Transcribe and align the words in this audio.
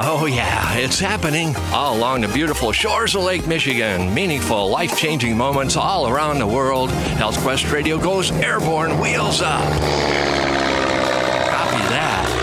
Oh, 0.00 0.26
yeah, 0.26 0.74
it's 0.74 1.00
happening 1.00 1.56
all 1.72 1.96
along 1.96 2.20
the 2.20 2.28
beautiful 2.28 2.70
shores 2.70 3.16
of 3.16 3.24
Lake 3.24 3.48
Michigan. 3.48 4.14
Meaningful, 4.14 4.70
life 4.70 4.96
changing 4.96 5.36
moments 5.36 5.76
all 5.76 6.08
around 6.08 6.38
the 6.38 6.46
world. 6.46 6.90
Health 6.90 7.36
Quest 7.38 7.72
Radio 7.72 7.98
goes 7.98 8.30
airborne, 8.30 9.00
wheels 9.00 9.42
up. 9.42 10.37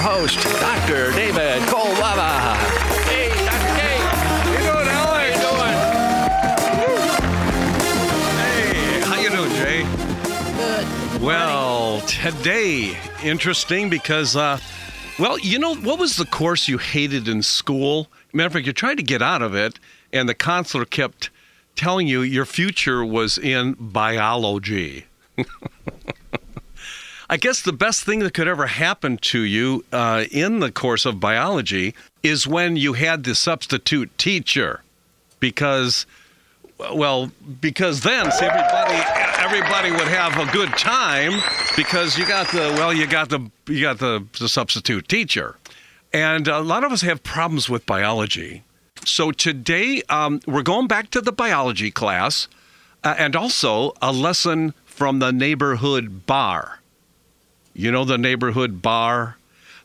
host, 0.00 0.38
Dr. 0.60 1.12
David 1.12 1.62
Cole 1.68 1.94
Hey, 1.94 3.28
Dr. 3.28 3.72
K. 3.76 3.80
How 3.98 4.50
you 4.50 4.58
doing, 4.58 4.88
Alex? 4.88 5.36
How 5.42 5.60
you 6.72 6.86
doing? 6.86 7.16
Hey, 8.38 9.00
how 9.00 9.16
you 9.20 9.30
doing, 9.30 9.52
Jay? 9.56 9.82
Good. 10.56 11.22
Well, 11.22 12.00
today 12.02 12.96
interesting 13.22 13.88
because, 13.90 14.36
uh, 14.36 14.58
well, 15.18 15.38
you 15.38 15.58
know 15.58 15.74
what 15.74 15.98
was 15.98 16.16
the 16.16 16.26
course 16.26 16.68
you 16.68 16.78
hated 16.78 17.28
in 17.28 17.42
school? 17.42 18.08
Matter 18.32 18.46
of 18.48 18.52
fact, 18.52 18.66
you 18.66 18.72
tried 18.72 18.96
to 18.98 19.02
get 19.02 19.22
out 19.22 19.42
of 19.42 19.54
it, 19.54 19.78
and 20.12 20.28
the 20.28 20.34
counselor 20.34 20.84
kept 20.84 21.30
telling 21.74 22.06
you 22.06 22.22
your 22.22 22.44
future 22.44 23.04
was 23.04 23.38
in 23.38 23.76
biology. 23.78 25.06
I 27.28 27.36
guess 27.36 27.60
the 27.62 27.72
best 27.72 28.04
thing 28.04 28.20
that 28.20 28.34
could 28.34 28.46
ever 28.46 28.66
happen 28.66 29.18
to 29.18 29.40
you 29.40 29.84
uh, 29.92 30.24
in 30.30 30.60
the 30.60 30.70
course 30.70 31.04
of 31.04 31.18
biology 31.18 31.94
is 32.22 32.46
when 32.46 32.76
you 32.76 32.92
had 32.92 33.24
the 33.24 33.34
substitute 33.34 34.16
teacher, 34.16 34.82
because, 35.40 36.06
well, 36.78 37.32
because 37.60 38.02
then 38.02 38.30
see, 38.30 38.44
everybody 38.46 39.02
everybody 39.38 39.90
would 39.90 40.08
have 40.08 40.36
a 40.38 40.50
good 40.52 40.70
time 40.70 41.32
because 41.76 42.16
you 42.16 42.26
got 42.26 42.46
the 42.52 42.72
well, 42.76 42.92
you 42.92 43.06
got 43.06 43.28
the 43.28 43.50
you 43.66 43.82
got 43.82 43.98
the, 43.98 44.24
the 44.38 44.48
substitute 44.48 45.08
teacher, 45.08 45.56
and 46.12 46.46
a 46.46 46.60
lot 46.60 46.84
of 46.84 46.92
us 46.92 47.02
have 47.02 47.24
problems 47.24 47.68
with 47.68 47.86
biology. 47.86 48.62
So 49.04 49.32
today 49.32 50.02
um, 50.08 50.40
we're 50.46 50.62
going 50.62 50.86
back 50.86 51.10
to 51.10 51.20
the 51.20 51.32
biology 51.32 51.90
class, 51.90 52.46
uh, 53.02 53.16
and 53.18 53.34
also 53.34 53.94
a 54.00 54.12
lesson 54.12 54.74
from 54.84 55.18
the 55.18 55.32
neighborhood 55.32 56.26
bar. 56.26 56.80
You 57.78 57.92
know 57.92 58.06
the 58.06 58.16
neighborhood 58.16 58.80
bar? 58.80 59.36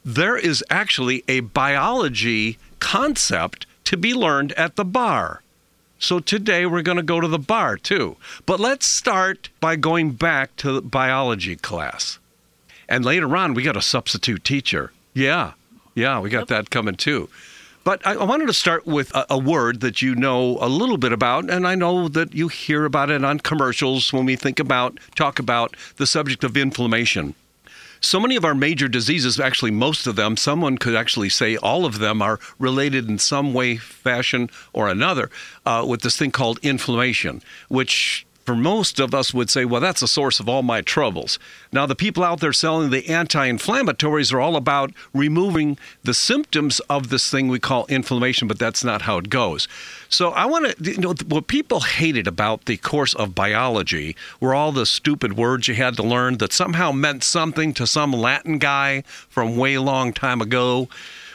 There 0.05 0.37
is 0.37 0.63
actually 0.69 1.25
a 1.27 1.41
biology 1.41 2.57
concept 2.79 3.65
to 3.83 3.97
be 3.97 4.13
learned 4.13 4.53
at 4.53 4.77
the 4.77 4.85
bar. 4.85 5.41
So 5.99 6.21
today 6.21 6.65
we're 6.65 6.83
going 6.83 6.95
to 6.95 7.03
go 7.03 7.19
to 7.19 7.27
the 7.27 7.37
bar 7.37 7.75
too. 7.75 8.15
But 8.45 8.61
let's 8.61 8.85
start 8.85 9.49
by 9.59 9.75
going 9.75 10.11
back 10.11 10.55
to 10.55 10.71
the 10.71 10.81
biology 10.81 11.57
class. 11.57 12.17
And 12.87 13.03
later 13.03 13.35
on, 13.35 13.53
we 13.53 13.61
got 13.61 13.75
a 13.75 13.81
substitute 13.81 14.45
teacher. 14.45 14.93
Yeah, 15.13 15.51
yeah, 15.93 16.21
we 16.21 16.29
got 16.29 16.47
that 16.47 16.69
coming 16.69 16.95
too. 16.95 17.27
But 17.83 18.07
I 18.07 18.13
I 18.13 18.23
wanted 18.23 18.47
to 18.47 18.53
start 18.53 18.87
with 18.87 19.13
a, 19.13 19.25
a 19.31 19.37
word 19.37 19.81
that 19.81 20.01
you 20.01 20.15
know 20.15 20.57
a 20.61 20.69
little 20.69 20.97
bit 20.97 21.11
about, 21.11 21.49
and 21.49 21.67
I 21.67 21.75
know 21.75 22.07
that 22.07 22.33
you 22.33 22.47
hear 22.47 22.85
about 22.85 23.09
it 23.09 23.25
on 23.25 23.39
commercials 23.39 24.13
when 24.13 24.25
we 24.25 24.37
think 24.37 24.61
about, 24.61 24.97
talk 25.15 25.39
about 25.39 25.75
the 25.97 26.07
subject 26.07 26.45
of 26.45 26.55
inflammation. 26.55 27.35
So 28.03 28.19
many 28.19 28.35
of 28.35 28.43
our 28.43 28.55
major 28.55 28.87
diseases, 28.87 29.39
actually, 29.39 29.69
most 29.69 30.07
of 30.07 30.15
them, 30.15 30.35
someone 30.35 30.79
could 30.79 30.95
actually 30.95 31.29
say 31.29 31.55
all 31.57 31.85
of 31.85 31.99
them 31.99 32.19
are 32.21 32.39
related 32.57 33.07
in 33.07 33.19
some 33.19 33.53
way, 33.53 33.77
fashion, 33.77 34.49
or 34.73 34.89
another 34.89 35.29
uh, 35.67 35.85
with 35.87 36.01
this 36.01 36.17
thing 36.17 36.31
called 36.31 36.57
inflammation, 36.63 37.43
which 37.69 38.25
for 38.51 38.55
most 38.57 38.99
of 38.99 39.15
us 39.15 39.33
would 39.33 39.49
say, 39.49 39.63
well, 39.63 39.79
that's 39.79 40.01
the 40.01 40.09
source 40.09 40.41
of 40.41 40.49
all 40.49 40.61
my 40.61 40.81
troubles. 40.81 41.39
Now, 41.71 41.85
the 41.85 41.95
people 41.95 42.21
out 42.21 42.41
there 42.41 42.51
selling 42.51 42.89
the 42.89 43.07
anti 43.07 43.49
inflammatories 43.49 44.33
are 44.33 44.41
all 44.41 44.57
about 44.57 44.91
removing 45.13 45.77
the 46.03 46.13
symptoms 46.13 46.81
of 46.89 47.07
this 47.07 47.31
thing 47.31 47.47
we 47.47 47.59
call 47.59 47.85
inflammation, 47.87 48.49
but 48.49 48.59
that's 48.59 48.83
not 48.83 49.03
how 49.03 49.17
it 49.19 49.29
goes. 49.29 49.69
So, 50.09 50.31
I 50.31 50.47
want 50.47 50.75
to, 50.75 50.91
you 50.91 50.97
know, 50.97 51.13
what 51.29 51.47
people 51.47 51.79
hated 51.79 52.27
about 52.27 52.65
the 52.65 52.75
course 52.75 53.13
of 53.13 53.33
biology 53.33 54.17
were 54.41 54.53
all 54.53 54.73
the 54.73 54.85
stupid 54.85 55.37
words 55.37 55.69
you 55.69 55.75
had 55.75 55.95
to 55.95 56.03
learn 56.03 56.39
that 56.39 56.51
somehow 56.51 56.91
meant 56.91 57.23
something 57.23 57.73
to 57.75 57.87
some 57.87 58.11
Latin 58.11 58.57
guy 58.57 59.03
from 59.29 59.55
way 59.55 59.77
long 59.77 60.11
time 60.11 60.41
ago. 60.41 60.89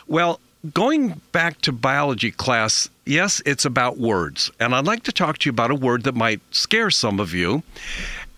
Well, 0.06 0.38
going 0.74 1.20
back 1.32 1.60
to 1.62 1.72
biology 1.72 2.30
class, 2.30 2.90
yes, 3.04 3.40
it's 3.46 3.64
about 3.64 3.98
words. 3.98 4.50
And 4.58 4.74
I'd 4.74 4.86
like 4.86 5.04
to 5.04 5.12
talk 5.12 5.38
to 5.38 5.48
you 5.48 5.50
about 5.50 5.70
a 5.70 5.74
word 5.74 6.02
that 6.04 6.14
might 6.14 6.40
scare 6.50 6.90
some 6.90 7.20
of 7.20 7.34
you. 7.34 7.62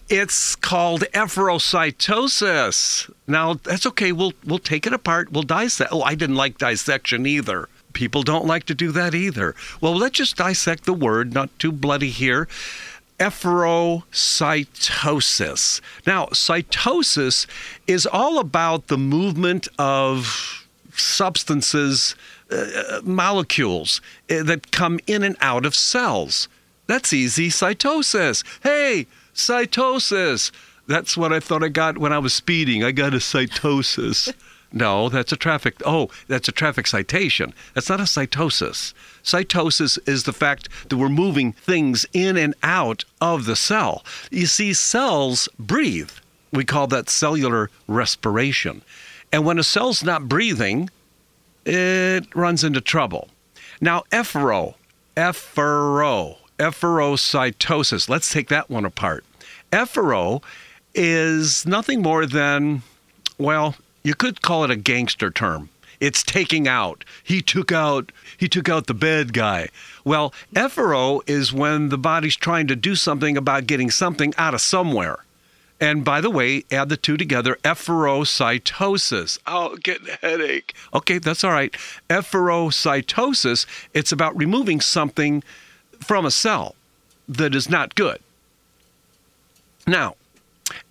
It's 0.08 0.56
called 0.56 1.02
efferocytosis. 1.12 3.12
Now, 3.26 3.54
that's 3.54 3.86
okay. 3.86 4.12
We'll 4.12 4.32
we'll 4.44 4.58
take 4.58 4.86
it 4.86 4.94
apart. 4.94 5.32
We'll 5.32 5.42
dissect. 5.42 5.92
Oh, 5.92 6.02
I 6.02 6.14
didn't 6.14 6.36
like 6.36 6.56
dissection 6.56 7.26
either. 7.26 7.68
People 7.92 8.22
don't 8.22 8.46
like 8.46 8.64
to 8.64 8.74
do 8.74 8.90
that 8.92 9.14
either. 9.14 9.54
Well, 9.80 9.94
let's 9.94 10.16
just 10.16 10.36
dissect 10.36 10.84
the 10.84 10.94
word, 10.94 11.34
not 11.34 11.50
too 11.58 11.72
bloody 11.72 12.10
here. 12.10 12.48
Efferocytosis. 13.18 15.80
Now, 16.06 16.26
cytosis 16.26 17.46
is 17.86 18.06
all 18.06 18.38
about 18.38 18.86
the 18.86 18.98
movement 18.98 19.68
of 19.78 20.67
substances, 20.98 22.14
uh, 22.50 23.00
molecules 23.02 24.00
uh, 24.30 24.42
that 24.42 24.70
come 24.70 25.00
in 25.06 25.22
and 25.22 25.36
out 25.40 25.66
of 25.66 25.74
cells. 25.74 26.48
That's 26.86 27.12
easy. 27.12 27.50
Cytosis. 27.50 28.44
Hey, 28.62 29.06
cytosis. 29.34 30.50
That's 30.86 31.16
what 31.18 31.34
I 31.34 31.40
thought 31.40 31.62
I 31.62 31.68
got 31.68 31.98
when 31.98 32.14
I 32.14 32.18
was 32.18 32.32
speeding. 32.32 32.82
I 32.82 32.92
got 32.92 33.12
a 33.12 33.18
cytosis. 33.18 34.32
no, 34.72 35.10
that's 35.10 35.32
a 35.32 35.36
traffic. 35.36 35.76
Oh, 35.84 36.08
that's 36.28 36.48
a 36.48 36.52
traffic 36.52 36.86
citation. 36.86 37.52
That's 37.74 37.90
not 37.90 38.00
a 38.00 38.04
cytosis. 38.04 38.94
Cytosis 39.22 39.98
is 40.08 40.24
the 40.24 40.32
fact 40.32 40.70
that 40.88 40.96
we're 40.96 41.10
moving 41.10 41.52
things 41.52 42.06
in 42.14 42.38
and 42.38 42.54
out 42.62 43.04
of 43.20 43.44
the 43.44 43.56
cell. 43.56 44.02
You 44.30 44.46
see, 44.46 44.72
cells 44.72 45.46
breathe. 45.58 46.10
We 46.52 46.64
call 46.64 46.86
that 46.86 47.10
cellular 47.10 47.70
respiration. 47.86 48.80
And 49.32 49.44
when 49.44 49.58
a 49.58 49.64
cell's 49.64 50.02
not 50.02 50.28
breathing, 50.28 50.90
it 51.64 52.34
runs 52.34 52.64
into 52.64 52.80
trouble. 52.80 53.28
Now, 53.80 54.04
effero, 54.10 54.74
effero, 55.16 56.36
efferocytosis. 56.58 58.08
Let's 58.08 58.32
take 58.32 58.48
that 58.48 58.70
one 58.70 58.84
apart. 58.84 59.24
Effero 59.70 60.42
is 60.94 61.66
nothing 61.66 62.02
more 62.02 62.26
than, 62.26 62.82
well, 63.36 63.76
you 64.02 64.14
could 64.14 64.42
call 64.42 64.64
it 64.64 64.70
a 64.70 64.76
gangster 64.76 65.30
term. 65.30 65.68
It's 66.00 66.22
taking 66.22 66.68
out. 66.68 67.04
He 67.22 67.42
took 67.42 67.72
out. 67.72 68.12
He 68.36 68.48
took 68.48 68.68
out 68.68 68.86
the 68.86 68.94
bad 68.94 69.32
guy. 69.32 69.68
Well, 70.04 70.32
effero 70.54 71.20
is 71.26 71.52
when 71.52 71.88
the 71.88 71.98
body's 71.98 72.36
trying 72.36 72.68
to 72.68 72.76
do 72.76 72.94
something 72.94 73.36
about 73.36 73.66
getting 73.66 73.90
something 73.90 74.32
out 74.38 74.54
of 74.54 74.60
somewhere. 74.60 75.18
And 75.80 76.04
by 76.04 76.20
the 76.20 76.30
way, 76.30 76.64
add 76.70 76.88
the 76.88 76.96
two 76.96 77.16
together 77.16 77.56
efferocytosis. 77.62 79.38
Oh, 79.46 79.76
getting 79.76 80.08
a 80.08 80.16
headache. 80.16 80.74
Okay, 80.92 81.18
that's 81.18 81.44
all 81.44 81.52
right. 81.52 81.72
Efferocytosis, 82.10 83.66
it's 83.94 84.10
about 84.10 84.36
removing 84.36 84.80
something 84.80 85.42
from 86.00 86.26
a 86.26 86.30
cell 86.30 86.74
that 87.28 87.54
is 87.54 87.68
not 87.68 87.94
good. 87.94 88.18
Now, 89.86 90.16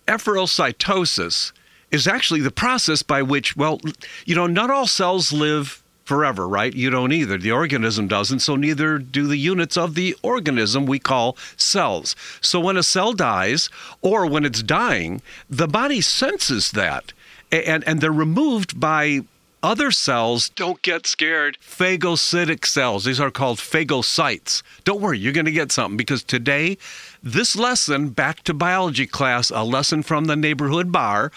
efferocytosis 0.06 1.52
is 1.90 2.06
actually 2.06 2.40
the 2.40 2.50
process 2.50 3.02
by 3.02 3.22
which, 3.22 3.56
well, 3.56 3.80
you 4.24 4.34
know, 4.34 4.46
not 4.46 4.70
all 4.70 4.86
cells 4.86 5.32
live 5.32 5.82
forever, 6.08 6.48
right? 6.48 6.74
You 6.74 6.88
don't 6.88 7.12
either. 7.12 7.36
The 7.36 7.52
organism 7.52 8.08
doesn't, 8.08 8.40
so 8.40 8.56
neither 8.56 8.98
do 8.98 9.26
the 9.26 9.36
units 9.36 9.76
of 9.76 9.94
the 9.94 10.16
organism 10.22 10.86
we 10.86 10.98
call 10.98 11.36
cells. 11.56 12.16
So 12.40 12.58
when 12.58 12.78
a 12.78 12.82
cell 12.82 13.12
dies 13.12 13.68
or 14.00 14.26
when 14.26 14.46
it's 14.46 14.62
dying, 14.62 15.20
the 15.50 15.68
body 15.68 16.00
senses 16.00 16.72
that 16.72 17.12
and 17.52 17.86
and 17.86 18.00
they're 18.00 18.10
removed 18.10 18.80
by 18.80 19.20
other 19.62 19.90
cells 19.90 20.48
don't 20.50 20.80
get 20.82 21.06
scared. 21.06 21.58
Phagocytic 21.60 22.64
cells. 22.64 23.04
These 23.04 23.20
are 23.20 23.30
called 23.30 23.58
phagocytes. 23.58 24.62
Don't 24.84 25.00
worry, 25.00 25.18
you're 25.18 25.32
going 25.32 25.46
to 25.46 25.52
get 25.52 25.72
something 25.72 25.96
because 25.96 26.22
today, 26.22 26.78
this 27.22 27.56
lesson, 27.56 28.10
back 28.10 28.44
to 28.44 28.54
biology 28.54 29.06
class, 29.06 29.50
a 29.50 29.62
lesson 29.62 30.02
from 30.02 30.24
the 30.24 30.36
neighborhood 30.36 30.92
bar, 30.92 31.32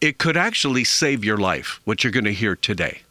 it 0.00 0.18
could 0.18 0.36
actually 0.36 0.84
save 0.84 1.24
your 1.24 1.38
life, 1.38 1.80
what 1.84 2.04
you're 2.04 2.12
going 2.12 2.24
to 2.24 2.32
hear 2.32 2.54
today. 2.56 3.03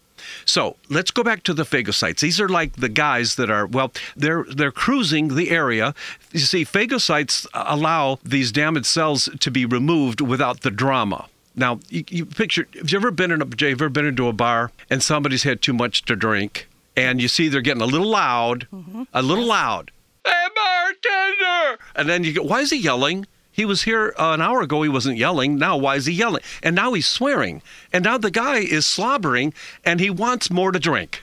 So 0.46 0.76
let's 0.90 1.12
go 1.12 1.24
back 1.24 1.44
to 1.44 1.54
the 1.54 1.64
phagocytes. 1.64 2.20
These 2.20 2.40
are 2.40 2.50
like 2.50 2.76
the 2.76 2.90
guys 2.90 3.36
that 3.36 3.50
are 3.50 3.66
well, 3.66 3.92
they're 4.16 4.44
they're 4.44 4.72
cruising 4.72 5.36
the 5.36 5.50
area. 5.50 5.94
You 6.32 6.40
see, 6.40 6.66
phagocytes 6.66 7.48
allow 7.54 8.20
these 8.24 8.52
damaged 8.52 8.86
cells 8.86 9.30
to 9.40 9.52
be 9.52 9.66
removed 9.66 10.22
without 10.22 10.62
the 10.62 10.72
drama. 10.72 11.28
Now, 11.56 11.80
you, 11.90 12.04
you 12.10 12.26
picture, 12.26 12.68
have 12.76 12.90
you 12.90 12.98
ever 12.98 13.12
been 13.12 13.32
in 13.32 13.42
a, 13.42 13.46
have 13.46 13.62
you 13.62 13.68
ever 13.70 13.90
been 13.90 14.08
into 14.08 14.28
a 14.28 14.34
bar 14.34 14.72
and 14.90 15.04
somebody's 15.04 15.44
had 15.44 15.62
too 15.62 15.74
much 15.74 16.04
to 16.06 16.16
drink 16.16 16.68
and 16.96 17.22
you 17.22 17.28
see 17.28 17.48
they're 17.48 17.62
getting 17.62 17.82
a 17.82 17.88
little 17.88 18.10
loud, 18.10 18.68
mm-hmm. 18.74 19.04
a 19.14 19.22
little 19.22 19.46
loud. 19.46 19.92
Hey, 20.26 20.48
bartender! 20.56 21.80
And 21.96 22.08
then 22.08 22.24
you 22.24 22.34
go, 22.34 22.44
why 22.44 22.62
is 22.62 22.70
he 22.70 22.78
yelling? 22.78 23.26
He 23.54 23.66
was 23.66 23.84
here 23.84 24.14
uh, 24.18 24.32
an 24.32 24.42
hour 24.42 24.62
ago. 24.62 24.82
He 24.82 24.90
wasn't 24.90 25.18
yelling. 25.18 25.58
Now, 25.58 25.78
why 25.78 25.96
is 25.96 26.08
he 26.08 26.14
yelling? 26.14 26.42
And 26.64 26.76
now 26.76 26.94
he's 26.94 27.08
swearing. 27.08 27.62
And 27.94 28.04
now 28.04 28.18
the 28.18 28.32
guy 28.32 28.58
is 28.58 28.86
slobbering 28.86 29.54
and 29.86 30.00
he 30.00 30.10
wants 30.10 30.50
more 30.50 30.72
to 30.72 30.80
drink. 30.80 31.22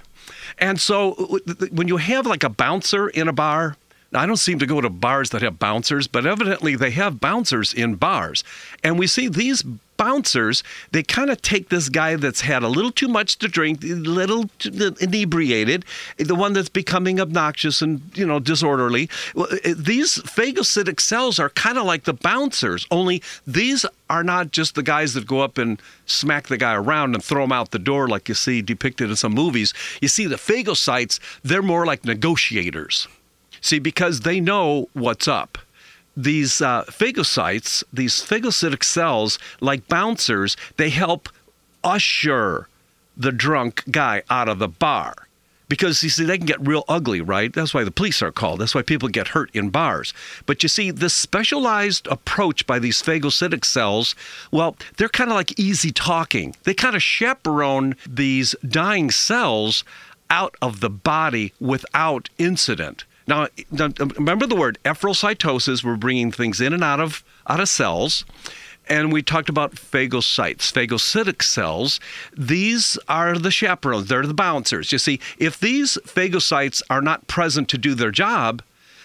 And 0.57 0.81
so 0.81 1.41
when 1.73 1.89
you 1.89 1.97
have 1.97 2.27
like 2.27 2.45
a 2.45 2.49
bouncer 2.49 3.09
in 3.09 3.27
a 3.27 3.33
bar, 3.33 3.77
I 4.13 4.27
don't 4.27 4.37
seem 4.37 4.59
to 4.61 4.67
go 4.67 4.81
to 4.81 4.89
bars 4.89 5.31
that 5.31 5.43
have 5.43 5.59
bouncers, 5.59 6.07
but 6.07 6.25
evidently 6.25 6.77
they 6.77 6.91
have 6.93 7.21
bouncers 7.21 7.75
in 7.75 7.97
bars. 7.97 8.45
And 8.83 8.99
we 8.99 9.07
see 9.07 9.29
these 9.29 9.65
bouncers, 10.01 10.63
they 10.93 11.03
kind 11.03 11.29
of 11.29 11.43
take 11.43 11.69
this 11.69 11.91
guy 11.91 12.17
that's 12.17 12.41
had 12.41 12.63
a 12.63 12.69
little 12.69 12.91
too 12.91 13.07
much 13.07 13.37
to 13.37 13.47
drink, 13.49 13.85
a 13.85 13.89
little 13.89 14.49
inebriated, 14.99 15.85
the 16.17 16.35
one 16.35 16.55
that's 16.55 16.71
becoming 16.71 17.21
obnoxious 17.21 17.83
and, 17.83 18.01
you 18.15 18.25
know, 18.25 18.39
disorderly. 18.39 19.11
Uh, 19.37 19.43
uh, 19.43 19.75
these 19.77 20.17
phagocytic 20.17 21.01
cells 21.01 21.39
are 21.39 21.51
kind 21.51 21.77
of 21.77 21.85
like 21.85 22.05
the 22.05 22.15
bouncers, 22.15 22.87
only 22.91 23.23
these 23.47 23.85
are 24.09 24.25
not 24.25 24.53
just 24.53 24.75
the 24.75 24.83
guys 24.83 25.13
that 25.13 25.27
go 25.27 25.41
up 25.41 25.59
and 25.59 25.83
smack 26.07 26.49
the 26.49 26.57
guy 26.57 26.75
around 26.75 27.15
and 27.15 27.23
throw 27.23 27.45
him 27.45 27.53
out 27.53 27.71
the 27.71 27.79
door 27.79 28.09
like 28.09 28.27
you 28.27 28.35
see 28.35 28.63
depicted 28.63 29.11
in 29.11 29.17
some 29.17 29.35
movies. 29.35 29.75
You 30.01 30.09
see, 30.09 30.27
the 30.27 30.37
phagocytes, 30.37 31.21
they're 31.45 31.61
more 31.61 31.85
like 31.85 32.07
negotiators. 32.07 33.07
See, 33.61 33.79
because 33.79 34.21
they 34.21 34.41
know 34.41 34.89
what's 34.95 35.29
up 35.29 35.59
these 36.17 36.61
uh, 36.61 36.85
phagocytes, 36.85 37.85
these 37.93 38.15
phagocytic 38.17 38.85
cells, 38.85 39.39
like 39.61 39.89
bouncers, 39.89 40.57
they 40.77 40.91
help 40.91 41.29
usher 41.85 42.69
the 43.17 43.33
drunk 43.33 43.85
guy 43.91 44.23
out 44.31 44.49
of 44.49 44.59
the 44.59 44.69
bar. 44.69 45.15
Because 45.69 46.03
you 46.03 46.11
see, 46.11 46.25
they 46.25 46.37
can 46.37 46.49
get 46.49 46.67
real 46.67 46.85
ugly, 46.89 47.21
right? 47.21 47.53
That's 47.53 47.73
why 47.73 47.85
the 47.85 47.93
police 47.93 48.23
are 48.23 48.33
called. 48.33 48.61
That's 48.61 48.75
why 48.75 48.83
people 48.83 49.09
get 49.09 49.29
hurt 49.29 49.51
in 49.55 49.71
bars. 49.71 50.13
But 50.45 50.65
you 50.65 50.69
see, 50.69 50.91
this 50.91 51.15
specialized 51.15 52.09
approach 52.09 52.67
by 52.67 52.81
these 52.81 53.01
phagocytic 53.01 53.65
cells, 53.65 54.17
well, 54.51 54.77
they're 54.97 55.09
kind 55.09 55.31
of 55.31 55.37
like 55.37 55.57
easy 55.61 55.93
talking. 55.93 56.57
They 56.65 56.75
kind 56.75 56.97
of 56.97 57.05
chaperone 57.05 57.95
these 58.05 58.57
dying 58.67 59.13
cells 59.13 59.85
out 60.29 60.57
of 60.61 60.81
the 60.81 60.91
body 60.91 61.53
without 61.61 62.31
incident. 62.37 63.05
Now, 63.31 63.47
remember 63.71 64.45
the 64.45 64.57
word 64.57 64.81
efferocytosis. 64.85 65.85
We're 65.85 65.95
bringing 65.95 66.33
things 66.33 66.61
in 66.61 66.73
and 66.73 66.83
out 66.83 66.99
of 66.99 67.23
out 67.49 67.61
of 67.61 67.69
cells. 67.69 68.25
And 68.89 69.13
we 69.13 69.23
talked 69.23 69.49
about 69.49 69.77
phagocytes, 69.77 70.73
phagocytic 70.73 71.45
cells. 71.45 72.01
These 72.37 72.99
are 73.09 73.39
the 73.39 73.53
chaperones, 73.53 74.09
they're 74.09 74.27
the 74.27 74.35
bouncers. 74.35 74.91
You 74.91 74.99
see, 74.99 75.21
if 75.39 75.61
these 75.61 75.97
phagocytes 75.99 76.83
are 76.91 77.01
not 77.01 77.29
present 77.29 77.69
to 77.69 77.79
do 77.79 77.95
their 77.95 78.11
job, 78.11 78.65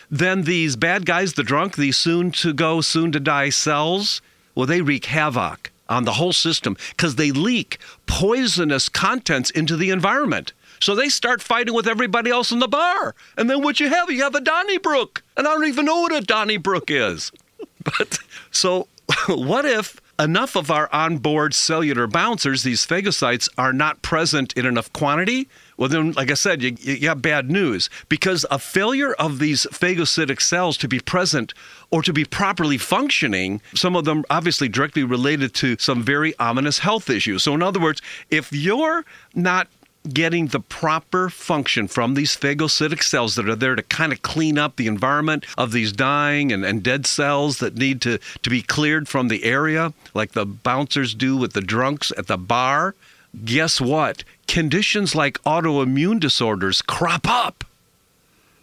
then 0.09 0.41
these 0.41 0.75
bad 0.75 1.05
guys, 1.05 1.33
the 1.33 1.43
drunk, 1.43 1.75
these 1.75 1.97
soon 1.97 2.31
to 2.31 2.51
go, 2.51 2.81
soon 2.81 3.11
to 3.11 3.19
die 3.19 3.51
cells, 3.51 4.23
well, 4.55 4.65
they 4.65 4.81
wreak 4.81 5.05
havoc 5.05 5.71
on 5.87 6.05
the 6.05 6.13
whole 6.13 6.33
system 6.33 6.75
because 6.89 7.15
they 7.15 7.31
leak 7.31 7.77
poisonous 8.07 8.89
contents 8.89 9.51
into 9.51 9.77
the 9.77 9.91
environment. 9.91 10.51
So 10.79 10.95
they 10.95 11.09
start 11.09 11.41
fighting 11.41 11.73
with 11.73 11.87
everybody 11.87 12.29
else 12.29 12.51
in 12.51 12.59
the 12.59 12.67
bar. 12.67 13.15
And 13.37 13.49
then 13.49 13.61
what 13.61 13.79
you 13.79 13.89
have? 13.89 14.09
You 14.09 14.23
have 14.23 14.35
a 14.35 14.41
Donnybrook. 14.41 15.23
And 15.37 15.47
I 15.47 15.53
don't 15.53 15.65
even 15.65 15.85
know 15.85 16.01
what 16.01 16.13
a 16.13 16.21
Donnybrook 16.21 16.89
is. 16.89 17.31
But 17.83 18.17
so 18.49 18.87
what 19.27 19.63
if 19.63 20.01
enough 20.17 20.55
of 20.55 20.71
our 20.71 20.89
onboard 20.93 21.53
cellular 21.53 22.07
bouncers, 22.07 22.63
these 22.63 22.85
phagocytes, 22.85 23.49
are 23.57 23.73
not 23.73 24.01
present 24.01 24.53
in 24.53 24.65
enough 24.65 24.91
quantity? 24.93 25.47
Well, 25.77 25.89
then, 25.89 26.13
like 26.13 26.31
I 26.31 26.35
said, 26.35 26.61
you, 26.61 26.75
you 26.79 27.07
have 27.09 27.21
bad 27.21 27.51
news 27.51 27.89
because 28.07 28.45
a 28.49 28.57
failure 28.57 29.13
of 29.13 29.39
these 29.39 29.65
phagocytic 29.71 30.41
cells 30.41 30.77
to 30.77 30.87
be 30.87 30.99
present 30.99 31.53
or 31.91 32.01
to 32.01 32.13
be 32.13 32.23
properly 32.23 32.77
functioning, 32.77 33.61
some 33.73 33.95
of 33.95 34.05
them 34.05 34.23
obviously 34.29 34.69
directly 34.69 35.03
related 35.03 35.53
to 35.55 35.75
some 35.79 36.01
very 36.01 36.37
ominous 36.39 36.79
health 36.79 37.09
issues. 37.09 37.43
So, 37.43 37.53
in 37.53 37.61
other 37.61 37.79
words, 37.79 38.01
if 38.29 38.53
you're 38.53 39.05
not 39.33 39.67
getting 40.13 40.47
the 40.47 40.59
proper 40.59 41.29
function 41.29 41.87
from 41.87 42.13
these 42.13 42.35
phagocytic 42.35 43.03
cells 43.03 43.35
that 43.35 43.49
are 43.49 43.55
there 43.55 43.75
to 43.75 43.83
kind 43.83 44.13
of 44.13 44.21
clean 44.21 44.57
up 44.57 44.75
the 44.75 44.87
environment 44.87 45.45
of 45.57 45.71
these 45.71 45.91
dying 45.91 46.51
and, 46.51 46.63
and 46.65 46.83
dead 46.83 47.05
cells 47.05 47.59
that 47.59 47.75
need 47.75 48.01
to, 48.01 48.19
to 48.43 48.49
be 48.49 48.61
cleared 48.61 49.07
from 49.07 49.27
the 49.27 49.43
area, 49.43 49.93
like 50.13 50.31
the 50.31 50.45
bouncers 50.45 51.13
do 51.13 51.35
with 51.35 51.53
the 51.53 51.61
drunks 51.61 52.11
at 52.17 52.27
the 52.27 52.37
bar, 52.37 52.95
guess 53.43 53.81
what? 53.81 54.23
Conditions 54.47 55.15
like 55.15 55.41
autoimmune 55.43 56.19
disorders 56.19 56.81
crop 56.81 57.27
up 57.27 57.63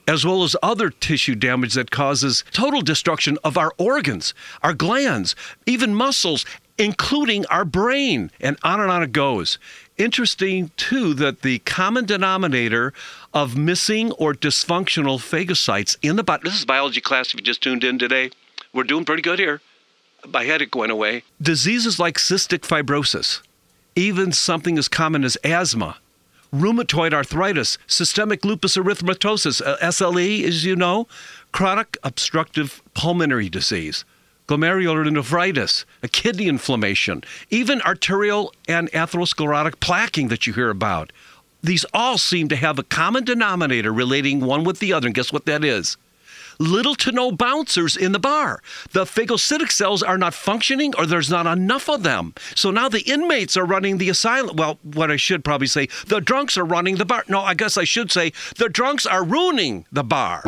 as 0.08 0.24
well 0.24 0.42
as 0.42 0.56
other 0.62 0.90
tissue 0.90 1.34
damage 1.34 1.74
that 1.74 1.90
causes 1.90 2.44
total 2.52 2.82
destruction 2.82 3.38
of 3.44 3.56
our 3.56 3.72
organs, 3.78 4.34
our 4.62 4.74
glands, 4.74 5.36
even 5.66 5.94
muscles, 5.94 6.44
including 6.78 7.46
our 7.46 7.64
brain, 7.64 8.30
and 8.40 8.56
on 8.62 8.80
and 8.80 8.90
on 8.90 9.02
it 9.02 9.12
goes. 9.12 9.58
Interesting, 10.02 10.72
too, 10.76 11.14
that 11.14 11.42
the 11.42 11.60
common 11.60 12.06
denominator 12.06 12.92
of 13.32 13.56
missing 13.56 14.10
or 14.12 14.34
dysfunctional 14.34 15.18
phagocytes 15.18 15.96
in 16.02 16.16
the 16.16 16.24
body. 16.24 16.42
This 16.42 16.58
is 16.58 16.64
biology 16.64 17.00
class 17.00 17.28
if 17.28 17.34
you 17.34 17.40
just 17.42 17.62
tuned 17.62 17.84
in 17.84 18.00
today. 18.00 18.30
We're 18.72 18.82
doing 18.82 19.04
pretty 19.04 19.22
good 19.22 19.38
here. 19.38 19.60
My 20.26 20.42
headache 20.42 20.74
went 20.74 20.90
away. 20.90 21.22
Diseases 21.40 22.00
like 22.00 22.16
cystic 22.16 22.62
fibrosis, 22.62 23.42
even 23.94 24.32
something 24.32 24.76
as 24.76 24.88
common 24.88 25.22
as 25.22 25.36
asthma, 25.44 25.98
rheumatoid 26.52 27.14
arthritis, 27.14 27.78
systemic 27.86 28.44
lupus 28.44 28.76
erythematosus, 28.76 29.62
uh, 29.64 29.76
SLE, 29.78 30.42
as 30.42 30.64
you 30.64 30.74
know, 30.74 31.06
chronic 31.52 31.96
obstructive 32.02 32.82
pulmonary 32.94 33.48
disease 33.48 34.04
glomerular 34.48 35.10
nephritis, 35.10 35.84
a 36.02 36.08
kidney 36.08 36.48
inflammation, 36.48 37.22
even 37.50 37.80
arterial 37.82 38.52
and 38.68 38.90
atherosclerotic 38.92 39.76
plaquing 39.76 40.28
that 40.28 40.46
you 40.46 40.52
hear 40.52 40.70
about. 40.70 41.12
These 41.62 41.86
all 41.94 42.18
seem 42.18 42.48
to 42.48 42.56
have 42.56 42.78
a 42.78 42.82
common 42.82 43.24
denominator 43.24 43.92
relating 43.92 44.40
one 44.40 44.64
with 44.64 44.80
the 44.80 44.92
other. 44.92 45.06
And 45.06 45.14
guess 45.14 45.32
what 45.32 45.46
that 45.46 45.64
is? 45.64 45.96
Little 46.58 46.94
to 46.96 47.12
no 47.12 47.32
bouncers 47.32 47.96
in 47.96 48.12
the 48.12 48.18
bar. 48.18 48.62
The 48.90 49.04
phagocytic 49.04 49.70
cells 49.70 50.02
are 50.02 50.18
not 50.18 50.34
functioning 50.34 50.92
or 50.98 51.06
there's 51.06 51.30
not 51.30 51.46
enough 51.46 51.88
of 51.88 52.02
them. 52.02 52.34
So 52.54 52.70
now 52.70 52.88
the 52.88 53.00
inmates 53.00 53.56
are 53.56 53.64
running 53.64 53.98
the 53.98 54.10
asylum. 54.10 54.56
Well, 54.56 54.78
what 54.82 55.10
I 55.10 55.16
should 55.16 55.44
probably 55.44 55.66
say, 55.66 55.88
the 56.06 56.20
drunks 56.20 56.58
are 56.58 56.64
running 56.64 56.96
the 56.96 57.04
bar. 57.04 57.24
No, 57.28 57.40
I 57.40 57.54
guess 57.54 57.76
I 57.76 57.84
should 57.84 58.10
say 58.10 58.32
the 58.56 58.68
drunks 58.68 59.06
are 59.06 59.24
ruining 59.24 59.86
the 59.90 60.04
bar 60.04 60.42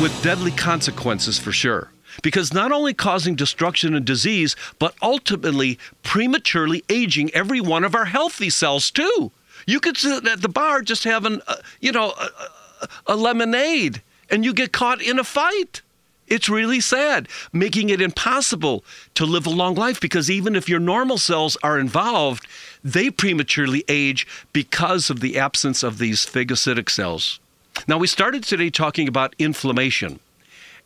with 0.00 0.22
deadly 0.22 0.50
consequences 0.50 1.38
for 1.38 1.52
sure. 1.52 1.90
Because 2.22 2.54
not 2.54 2.72
only 2.72 2.94
causing 2.94 3.34
destruction 3.34 3.94
and 3.94 4.04
disease, 4.04 4.56
but 4.78 4.94
ultimately 5.02 5.78
prematurely 6.02 6.82
aging 6.88 7.30
every 7.34 7.60
one 7.60 7.84
of 7.84 7.94
our 7.94 8.06
healthy 8.06 8.48
cells 8.48 8.90
too. 8.90 9.30
You 9.66 9.78
could 9.78 9.98
sit 9.98 10.26
at 10.26 10.40
the 10.40 10.48
bar 10.48 10.80
just 10.80 11.04
having, 11.04 11.42
uh, 11.46 11.56
you 11.80 11.92
know, 11.92 12.14
a, 12.18 12.88
a 13.08 13.16
lemonade, 13.16 14.00
and 14.30 14.42
you 14.42 14.54
get 14.54 14.72
caught 14.72 15.02
in 15.02 15.18
a 15.18 15.24
fight. 15.24 15.82
It's 16.26 16.48
really 16.48 16.80
sad, 16.80 17.28
making 17.52 17.90
it 17.90 18.00
impossible 18.00 18.84
to 19.16 19.26
live 19.26 19.46
a 19.46 19.50
long 19.50 19.74
life 19.74 20.00
because 20.00 20.30
even 20.30 20.56
if 20.56 20.68
your 20.68 20.80
normal 20.80 21.18
cells 21.18 21.58
are 21.62 21.78
involved, 21.78 22.46
they 22.82 23.10
prematurely 23.10 23.84
age 23.86 24.26
because 24.54 25.10
of 25.10 25.20
the 25.20 25.38
absence 25.38 25.82
of 25.82 25.98
these 25.98 26.24
phagocytic 26.24 26.88
cells. 26.88 27.38
Now, 27.86 27.98
we 27.98 28.06
started 28.06 28.44
today 28.44 28.70
talking 28.70 29.08
about 29.08 29.34
inflammation. 29.38 30.20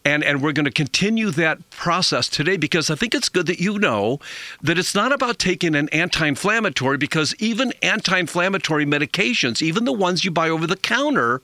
And, 0.06 0.22
and 0.22 0.42
we're 0.42 0.52
going 0.52 0.66
to 0.66 0.70
continue 0.70 1.30
that 1.30 1.70
process 1.70 2.28
today 2.28 2.58
because 2.58 2.90
I 2.90 2.94
think 2.94 3.14
it's 3.14 3.30
good 3.30 3.46
that 3.46 3.58
you 3.58 3.78
know 3.78 4.20
that 4.62 4.76
it's 4.76 4.94
not 4.94 5.12
about 5.12 5.38
taking 5.38 5.74
an 5.74 5.88
anti 5.90 6.26
inflammatory 6.26 6.98
because 6.98 7.34
even 7.38 7.72
anti 7.82 8.18
inflammatory 8.18 8.84
medications, 8.84 9.62
even 9.62 9.86
the 9.86 9.94
ones 9.94 10.22
you 10.22 10.30
buy 10.30 10.50
over 10.50 10.66
the 10.66 10.76
counter, 10.76 11.40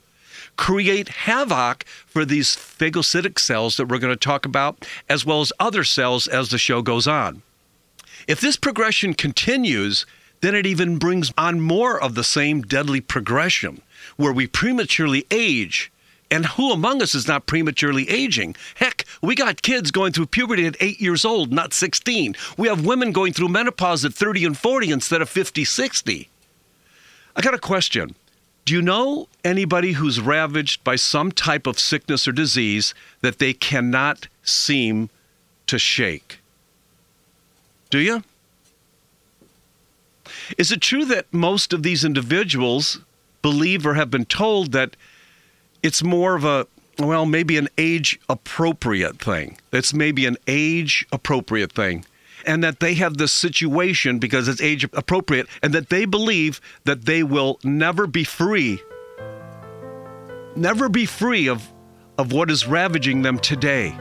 create 0.57 1.09
havoc 1.09 1.85
for 2.05 2.23
these 2.23 2.55
phagocytic 2.55 3.39
cells 3.39 3.77
that 3.77 3.87
we're 3.87 3.97
going 3.97 4.13
to 4.13 4.19
talk 4.19 4.45
about, 4.45 4.87
as 5.09 5.25
well 5.25 5.41
as 5.41 5.51
other 5.59 5.83
cells 5.83 6.27
as 6.27 6.49
the 6.49 6.59
show 6.59 6.83
goes 6.83 7.07
on. 7.07 7.41
If 8.27 8.41
this 8.41 8.57
progression 8.57 9.15
continues, 9.15 10.05
then 10.41 10.55
it 10.55 10.65
even 10.65 10.97
brings 10.97 11.31
on 11.37 11.61
more 11.61 12.01
of 12.01 12.15
the 12.15 12.23
same 12.23 12.61
deadly 12.61 12.99
progression 13.01 13.81
where 14.17 14.33
we 14.33 14.47
prematurely 14.47 15.25
age. 15.31 15.91
And 16.29 16.45
who 16.45 16.71
among 16.71 17.01
us 17.01 17.13
is 17.13 17.27
not 17.27 17.45
prematurely 17.45 18.09
aging? 18.09 18.55
Heck, 18.75 19.03
we 19.21 19.35
got 19.35 19.61
kids 19.61 19.91
going 19.91 20.13
through 20.13 20.27
puberty 20.27 20.65
at 20.65 20.77
eight 20.79 21.01
years 21.01 21.25
old, 21.25 21.51
not 21.51 21.73
16. 21.73 22.35
We 22.57 22.69
have 22.69 22.85
women 22.85 23.11
going 23.11 23.33
through 23.33 23.49
menopause 23.49 24.05
at 24.05 24.13
30 24.13 24.45
and 24.45 24.57
40 24.57 24.91
instead 24.91 25.21
of 25.21 25.29
50, 25.29 25.65
60. 25.65 26.29
I 27.35 27.41
got 27.41 27.53
a 27.53 27.59
question. 27.59 28.15
Do 28.63 28.73
you 28.73 28.81
know 28.81 29.27
anybody 29.43 29.93
who's 29.93 30.21
ravaged 30.21 30.83
by 30.83 30.95
some 30.95 31.31
type 31.31 31.67
of 31.67 31.79
sickness 31.79 32.27
or 32.27 32.31
disease 32.31 32.93
that 33.21 33.39
they 33.39 33.53
cannot 33.53 34.27
seem 34.43 35.09
to 35.67 35.77
shake? 35.77 36.39
Do 37.89 37.99
you? 37.99 38.23
Is 40.57 40.71
it 40.71 40.81
true 40.81 41.05
that 41.05 41.31
most 41.33 41.73
of 41.73 41.83
these 41.83 42.03
individuals 42.03 42.99
believe 43.41 43.85
or 43.85 43.95
have 43.95 44.11
been 44.11 44.25
told 44.25 44.71
that 44.71 44.95
it's 45.81 46.03
more 46.03 46.35
of 46.35 46.45
a, 46.45 46.67
well, 46.99 47.25
maybe 47.25 47.57
an 47.57 47.69
age 47.77 48.19
appropriate 48.29 49.19
thing? 49.19 49.57
It's 49.71 49.93
maybe 49.93 50.25
an 50.25 50.37
age 50.47 51.05
appropriate 51.11 51.71
thing. 51.71 52.05
And 52.45 52.63
that 52.63 52.79
they 52.79 52.95
have 52.95 53.17
this 53.17 53.31
situation 53.31 54.17
because 54.17 54.47
it's 54.47 54.61
age 54.61 54.83
appropriate, 54.93 55.47
and 55.61 55.73
that 55.73 55.89
they 55.89 56.05
believe 56.05 56.59
that 56.85 57.05
they 57.05 57.21
will 57.21 57.59
never 57.63 58.07
be 58.07 58.23
free, 58.23 58.81
never 60.55 60.89
be 60.89 61.05
free 61.05 61.47
of, 61.47 61.71
of 62.17 62.31
what 62.31 62.49
is 62.49 62.67
ravaging 62.67 63.21
them 63.21 63.37
today. 63.37 63.95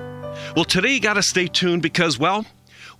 Well, 0.56 0.64
today 0.64 0.94
you 0.94 1.00
got 1.00 1.14
to 1.14 1.23
stay 1.23 1.49
tuned 1.49 1.82
because, 1.82 2.18
well, 2.18 2.47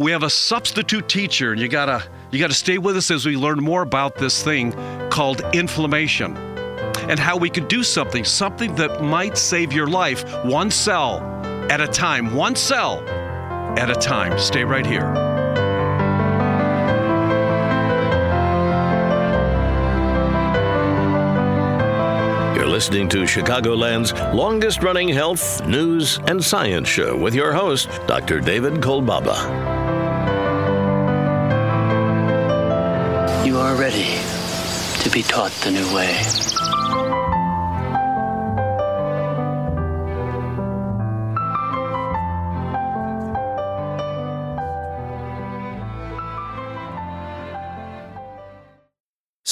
we 0.01 0.13
have 0.13 0.23
a 0.23 0.31
substitute 0.31 1.07
teacher, 1.11 1.53
and 1.53 1.61
you 1.61 1.69
gotta 1.69 2.03
you 2.31 2.39
gotta 2.41 2.55
stay 2.55 2.79
with 2.79 2.97
us 2.97 3.11
as 3.11 3.27
we 3.27 3.37
learn 3.37 3.63
more 3.63 3.83
about 3.83 4.17
this 4.17 4.43
thing 4.43 4.73
called 5.11 5.43
inflammation 5.53 6.35
and 7.11 7.19
how 7.19 7.37
we 7.37 7.51
could 7.51 7.69
do 7.69 7.83
something, 7.83 8.25
something 8.25 8.75
that 8.77 9.03
might 9.03 9.37
save 9.37 9.75
your 9.75 9.87
life 9.87 10.25
one 10.45 10.71
cell 10.71 11.21
at 11.71 11.83
a 11.83 11.87
time, 11.87 12.35
one 12.35 12.57
cell 12.57 13.07
at 13.79 13.91
a 13.91 13.95
time. 13.95 14.39
Stay 14.39 14.65
right 14.65 14.87
here. 14.87 15.30
Listening 22.81 23.11
to 23.11 23.25
Chicagoland's 23.25 24.15
longest 24.35 24.83
running 24.83 25.07
health, 25.07 25.63
news, 25.67 26.19
and 26.29 26.43
science 26.43 26.89
show 26.89 27.15
with 27.15 27.35
your 27.35 27.53
host, 27.53 27.91
Dr. 28.07 28.41
David 28.41 28.81
Kolbaba. 28.81 29.37
You 33.45 33.59
are 33.59 33.77
ready 33.77 34.17
to 35.03 35.11
be 35.11 35.23
taught 35.23 35.53
the 35.63 35.73
new 35.73 35.95
way. 35.95 36.80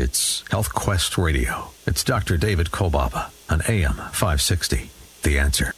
It's 0.00 0.42
Health 0.50 0.72
Quest 0.72 1.18
Radio. 1.18 1.72
It's 1.86 2.02
Dr. 2.02 2.38
David 2.38 2.70
Kolbaba 2.70 3.30
on 3.50 3.60
AM 3.68 3.96
560. 4.12 4.88
The 5.24 5.38
answer. 5.38 5.74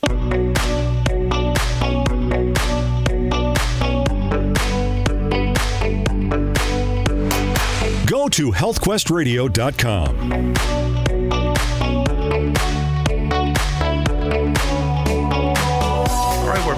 Go 8.06 8.28
to 8.28 8.52
healthquestradio.com. 8.52 11.01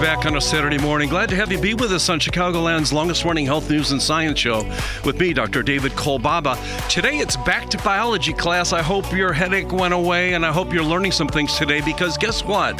back 0.05 0.27
on 0.27 0.37
a 0.37 0.41
Saturday 0.41 0.77
morning. 0.77 1.09
Glad 1.09 1.29
to 1.29 1.35
have 1.35 1.51
you 1.51 1.57
be 1.57 1.73
with 1.73 1.91
us 1.91 2.09
on 2.09 2.19
Chicagoland's 2.19 2.93
longest 2.93 3.25
running 3.25 3.43
health 3.43 3.67
news 3.71 3.89
and 3.89 3.99
science 3.99 4.37
show 4.37 4.63
with 5.03 5.19
me, 5.19 5.33
Dr. 5.33 5.63
David 5.63 5.93
Kolbaba. 5.93 6.59
Today 6.89 7.17
it's 7.17 7.35
back 7.37 7.71
to 7.71 7.79
biology 7.79 8.31
class. 8.31 8.71
I 8.71 8.83
hope 8.83 9.11
your 9.11 9.33
headache 9.33 9.71
went 9.71 9.95
away 9.95 10.35
and 10.35 10.45
I 10.45 10.51
hope 10.51 10.71
you're 10.71 10.83
learning 10.83 11.11
some 11.11 11.27
things 11.27 11.57
today 11.57 11.81
because 11.81 12.19
guess 12.19 12.45
what? 12.45 12.79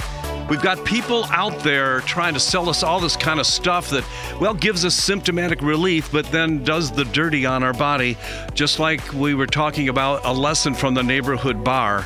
We've 0.51 0.61
got 0.61 0.85
people 0.85 1.25
out 1.31 1.57
there 1.61 2.01
trying 2.01 2.35
to 2.35 2.39
sell 2.39 2.69
us 2.69 2.83
all 2.83 2.99
this 2.99 3.17
kind 3.17 3.39
of 3.39 3.47
stuff 3.47 3.89
that, 3.89 4.03
well, 4.39 4.53
gives 4.53 4.85
us 4.85 4.93
symptomatic 4.93 5.63
relief, 5.63 6.11
but 6.11 6.27
then 6.27 6.63
does 6.63 6.91
the 6.91 7.05
dirty 7.05 7.43
on 7.47 7.63
our 7.63 7.73
body, 7.73 8.17
just 8.53 8.77
like 8.77 9.13
we 9.13 9.33
were 9.33 9.47
talking 9.47 9.89
about 9.89 10.23
a 10.25 10.31
lesson 10.31 10.75
from 10.75 10.93
the 10.93 11.01
neighborhood 11.01 11.63
bar. 11.63 12.05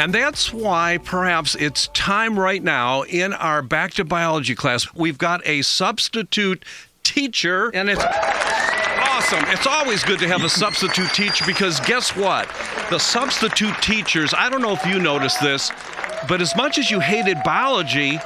And 0.00 0.14
that's 0.14 0.50
why 0.50 0.98
perhaps 1.04 1.54
it's 1.56 1.88
time 1.88 2.38
right 2.38 2.62
now 2.62 3.02
in 3.02 3.34
our 3.34 3.60
Back 3.60 3.92
to 3.94 4.04
Biology 4.06 4.54
class. 4.54 4.94
We've 4.94 5.18
got 5.18 5.46
a 5.46 5.60
substitute 5.60 6.64
teacher, 7.02 7.68
and 7.74 7.90
it's 7.90 8.02
awesome. 8.02 9.44
It's 9.48 9.66
always 9.66 10.02
good 10.02 10.18
to 10.20 10.26
have 10.26 10.42
a 10.42 10.48
substitute 10.48 11.10
teacher 11.12 11.44
because 11.46 11.80
guess 11.80 12.16
what? 12.16 12.48
The 12.88 12.96
substitute 12.96 13.74
teachers, 13.82 14.32
I 14.32 14.48
don't 14.48 14.62
know 14.62 14.72
if 14.72 14.86
you 14.86 14.98
noticed 14.98 15.42
this, 15.42 15.70
but 16.26 16.40
as 16.40 16.56
much 16.56 16.78
as 16.78 16.90
you 16.90 17.00
hated 17.00 17.36
biology, 17.44 18.18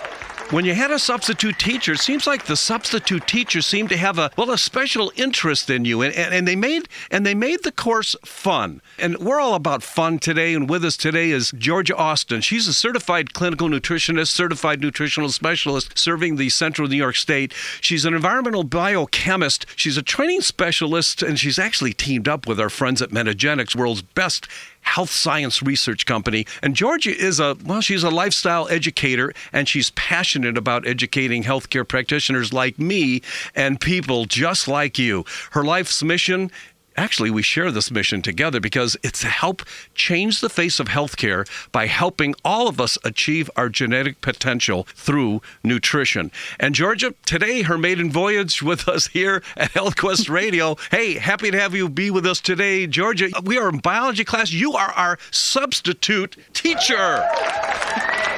when 0.54 0.64
you 0.64 0.72
had 0.72 0.92
a 0.92 1.00
substitute 1.00 1.58
teacher, 1.58 1.94
it 1.94 1.98
seems 1.98 2.28
like 2.28 2.46
the 2.46 2.56
substitute 2.56 3.26
teacher 3.26 3.60
seemed 3.60 3.88
to 3.88 3.96
have 3.96 4.20
a 4.20 4.30
well 4.36 4.52
a 4.52 4.56
special 4.56 5.10
interest 5.16 5.68
in 5.68 5.84
you, 5.84 6.00
and, 6.00 6.14
and, 6.14 6.32
and 6.32 6.46
they 6.46 6.54
made 6.54 6.88
and 7.10 7.26
they 7.26 7.34
made 7.34 7.64
the 7.64 7.72
course 7.72 8.14
fun. 8.24 8.80
And 8.96 9.18
we're 9.18 9.40
all 9.40 9.54
about 9.54 9.82
fun 9.82 10.20
today. 10.20 10.54
And 10.54 10.70
with 10.70 10.84
us 10.84 10.96
today 10.96 11.30
is 11.30 11.52
Georgia 11.58 11.96
Austin. 11.96 12.40
She's 12.40 12.68
a 12.68 12.72
certified 12.72 13.34
clinical 13.34 13.68
nutritionist, 13.68 14.28
certified 14.28 14.80
nutritional 14.80 15.30
specialist, 15.30 15.98
serving 15.98 16.36
the 16.36 16.50
Central 16.50 16.86
New 16.86 16.96
York 16.96 17.16
State. 17.16 17.52
She's 17.80 18.04
an 18.04 18.14
environmental 18.14 18.62
biochemist. 18.62 19.66
She's 19.74 19.96
a 19.96 20.02
training 20.02 20.42
specialist, 20.42 21.20
and 21.20 21.36
she's 21.36 21.58
actually 21.58 21.94
teamed 21.94 22.28
up 22.28 22.46
with 22.46 22.60
our 22.60 22.70
friends 22.70 23.02
at 23.02 23.10
Metagenics, 23.10 23.74
world's 23.74 24.02
best 24.02 24.46
health 24.84 25.10
science 25.10 25.62
research 25.62 26.06
company. 26.06 26.46
And 26.62 26.76
Georgia 26.76 27.14
is 27.14 27.40
a, 27.40 27.56
well, 27.64 27.80
she's 27.80 28.04
a 28.04 28.10
lifestyle 28.10 28.68
educator 28.68 29.32
and 29.52 29.68
she's 29.68 29.90
passionate 29.90 30.56
about 30.56 30.86
educating 30.86 31.42
healthcare 31.42 31.86
practitioners 31.86 32.52
like 32.52 32.78
me 32.78 33.22
and 33.54 33.80
people 33.80 34.24
just 34.26 34.68
like 34.68 34.98
you. 34.98 35.24
Her 35.50 35.64
life's 35.64 36.02
mission 36.02 36.50
actually 36.96 37.30
we 37.30 37.42
share 37.42 37.70
this 37.70 37.90
mission 37.90 38.22
together 38.22 38.60
because 38.60 38.96
it's 39.02 39.20
to 39.20 39.28
help 39.28 39.62
change 39.94 40.40
the 40.40 40.48
face 40.48 40.78
of 40.78 40.88
healthcare 40.88 41.48
by 41.72 41.86
helping 41.86 42.34
all 42.44 42.68
of 42.68 42.80
us 42.80 42.98
achieve 43.04 43.50
our 43.56 43.68
genetic 43.68 44.20
potential 44.20 44.86
through 44.94 45.40
nutrition. 45.62 46.30
And 46.60 46.74
Georgia, 46.74 47.14
today 47.24 47.62
her 47.62 47.78
maiden 47.78 48.10
voyage 48.10 48.62
with 48.62 48.88
us 48.94 49.06
here 49.08 49.42
at 49.56 49.72
HealthQuest 49.72 50.28
Radio. 50.28 50.76
hey, 50.90 51.14
happy 51.14 51.50
to 51.50 51.58
have 51.58 51.74
you 51.74 51.88
be 51.88 52.10
with 52.10 52.26
us 52.26 52.40
today, 52.40 52.86
Georgia. 52.86 53.28
We 53.42 53.58
are 53.58 53.68
in 53.68 53.78
biology 53.78 54.24
class. 54.24 54.52
You 54.52 54.74
are 54.74 54.90
our 54.92 55.18
substitute 55.30 56.36
teacher. 56.52 57.24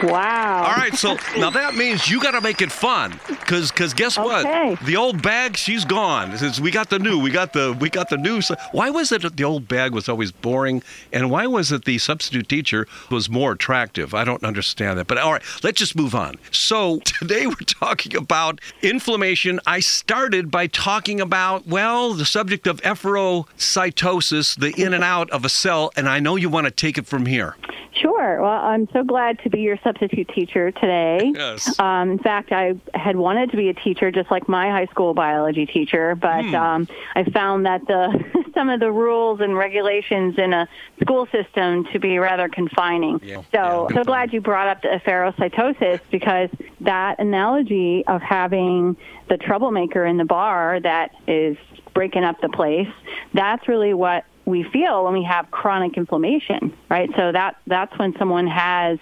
Wow. 0.02 0.64
All 0.64 0.74
right, 0.76 0.94
so 0.94 1.16
now 1.38 1.50
that 1.50 1.74
means 1.74 2.08
you 2.08 2.20
got 2.20 2.32
to 2.32 2.40
make 2.40 2.60
it 2.60 2.70
fun, 2.70 3.18
because 3.28 3.70
because 3.70 3.94
guess 3.94 4.18
Okay. 4.18 4.70
what? 4.70 4.80
The 4.84 4.96
old 4.96 5.22
bag, 5.22 5.56
she's 5.56 5.84
gone. 5.84 6.36
Since 6.36 6.60
we 6.60 6.70
got 6.70 6.90
the 6.90 6.98
new, 6.98 7.18
we 7.18 7.30
got 7.30 7.52
the 7.52 7.76
we 7.80 7.88
got 7.90 8.10
the 8.10 8.16
new. 8.16 8.40
So 8.40 8.56
why 8.72 8.90
was 8.90 9.10
it 9.12 9.22
that 9.22 9.36
the 9.36 9.44
old 9.44 9.68
bag 9.68 9.92
was 9.92 10.08
always 10.08 10.32
boring, 10.32 10.82
and 11.12 11.30
why 11.30 11.46
was 11.46 11.72
it 11.72 11.84
the 11.84 11.98
substitute 11.98 12.48
teacher 12.48 12.86
was 13.10 13.30
more 13.30 13.52
attractive? 13.52 14.12
I 14.14 14.24
don't 14.24 14.44
understand 14.44 14.98
that. 14.98 15.06
But 15.06 15.18
all 15.18 15.32
right, 15.32 15.42
let's 15.62 15.78
just 15.78 15.96
move 15.96 16.14
on. 16.14 16.36
So 16.50 16.98
today 17.04 17.46
we're 17.46 17.54
talking 17.66 18.16
about 18.16 18.60
inflammation. 18.82 19.60
I 19.66 19.80
started 19.80 20.50
by 20.50 20.66
talking 20.66 21.20
about 21.20 21.66
well 21.66 22.12
the 22.14 22.24
subject 22.26 22.66
of 22.66 22.80
efferocytosis, 22.82 24.58
the 24.58 24.74
in 24.82 24.92
and 24.94 25.04
out 25.04 25.30
of 25.30 25.44
a 25.44 25.48
cell, 25.48 25.90
and 25.96 26.08
I 26.08 26.20
know 26.20 26.36
you 26.36 26.48
want 26.48 26.66
to 26.66 26.70
take 26.70 26.98
it 26.98 27.06
from 27.06 27.26
here. 27.26 27.56
Sure. 28.00 28.42
Well, 28.42 28.50
I'm 28.50 28.86
so 28.92 29.02
glad 29.02 29.38
to 29.42 29.48
be 29.48 29.60
your 29.60 29.78
substitute 29.86 30.28
teacher 30.34 30.70
today. 30.72 31.32
Yes. 31.46 31.78
Um, 31.78 32.10
in 32.12 32.18
fact, 32.18 32.50
I 32.50 32.74
had 32.94 33.16
wanted 33.16 33.50
to 33.50 33.56
be 33.56 33.68
a 33.68 33.74
teacher 33.74 34.10
just 34.10 34.30
like 34.30 34.48
my 34.48 34.68
high 34.70 34.86
school 34.86 35.14
biology 35.14 35.66
teacher, 35.66 36.14
but 36.14 36.44
Hmm. 36.44 36.54
um, 36.54 36.88
I 37.14 37.22
found 37.24 37.66
that 37.66 37.86
the 37.86 38.02
some 38.54 38.68
of 38.70 38.80
the 38.80 38.90
rules 38.90 39.40
and 39.40 39.56
regulations 39.56 40.38
in 40.38 40.52
a 40.52 40.66
school 41.02 41.26
system 41.30 41.84
to 41.92 41.98
be 42.00 42.18
rather 42.18 42.48
confining. 42.48 43.20
Yeah. 43.22 43.42
So, 43.52 43.88
Yeah. 43.90 43.96
so 43.96 44.04
glad 44.04 44.32
you 44.32 44.40
brought 44.40 44.66
up 44.68 44.82
the 44.82 44.88
efferocytosis 44.88 46.00
because 46.10 46.48
that 46.80 47.18
analogy 47.20 48.04
of 48.06 48.22
having 48.22 48.96
the 49.28 49.36
troublemaker 49.36 50.04
in 50.06 50.16
the 50.16 50.24
bar 50.24 50.80
that 50.80 51.10
is 51.28 51.56
breaking 51.94 52.24
up 52.24 52.40
the 52.40 52.48
place, 52.48 52.88
that's 53.34 53.68
really 53.68 53.94
what 53.94 54.24
we 54.46 54.62
feel 54.64 55.04
when 55.04 55.12
we 55.12 55.24
have 55.24 55.50
chronic 55.50 55.96
inflammation, 55.96 56.72
right? 56.88 57.10
So 57.16 57.32
that 57.32 57.56
that's 57.66 57.96
when 57.98 58.16
someone 58.18 58.46
has 58.46 58.98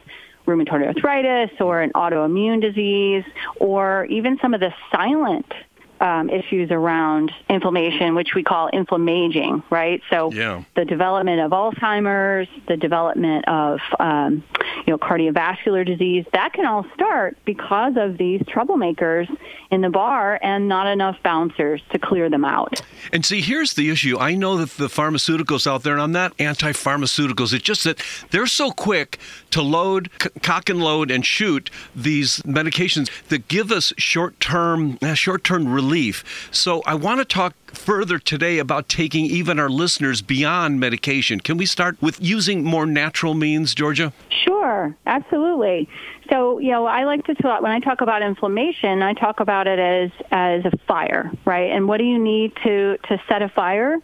rheumatoid 0.46 0.86
arthritis 0.86 1.50
or 1.60 1.80
an 1.80 1.90
autoimmune 1.92 2.60
disease 2.60 3.24
or 3.56 4.04
even 4.06 4.38
some 4.42 4.54
of 4.54 4.60
the 4.60 4.72
silent 4.92 5.52
um, 6.00 6.28
issues 6.28 6.70
around 6.70 7.30
inflammation, 7.48 8.14
which 8.14 8.34
we 8.34 8.42
call 8.42 8.66
inflammaging, 8.68 9.62
right? 9.70 10.02
So 10.10 10.30
Yeah. 10.32 10.62
the 10.74 10.84
development 10.84 11.40
of 11.40 11.52
Alzheimer's, 11.52 12.48
the 12.66 12.76
development 12.76 13.46
of 13.48 13.78
um, 14.00 14.42
you 14.86 14.90
know 14.92 14.98
cardiovascular 14.98 15.86
disease, 15.86 16.26
that 16.32 16.52
can 16.52 16.66
all 16.66 16.84
start 16.94 17.38
because 17.46 17.94
of 17.96 18.18
these 18.18 18.40
troublemakers 18.42 19.34
in 19.70 19.80
the 19.80 19.88
bar 19.88 20.38
and 20.42 20.68
not 20.68 20.88
enough 20.88 21.16
bouncers 21.22 21.80
to 21.92 21.98
clear 21.98 22.28
them 22.28 22.44
out. 22.44 22.82
And 23.12 23.24
see, 23.24 23.40
here's 23.40 23.74
the 23.74 23.88
issue. 23.88 24.18
I 24.18 24.34
know 24.34 24.56
that 24.58 24.70
the 24.76 24.88
pharmaceuticals 24.88 25.66
out 25.66 25.84
there, 25.84 25.92
and 25.94 26.02
I'm 26.02 26.12
not 26.12 26.32
anti-pharmaceuticals. 26.38 27.54
It's 27.54 27.62
just 27.64 27.84
that 27.84 28.02
they're 28.30 28.46
so 28.48 28.72
quick 28.72 29.18
to 29.54 29.62
load, 29.62 30.10
c- 30.20 30.28
cock 30.42 30.68
and 30.68 30.80
load, 30.80 31.10
and 31.10 31.24
shoot 31.24 31.70
these 31.94 32.38
medications 32.40 33.08
that 33.28 33.48
give 33.48 33.70
us 33.70 33.92
short-term, 33.96 34.98
uh, 35.00 35.14
short-term 35.14 35.72
relief. 35.72 36.24
So 36.50 36.82
I 36.86 36.94
want 36.94 37.20
to 37.20 37.24
talk 37.24 37.54
further 37.66 38.18
today 38.18 38.58
about 38.58 38.88
taking 38.88 39.26
even 39.26 39.58
our 39.58 39.68
listeners 39.68 40.22
beyond 40.22 40.80
medication. 40.80 41.40
Can 41.40 41.56
we 41.56 41.66
start 41.66 41.96
with 42.00 42.20
using 42.20 42.64
more 42.64 42.86
natural 42.86 43.34
means, 43.34 43.74
Georgia? 43.74 44.12
Sure, 44.28 44.96
absolutely. 45.06 45.88
So, 46.30 46.58
you 46.58 46.70
know, 46.70 46.86
I 46.86 47.04
like 47.04 47.24
to 47.26 47.34
talk 47.34 47.62
when 47.62 47.70
I 47.70 47.80
talk 47.80 48.00
about 48.00 48.22
inflammation, 48.22 49.02
I 49.02 49.12
talk 49.12 49.40
about 49.40 49.66
it 49.66 49.78
as 49.78 50.10
as 50.30 50.64
a 50.64 50.76
fire, 50.88 51.30
right? 51.44 51.70
And 51.70 51.86
what 51.86 51.98
do 51.98 52.04
you 52.04 52.18
need 52.18 52.56
to 52.64 52.96
to 53.08 53.20
set 53.28 53.42
a 53.42 53.48
fire? 53.48 53.98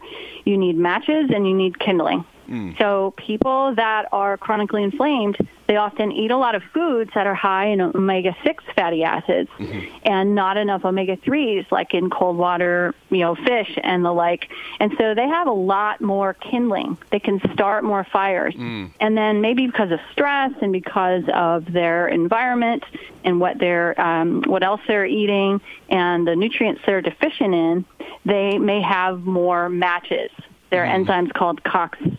You 0.44 0.56
need 0.58 0.76
matches 0.76 1.30
and 1.34 1.46
you 1.48 1.54
need 1.54 1.78
kindling. 1.78 2.24
Mm. 2.50 2.76
So, 2.78 3.14
people 3.16 3.74
that 3.76 4.08
are 4.12 4.36
chronically 4.36 4.82
inflamed, 4.82 5.38
they 5.70 5.76
often 5.76 6.10
eat 6.10 6.32
a 6.32 6.36
lot 6.36 6.56
of 6.56 6.64
foods 6.74 7.12
that 7.14 7.28
are 7.28 7.34
high 7.34 7.66
in 7.66 7.80
omega 7.80 8.36
6 8.42 8.64
fatty 8.74 9.04
acids 9.04 9.48
mm-hmm. 9.56 9.96
and 10.02 10.34
not 10.34 10.56
enough 10.56 10.84
omega 10.84 11.16
3s 11.18 11.70
like 11.70 11.94
in 11.94 12.10
cold 12.10 12.36
water, 12.36 12.92
you 13.08 13.18
know, 13.18 13.36
fish 13.36 13.78
and 13.80 14.04
the 14.04 14.10
like. 14.10 14.50
And 14.80 14.92
so 14.98 15.14
they 15.14 15.28
have 15.28 15.46
a 15.46 15.52
lot 15.52 16.00
more 16.00 16.34
kindling. 16.34 16.98
They 17.12 17.20
can 17.20 17.40
start 17.52 17.84
more 17.84 18.02
fires. 18.02 18.54
Mm. 18.54 18.90
And 18.98 19.16
then 19.16 19.42
maybe 19.42 19.68
because 19.68 19.92
of 19.92 20.00
stress 20.10 20.50
and 20.60 20.72
because 20.72 21.22
of 21.32 21.72
their 21.72 22.08
environment 22.08 22.82
and 23.22 23.38
what 23.38 23.60
they're 23.60 23.98
um, 24.00 24.42
what 24.46 24.64
else 24.64 24.80
they're 24.88 25.06
eating 25.06 25.60
and 25.88 26.26
the 26.26 26.34
nutrients 26.34 26.80
they're 26.84 27.00
deficient 27.00 27.54
in, 27.54 27.84
they 28.24 28.58
may 28.58 28.82
have 28.82 29.20
more 29.20 29.68
matches. 29.68 30.32
There 30.70 30.84
are 30.84 30.88
mm-hmm. 30.88 31.10
enzymes 31.10 31.32
called 31.32 31.62
COX2. 31.64 32.16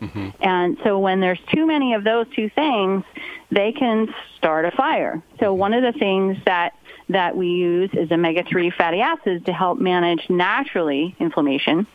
Mm-hmm. 0.00 0.28
And 0.40 0.78
so 0.84 0.98
when 0.98 1.20
there's 1.20 1.40
too 1.52 1.66
many 1.66 1.94
of 1.94 2.04
those 2.04 2.26
two 2.34 2.48
things, 2.50 3.04
they 3.50 3.72
can 3.72 4.12
start 4.36 4.64
a 4.64 4.70
fire. 4.70 5.22
So 5.38 5.46
mm-hmm. 5.46 5.58
one 5.58 5.74
of 5.74 5.82
the 5.82 5.98
things 5.98 6.36
that 6.44 6.74
that 7.10 7.36
we 7.36 7.48
use 7.48 7.90
is 7.94 8.10
omega-3 8.12 8.74
fatty 8.74 9.00
acids 9.00 9.44
to 9.46 9.52
help 9.52 9.78
manage 9.78 10.28
naturally 10.28 11.16
inflammation. 11.18 11.86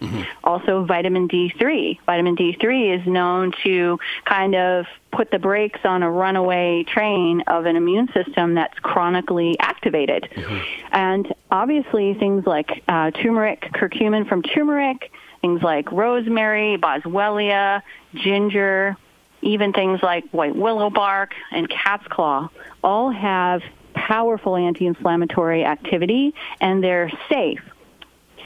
Also 0.43 0.84
vitamin 0.86 1.27
D3. 1.27 1.99
Vitamin 2.06 2.36
D3 2.36 2.99
is 2.99 3.08
known 3.08 3.53
to 3.63 3.99
kind 4.25 4.56
of 4.56 4.86
put 5.12 5.29
the 5.29 5.38
brakes 5.38 5.79
on 5.84 6.01
a 6.01 6.10
runaway 6.10 6.84
train 6.84 7.43
of 7.47 7.65
an 7.65 7.75
immune 7.75 8.10
system 8.13 8.56
that's 8.56 8.77
chronically 8.79 9.56
activated. 9.60 10.27
And 10.91 11.32
obviously 11.51 12.15
things 12.15 12.47
like 12.47 12.84
uh, 12.88 13.12
turmeric, 13.12 13.62
curcumin 13.73 14.27
from 14.27 14.41
turmeric, 14.41 15.12
things 15.43 15.62
like 15.62 15.91
rosemary, 15.91 16.77
boswellia, 16.77 17.82
ginger, 18.15 18.95
even 19.41 19.73
things 19.73 19.99
like 20.01 20.23
white 20.32 20.56
willow 20.56 20.89
bark 20.89 21.34
and 21.51 21.69
cat's 21.69 22.08
claw 22.08 22.49
all 22.82 23.12
have 23.12 23.62
powerful 23.93 24.56
anti-inflammatory 24.56 25.65
activity 25.65 26.34
and 26.62 26.82
they're 26.82 27.12
safe. 27.29 27.60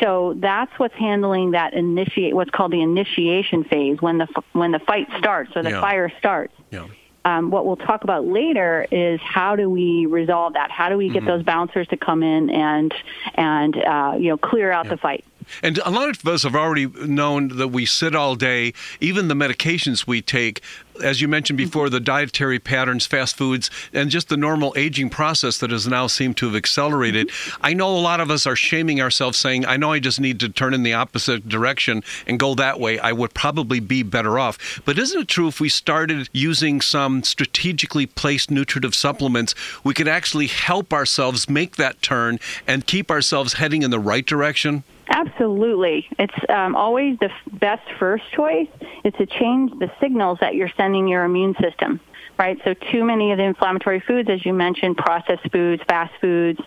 So 0.01 0.33
that's 0.37 0.71
what's 0.77 0.95
handling 0.95 1.51
that 1.51 1.73
initiate 1.75 2.35
what's 2.35 2.49
called 2.49 2.71
the 2.71 2.81
initiation 2.81 3.63
phase 3.63 4.01
when 4.01 4.17
the 4.17 4.27
when 4.53 4.71
the 4.71 4.79
fight 4.79 5.07
starts 5.19 5.51
or 5.55 5.61
the 5.63 5.69
Yeah. 5.71 5.81
fire 5.81 6.11
starts. 6.17 6.53
Yeah. 6.71 6.85
Um, 7.27 7.51
what 7.51 7.65
we'll 7.65 7.75
talk 7.75 8.05
about 8.05 8.25
later 8.25 8.87
is 8.89 9.19
how 9.21 9.57
do 9.57 9.69
we 9.69 10.05
resolve 10.05 10.53
that? 10.53 10.71
How 10.71 10.87
do 10.87 10.95
we 10.95 11.09
get 11.09 11.25
those 11.25 11.43
bouncers 11.43 11.85
to 11.89 11.97
come 11.97 12.23
in 12.23 12.49
and 12.49 12.93
and 13.35 13.75
uh, 13.75 14.15
you 14.17 14.29
know 14.29 14.37
clear 14.37 14.71
out 14.71 14.87
the 14.87 14.95
fight? 14.95 15.25
And 15.61 15.77
a 15.79 15.89
lot 15.89 16.09
of 16.09 16.25
us 16.25 16.43
have 16.43 16.55
already 16.55 16.87
known 16.87 17.57
that 17.57 17.69
we 17.69 17.85
sit 17.85 18.15
all 18.15 18.35
day, 18.35 18.73
even 19.01 19.27
the 19.27 19.33
medications 19.33 20.07
we 20.07 20.21
take, 20.21 20.61
as 21.03 21.21
you 21.21 21.27
mentioned 21.27 21.59
mm-hmm. 21.59 21.67
before, 21.67 21.89
the 21.89 21.99
dietary 21.99 22.59
patterns, 22.59 23.05
fast 23.05 23.35
foods, 23.37 23.69
and 23.93 24.09
just 24.09 24.29
the 24.29 24.37
normal 24.37 24.73
aging 24.75 25.09
process 25.09 25.57
that 25.59 25.71
has 25.71 25.87
now 25.87 26.07
seemed 26.07 26.37
to 26.37 26.45
have 26.47 26.55
accelerated. 26.55 27.29
Mm-hmm. 27.29 27.65
I 27.65 27.73
know 27.73 27.95
a 27.95 27.99
lot 27.99 28.19
of 28.19 28.31
us 28.31 28.45
are 28.45 28.55
shaming 28.55 29.01
ourselves 29.01 29.37
saying, 29.37 29.65
I 29.65 29.77
know 29.77 29.91
I 29.91 29.99
just 29.99 30.19
need 30.19 30.39
to 30.41 30.49
turn 30.49 30.73
in 30.73 30.83
the 30.83 30.93
opposite 30.93 31.47
direction 31.47 32.03
and 32.25 32.39
go 32.39 32.55
that 32.55 32.79
way. 32.79 32.99
I 32.99 33.11
would 33.11 33.33
probably 33.33 33.79
be 33.79 34.03
better 34.03 34.39
off. 34.39 34.81
But 34.85 34.97
isn't 34.97 35.21
it 35.21 35.27
true 35.27 35.47
if 35.47 35.59
we 35.59 35.69
started 35.69 36.29
using 36.31 36.81
some 36.81 37.23
strategically 37.23 38.05
placed 38.05 38.51
nutritive 38.51 38.95
supplements, 38.95 39.55
we 39.83 39.93
could 39.93 40.07
actually 40.07 40.47
help 40.47 40.93
ourselves 40.93 41.49
make 41.49 41.75
that 41.75 42.01
turn 42.01 42.39
and 42.65 42.85
keep 42.85 43.11
ourselves 43.11 43.53
heading 43.53 43.83
in 43.83 43.91
the 43.91 43.99
right 43.99 44.25
direction? 44.25 44.83
Absolutely. 45.09 46.07
It's 46.19 46.33
um, 46.49 46.75
always 46.75 47.17
the 47.19 47.31
f- 47.31 47.59
best 47.59 47.83
first 47.99 48.23
choice 48.31 48.67
is 49.03 49.13
to 49.13 49.25
change 49.25 49.71
the 49.79 49.91
signals 50.01 50.37
that 50.41 50.55
you're 50.55 50.71
sending 50.75 51.07
your 51.07 51.23
immune 51.23 51.55
system, 51.61 51.99
right? 52.37 52.59
So 52.65 52.73
too 52.73 53.03
many 53.03 53.31
of 53.31 53.37
the 53.37 53.43
inflammatory 53.45 54.01
foods, 54.01 54.29
as 54.29 54.45
you 54.45 54.53
mentioned, 54.53 54.97
processed 54.97 55.49
foods, 55.51 55.81
fast 55.87 56.13
foods, 56.19 56.59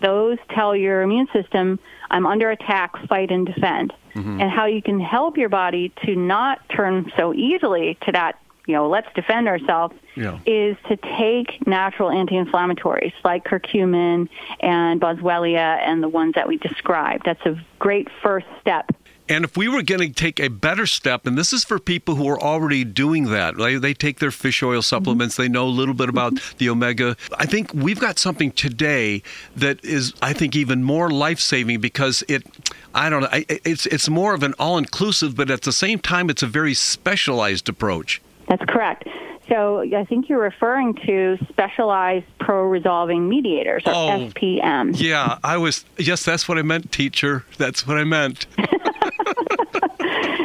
those 0.00 0.38
tell 0.50 0.76
your 0.76 1.02
immune 1.02 1.28
system, 1.32 1.78
I'm 2.10 2.26
under 2.26 2.50
attack, 2.50 2.96
fight 3.08 3.30
and 3.30 3.46
defend. 3.46 3.92
And 4.40 4.50
how 4.50 4.66
you 4.66 4.82
can 4.82 4.98
help 5.00 5.36
your 5.36 5.48
body 5.48 5.92
to 6.04 6.16
not 6.16 6.60
turn 6.68 7.12
so 7.16 7.32
easily 7.32 7.96
to 8.06 8.12
that, 8.12 8.38
you 8.70 8.76
know, 8.76 8.88
let's 8.88 9.08
defend 9.14 9.48
ourselves 9.48 9.94
Yeah. 10.14 10.38
is 10.46 10.76
to 10.88 10.96
take 10.96 11.66
natural 11.66 12.08
anti-inflammatories 12.10 13.12
like 13.24 13.44
curcumin 13.44 14.28
and 14.60 15.00
boswellia 15.00 15.80
and 15.84 16.02
the 16.02 16.08
ones 16.08 16.34
that 16.36 16.46
we 16.46 16.56
described. 16.56 17.24
That's 17.24 17.44
a 17.44 17.60
great 17.80 18.06
first 18.22 18.46
step. 18.60 18.92
And 19.28 19.44
if 19.44 19.56
we 19.56 19.68
were 19.68 19.82
going 19.82 20.00
to 20.00 20.12
take 20.12 20.40
a 20.40 20.48
better 20.48 20.86
step, 20.86 21.24
and 21.24 21.38
this 21.38 21.52
is 21.52 21.62
for 21.62 21.78
people 21.78 22.16
who 22.16 22.28
are 22.28 22.40
already 22.40 22.82
doing 22.82 23.26
that, 23.26 23.56
they, 23.56 23.76
they 23.76 23.94
take 23.94 24.18
their 24.18 24.32
fish 24.32 24.60
oil 24.60 24.82
supplements, 24.82 25.36
they 25.36 25.48
know 25.48 25.66
a 25.66 25.76
little 25.80 25.94
bit 25.94 26.08
about 26.08 26.34
mm-hmm. 26.34 26.58
the 26.58 26.68
omega. 26.68 27.16
I 27.38 27.46
think 27.46 27.72
we've 27.72 28.00
got 28.00 28.18
something 28.18 28.50
today 28.50 29.22
that 29.54 29.84
is, 29.84 30.14
I 30.20 30.32
think, 30.32 30.56
even 30.56 30.82
more 30.82 31.10
life 31.10 31.38
saving 31.38 31.80
because 31.80 32.24
it, 32.28 32.44
I 32.92 33.08
don't 33.08 33.22
know, 33.22 33.28
it's, 33.48 33.86
it's 33.86 34.08
more 34.08 34.34
of 34.34 34.42
an 34.42 34.54
all 34.58 34.78
inclusive, 34.78 35.36
but 35.36 35.48
at 35.48 35.62
the 35.62 35.72
same 35.72 36.00
time, 36.00 36.28
it's 36.28 36.42
a 36.42 36.48
very 36.48 36.74
specialized 36.74 37.68
approach. 37.68 38.20
That's 38.50 38.64
correct. 38.66 39.08
So 39.48 39.80
I 39.96 40.04
think 40.04 40.28
you're 40.28 40.40
referring 40.42 40.94
to 41.06 41.38
specialized 41.48 42.26
pro-resolving 42.38 43.28
mediators, 43.28 43.82
or 43.86 43.92
Oh. 43.94 44.28
SPMs. 44.34 45.00
Yeah, 45.00 45.38
I 45.42 45.56
was, 45.56 45.84
yes, 45.98 46.24
that's 46.24 46.46
what 46.48 46.58
I 46.58 46.62
meant, 46.62 46.92
teacher. 46.92 47.44
That's 47.56 47.86
what 47.86 47.96
I 47.96 48.04
meant. 48.04 48.46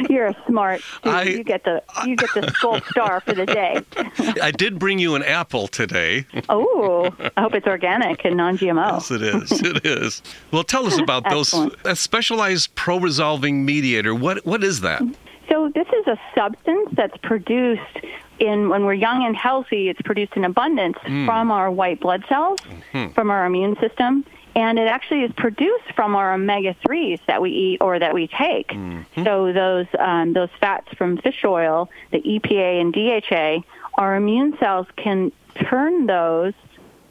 You're 0.08 0.26
a 0.26 0.36
smart. 0.46 0.80
I- 1.04 1.22
you 1.24 1.44
get 1.44 1.64
the 1.64 1.82
you 2.06 2.16
get 2.16 2.30
the 2.34 2.52
gold 2.62 2.82
star 2.90 3.20
for 3.20 3.34
the 3.34 3.44
day. 3.44 3.80
I 4.42 4.50
did 4.50 4.78
bring 4.78 4.98
you 4.98 5.14
an 5.14 5.22
apple 5.22 5.66
today. 5.68 6.24
Oh, 6.48 7.10
I 7.36 7.40
hope 7.42 7.54
it's 7.54 7.66
organic 7.66 8.24
and 8.24 8.36
non-GMO. 8.36 8.92
Yes, 8.92 9.10
it 9.10 9.22
is. 9.22 9.52
It 9.62 9.84
is. 9.84 10.22
Well, 10.52 10.64
tell 10.64 10.86
us 10.86 10.98
about 10.98 11.28
those 11.28 11.48
Excellent. 11.52 11.74
a 11.84 11.96
specialized 11.96 12.74
pro-resolving 12.76 13.64
mediator. 13.66 14.14
What 14.14 14.46
what 14.46 14.62
is 14.64 14.80
that? 14.82 15.02
So 15.48 15.70
this 15.74 15.86
is 15.88 16.06
a 16.06 16.18
substance 16.34 16.90
that's 16.92 17.16
produced 17.18 18.00
in 18.38 18.68
when 18.68 18.84
we're 18.84 18.94
young 18.94 19.24
and 19.24 19.36
healthy. 19.36 19.88
It's 19.88 20.02
produced 20.02 20.34
in 20.36 20.44
abundance 20.44 20.98
hmm. 21.02 21.26
from 21.26 21.50
our 21.50 21.70
white 21.70 22.00
blood 22.00 22.24
cells, 22.28 22.60
mm-hmm. 22.60 23.12
from 23.12 23.30
our 23.30 23.46
immune 23.46 23.76
system, 23.80 24.24
and 24.54 24.78
it 24.78 24.88
actually 24.88 25.22
is 25.22 25.32
produced 25.36 25.92
from 25.94 26.16
our 26.16 26.34
omega 26.34 26.74
threes 26.84 27.20
that 27.26 27.42
we 27.42 27.50
eat 27.50 27.78
or 27.80 27.98
that 27.98 28.14
we 28.14 28.26
take. 28.26 28.68
Mm-hmm. 28.68 29.24
So 29.24 29.52
those 29.52 29.86
um, 29.98 30.32
those 30.32 30.50
fats 30.58 30.88
from 30.96 31.18
fish 31.18 31.44
oil, 31.44 31.90
the 32.10 32.20
EPA 32.20 32.80
and 32.80 32.92
DHA, 32.92 33.66
our 33.94 34.16
immune 34.16 34.56
cells 34.58 34.86
can 34.96 35.30
turn 35.54 36.06
those 36.06 36.54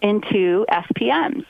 into 0.02 0.66
SPMs. 0.70 1.46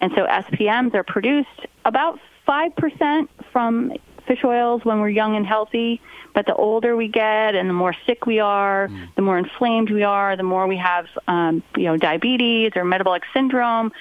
And 0.00 0.12
so 0.14 0.26
SPMs 0.26 0.94
are 0.94 1.02
produced 1.02 1.66
about 1.84 2.20
5% 2.46 3.28
from 3.52 3.92
fish 4.26 4.44
oils 4.44 4.84
when 4.84 5.00
we're 5.00 5.08
young 5.08 5.36
and 5.36 5.46
healthy, 5.46 6.00
but 6.34 6.46
the 6.46 6.54
older 6.54 6.96
we 6.96 7.08
get 7.08 7.54
and 7.54 7.68
the 7.68 7.74
more 7.74 7.94
sick 8.06 8.26
we 8.26 8.40
are, 8.40 8.90
the 9.14 9.22
more 9.22 9.38
inflamed 9.38 9.90
we 9.90 10.02
are, 10.02 10.36
the 10.36 10.42
more 10.42 10.66
we 10.66 10.76
have 10.76 11.06
um, 11.28 11.62
you 11.76 11.84
know 11.84 11.96
diabetes 11.96 12.72
or 12.76 12.84
metabolic 12.84 13.22
syndrome, 13.32 13.92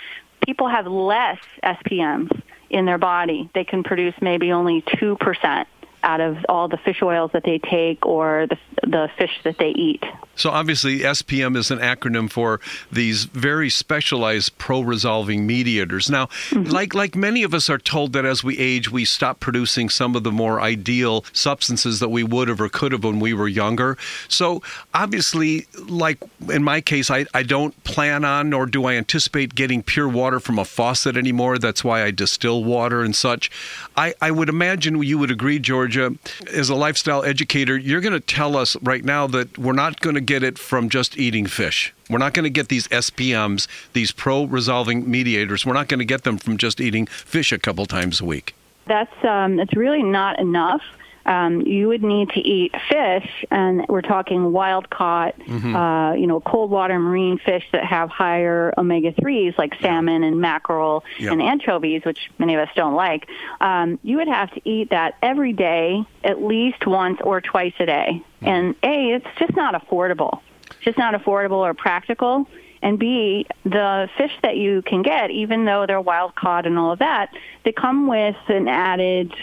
people 0.45 0.67
have 0.67 0.87
less 0.87 1.39
SPMs 1.63 2.41
in 2.69 2.85
their 2.85 2.97
body. 2.97 3.49
They 3.53 3.63
can 3.63 3.83
produce 3.83 4.15
maybe 4.21 4.51
only 4.51 4.81
2% 4.81 5.65
out 6.05 6.21
of 6.21 6.37
all 6.47 6.67
the 6.67 6.77
fish 6.77 7.01
oils 7.01 7.31
that 7.33 7.43
they 7.43 7.57
take 7.57 8.05
or 8.05 8.47
the 8.47 8.57
the 8.83 9.09
fish 9.17 9.41
that 9.43 9.57
they 9.57 9.69
eat. 9.69 10.03
So 10.35 10.49
obviously, 10.49 10.99
SPM 10.99 11.55
is 11.55 11.71
an 11.71 11.79
acronym 11.79 12.29
for 12.29 12.59
these 12.91 13.23
very 13.25 13.69
specialized 13.69 14.57
pro-resolving 14.57 15.47
mediators. 15.47 16.09
Now, 16.09 16.25
mm-hmm. 16.25 16.69
like 16.69 16.93
like 16.93 17.15
many 17.15 17.43
of 17.43 17.53
us 17.53 17.69
are 17.69 17.77
told 17.77 18.13
that 18.13 18.25
as 18.25 18.43
we 18.43 18.57
age, 18.57 18.91
we 18.91 19.05
stop 19.05 19.39
producing 19.39 19.89
some 19.89 20.15
of 20.15 20.23
the 20.23 20.31
more 20.31 20.61
ideal 20.61 21.25
substances 21.33 21.99
that 21.99 22.09
we 22.09 22.23
would 22.23 22.47
have 22.47 22.61
or 22.61 22.69
could 22.69 22.91
have 22.91 23.03
when 23.03 23.19
we 23.19 23.33
were 23.33 23.47
younger. 23.47 23.97
So 24.27 24.61
obviously, 24.93 25.67
like 25.87 26.19
in 26.49 26.63
my 26.63 26.81
case, 26.81 27.09
I, 27.09 27.25
I 27.33 27.43
don't 27.43 27.81
plan 27.83 28.25
on 28.25 28.49
nor 28.49 28.65
do 28.65 28.85
I 28.85 28.93
anticipate 28.93 29.55
getting 29.55 29.81
pure 29.81 30.07
water 30.07 30.39
from 30.39 30.59
a 30.59 30.65
faucet 30.65 31.17
anymore. 31.17 31.57
That's 31.57 31.83
why 31.83 32.03
I 32.03 32.11
distill 32.11 32.63
water 32.63 33.01
and 33.01 33.15
such. 33.15 33.49
I, 33.95 34.13
I 34.21 34.31
would 34.31 34.49
imagine 34.49 35.01
you 35.01 35.17
would 35.17 35.31
agree, 35.31 35.59
Georgia, 35.95 36.17
as 36.53 36.69
a 36.69 36.75
lifestyle 36.75 37.23
educator, 37.23 37.77
you're 37.77 38.01
going 38.01 38.13
to 38.13 38.19
tell 38.19 38.57
us 38.57 38.75
right 38.81 39.03
now 39.03 39.27
that 39.27 39.57
we're 39.57 39.73
not 39.73 40.01
going 40.01 40.15
to 40.15 40.21
get 40.21 40.43
it 40.43 40.59
from 40.59 40.89
just 40.89 41.17
eating 41.17 41.45
fish. 41.45 41.93
We're 42.09 42.17
not 42.17 42.33
going 42.33 42.43
to 42.43 42.49
get 42.49 42.67
these 42.67 42.87
SPMs, 42.89 43.67
these 43.93 44.11
pro 44.11 44.43
resolving 44.43 45.09
mediators. 45.09 45.65
We're 45.65 45.73
not 45.73 45.87
going 45.87 45.99
to 45.99 46.05
get 46.05 46.23
them 46.23 46.37
from 46.37 46.57
just 46.57 46.81
eating 46.81 47.05
fish 47.05 47.51
a 47.51 47.57
couple 47.57 47.85
times 47.85 48.19
a 48.19 48.25
week. 48.25 48.55
That's 48.87 49.23
um, 49.23 49.55
that's 49.55 49.75
really 49.75 50.03
not 50.03 50.37
enough. 50.39 50.81
Um, 51.25 51.61
you 51.61 51.87
would 51.87 52.03
need 52.03 52.29
to 52.29 52.39
eat 52.39 52.73
fish, 52.87 53.45
and 53.49 53.85
we're 53.89 54.01
talking 54.01 54.51
wild 54.51 54.89
caught, 54.91 55.33
uh, 55.75 56.13
you 56.13 56.27
know, 56.27 56.39
cold 56.39 56.69
water 56.69 56.99
marine 56.99 57.39
fish 57.39 57.65
that 57.71 57.83
have 57.83 58.09
higher 58.09 58.73
omega 58.77 59.11
threes, 59.11 59.53
like 59.57 59.73
salmon 59.81 60.23
and 60.23 60.39
mackerel 60.39 61.03
and 61.31 61.41
anchovies, 61.41 62.03
which 62.05 62.29
many 62.37 62.53
of 62.53 62.59
us 62.61 62.69
don't 62.75 62.93
like. 62.93 63.27
Um, 63.59 63.97
you 64.03 64.17
would 64.17 64.27
have 64.27 64.51
to 64.51 64.61
eat 64.69 64.91
that 64.91 65.15
every 65.23 65.53
day, 65.53 66.05
at 66.23 66.43
least 66.43 66.85
once 66.85 67.19
or 67.23 67.41
twice 67.41 67.73
a 67.79 67.85
day. 67.87 68.23
And 68.41 68.75
a, 68.83 69.13
it's 69.15 69.27
just 69.39 69.55
not 69.55 69.73
affordable. 69.73 70.41
It's 70.67 70.81
just 70.81 70.97
not 70.97 71.15
affordable 71.15 71.57
or 71.57 71.73
practical. 71.73 72.47
And 72.83 72.99
B, 72.99 73.47
the 73.63 74.07
fish 74.15 74.33
that 74.43 74.57
you 74.57 74.83
can 74.83 75.01
get, 75.01 75.31
even 75.31 75.65
though 75.65 75.87
they're 75.87 75.99
wild 75.99 76.35
caught 76.35 76.67
and 76.67 76.77
all 76.77 76.91
of 76.91 76.99
that, 76.99 77.29
they 77.63 77.71
come 77.71 78.05
with 78.07 78.35
an 78.47 78.67
added 78.67 79.33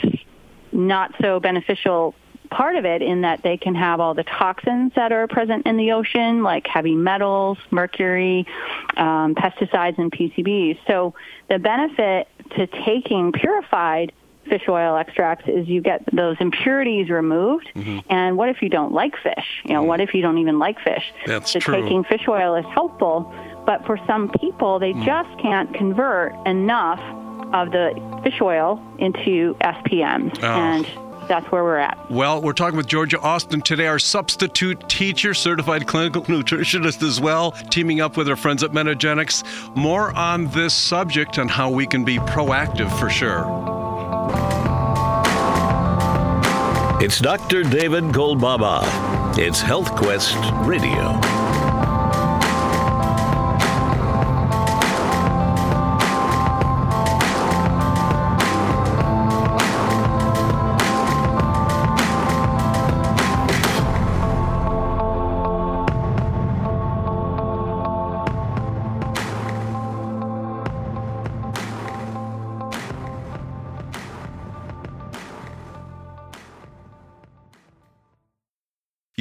not 0.72 1.14
so 1.20 1.40
beneficial 1.40 2.14
part 2.50 2.76
of 2.76 2.84
it 2.84 3.02
in 3.02 3.22
that 3.22 3.42
they 3.42 3.56
can 3.56 3.74
have 3.74 3.98
all 3.98 4.14
the 4.14 4.24
toxins 4.24 4.92
that 4.94 5.10
are 5.10 5.26
present 5.26 5.66
in 5.66 5.76
the 5.76 5.92
ocean, 5.92 6.42
like 6.42 6.66
heavy 6.66 6.94
metals, 6.94 7.58
mercury, 7.70 8.46
um, 8.96 9.34
pesticides, 9.34 9.98
and 9.98 10.12
PCBs. 10.12 10.78
So 10.86 11.14
the 11.48 11.58
benefit 11.58 12.28
to 12.56 12.66
taking 12.66 13.32
purified 13.32 14.12
fish 14.48 14.62
oil 14.68 14.96
extracts 14.96 15.48
is 15.48 15.68
you 15.68 15.80
get 15.80 16.04
those 16.12 16.36
impurities 16.40 17.08
removed. 17.08 17.70
Mm-hmm. 17.74 18.00
And 18.10 18.36
what 18.36 18.48
if 18.48 18.60
you 18.60 18.68
don't 18.68 18.92
like 18.92 19.16
fish? 19.22 19.62
You 19.64 19.74
know, 19.74 19.84
what 19.84 20.00
mm. 20.00 20.04
if 20.04 20.14
you 20.14 20.20
don't 20.22 20.38
even 20.38 20.58
like 20.58 20.80
fish? 20.80 21.12
That's 21.26 21.52
so 21.52 21.60
true. 21.60 21.80
taking 21.80 22.04
fish 22.04 22.26
oil 22.28 22.56
is 22.56 22.66
helpful, 22.66 23.32
but 23.64 23.86
for 23.86 23.98
some 24.06 24.30
people, 24.40 24.78
they 24.78 24.92
mm. 24.92 25.04
just 25.04 25.40
can't 25.40 25.72
convert 25.74 26.34
enough 26.46 27.00
of 27.52 27.70
the 27.70 28.20
fish 28.22 28.40
oil 28.40 28.82
into 28.98 29.54
SPMs. 29.60 30.38
Oh. 30.42 30.46
Ah. 30.46 30.74
And 30.74 30.86
that's 31.28 31.50
where 31.52 31.62
we're 31.62 31.78
at. 31.78 31.98
Well, 32.10 32.42
we're 32.42 32.52
talking 32.52 32.76
with 32.76 32.86
Georgia 32.86 33.18
Austin 33.20 33.62
today, 33.62 33.86
our 33.86 33.98
substitute 33.98 34.88
teacher, 34.88 35.34
certified 35.34 35.86
clinical 35.86 36.22
nutritionist 36.26 37.02
as 37.02 37.20
well, 37.20 37.52
teaming 37.70 38.00
up 38.00 38.16
with 38.16 38.28
our 38.28 38.36
friends 38.36 38.62
at 38.62 38.72
Metagenics. 38.72 39.74
More 39.76 40.12
on 40.16 40.46
this 40.48 40.74
subject 40.74 41.38
and 41.38 41.50
how 41.50 41.70
we 41.70 41.86
can 41.86 42.04
be 42.04 42.18
proactive 42.18 42.90
for 42.98 43.08
sure. 43.08 43.46
It's 47.02 47.18
Dr. 47.18 47.64
David 47.64 48.04
Kolbaba. 48.04 48.82
It's 49.36 49.60
HealthQuest 49.60 50.66
Radio. 50.66 51.51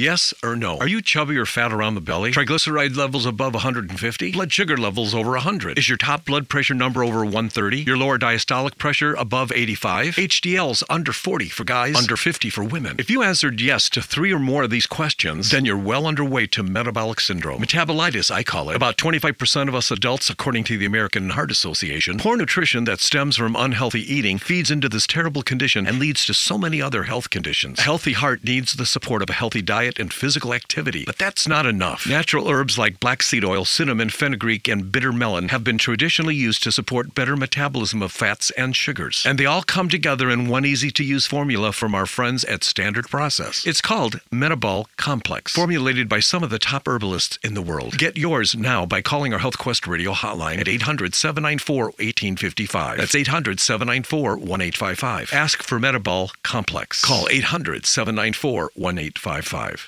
Yes 0.02 0.34
or 0.42 0.56
no? 0.56 0.78
Are 0.78 0.88
you 0.88 1.00
chubby 1.00 1.38
or 1.38 1.46
fat 1.46 1.72
around 1.72 1.94
the 1.94 2.00
belly? 2.00 2.32
Triglyceride 2.32 2.96
levels 2.96 3.24
above 3.24 3.54
150? 3.54 4.32
Blood 4.32 4.52
sugar 4.52 4.76
levels 4.76 5.14
over 5.14 5.30
100? 5.30 5.78
Is 5.78 5.88
your 5.88 5.96
top 5.96 6.24
blood 6.24 6.48
pressure 6.48 6.74
number 6.74 7.04
over 7.04 7.18
130? 7.20 7.82
Your 7.82 7.96
lower 7.96 8.18
diastolic 8.18 8.78
pressure 8.78 9.14
above 9.14 9.52
85? 9.52 10.16
HDL's 10.16 10.82
under 10.90 11.12
40 11.12 11.50
for 11.50 11.62
guys, 11.62 11.94
under 11.94 12.16
50 12.16 12.50
for 12.50 12.64
women. 12.64 12.96
If 12.98 13.10
you 13.10 13.22
answered 13.22 13.60
yes 13.60 13.88
to 13.90 14.02
three 14.02 14.32
or 14.32 14.40
more 14.40 14.64
of 14.64 14.70
these 14.70 14.88
questions, 14.88 15.52
then 15.52 15.64
you're 15.64 15.78
well 15.78 16.08
underway 16.08 16.48
to 16.48 16.64
metabolic 16.64 17.20
syndrome. 17.20 17.62
Metabolitis, 17.62 18.28
I 18.28 18.42
call 18.42 18.70
it. 18.70 18.74
About 18.74 18.96
25% 18.96 19.68
of 19.68 19.76
us 19.76 19.92
adults, 19.92 20.28
according 20.28 20.64
to 20.64 20.76
the 20.76 20.84
American 20.84 21.30
Heart 21.30 21.52
Association, 21.52 22.18
poor 22.18 22.36
nutrition 22.36 22.86
that 22.86 22.98
stems 22.98 23.36
from 23.36 23.54
unhealthy 23.54 24.00
eating 24.12 24.38
feeds 24.38 24.72
into 24.72 24.88
this 24.88 25.06
terrible 25.06 25.44
condition 25.44 25.86
and 25.86 26.00
leads 26.00 26.26
to 26.26 26.34
so 26.34 26.58
many 26.58 26.82
other 26.82 27.04
health 27.04 27.30
conditions. 27.30 27.78
A 27.78 27.82
healthy 27.82 28.14
heart 28.14 28.42
needs 28.42 28.72
the 28.72 28.84
support 28.84 29.22
of 29.22 29.30
a 29.30 29.34
healthy 29.34 29.62
diet 29.62 29.91
diet 29.92 30.00
and 30.00 30.12
physical 30.12 30.54
activity. 30.54 31.04
But 31.04 31.18
that's 31.18 31.46
not 31.48 31.66
enough. 31.66 32.06
Natural 32.06 32.48
herbs 32.48 32.78
like 32.78 33.00
black 33.00 33.22
seed 33.22 33.44
oil, 33.44 33.64
cinnamon, 33.64 34.10
fenugreek, 34.10 34.68
and 34.68 34.90
bitter 34.90 35.12
melon 35.12 35.48
have 35.48 35.64
been 35.64 35.78
traditionally 35.78 36.34
used 36.34 36.62
to 36.62 36.72
support 36.72 37.14
better 37.14 37.36
metabolism 37.36 38.02
of 38.02 38.12
fats 38.12 38.50
and 38.56 38.74
sugars. 38.74 39.24
And 39.26 39.38
they 39.38 39.46
all 39.46 39.62
come 39.62 39.88
together 39.88 40.30
in 40.30 40.48
one 40.48 40.64
easy 40.64 40.90
to 40.92 41.04
use 41.04 41.26
formula 41.26 41.72
from 41.72 41.94
our 41.94 42.06
friends 42.06 42.44
at 42.44 42.64
Standard 42.64 43.08
Process. 43.08 43.66
It's 43.66 43.80
called 43.80 44.20
Metabol 44.30 44.86
Complex, 44.96 45.52
formulated 45.52 46.08
by 46.08 46.20
some 46.20 46.42
of 46.42 46.50
the 46.50 46.58
top 46.58 46.86
herbalists 46.86 47.38
in 47.42 47.54
the 47.54 47.62
world. 47.62 47.98
Get 47.98 48.16
yours 48.16 48.54
now 48.54 48.86
by 48.86 49.02
calling 49.02 49.32
our 49.32 49.38
Health 49.38 49.58
Quest 49.58 49.86
Radio 49.86 50.12
hotline 50.12 50.58
at 50.58 50.68
800 50.68 51.14
794 51.14 51.84
1855. 51.84 52.98
That's 52.98 53.14
800 53.14 53.60
794 53.60 54.30
1855. 54.36 55.32
Ask 55.32 55.62
for 55.62 55.78
Metabol 55.78 56.30
Complex. 56.42 57.04
Call 57.04 57.28
800 57.30 57.86
794 57.86 58.70
1855. 58.74 59.81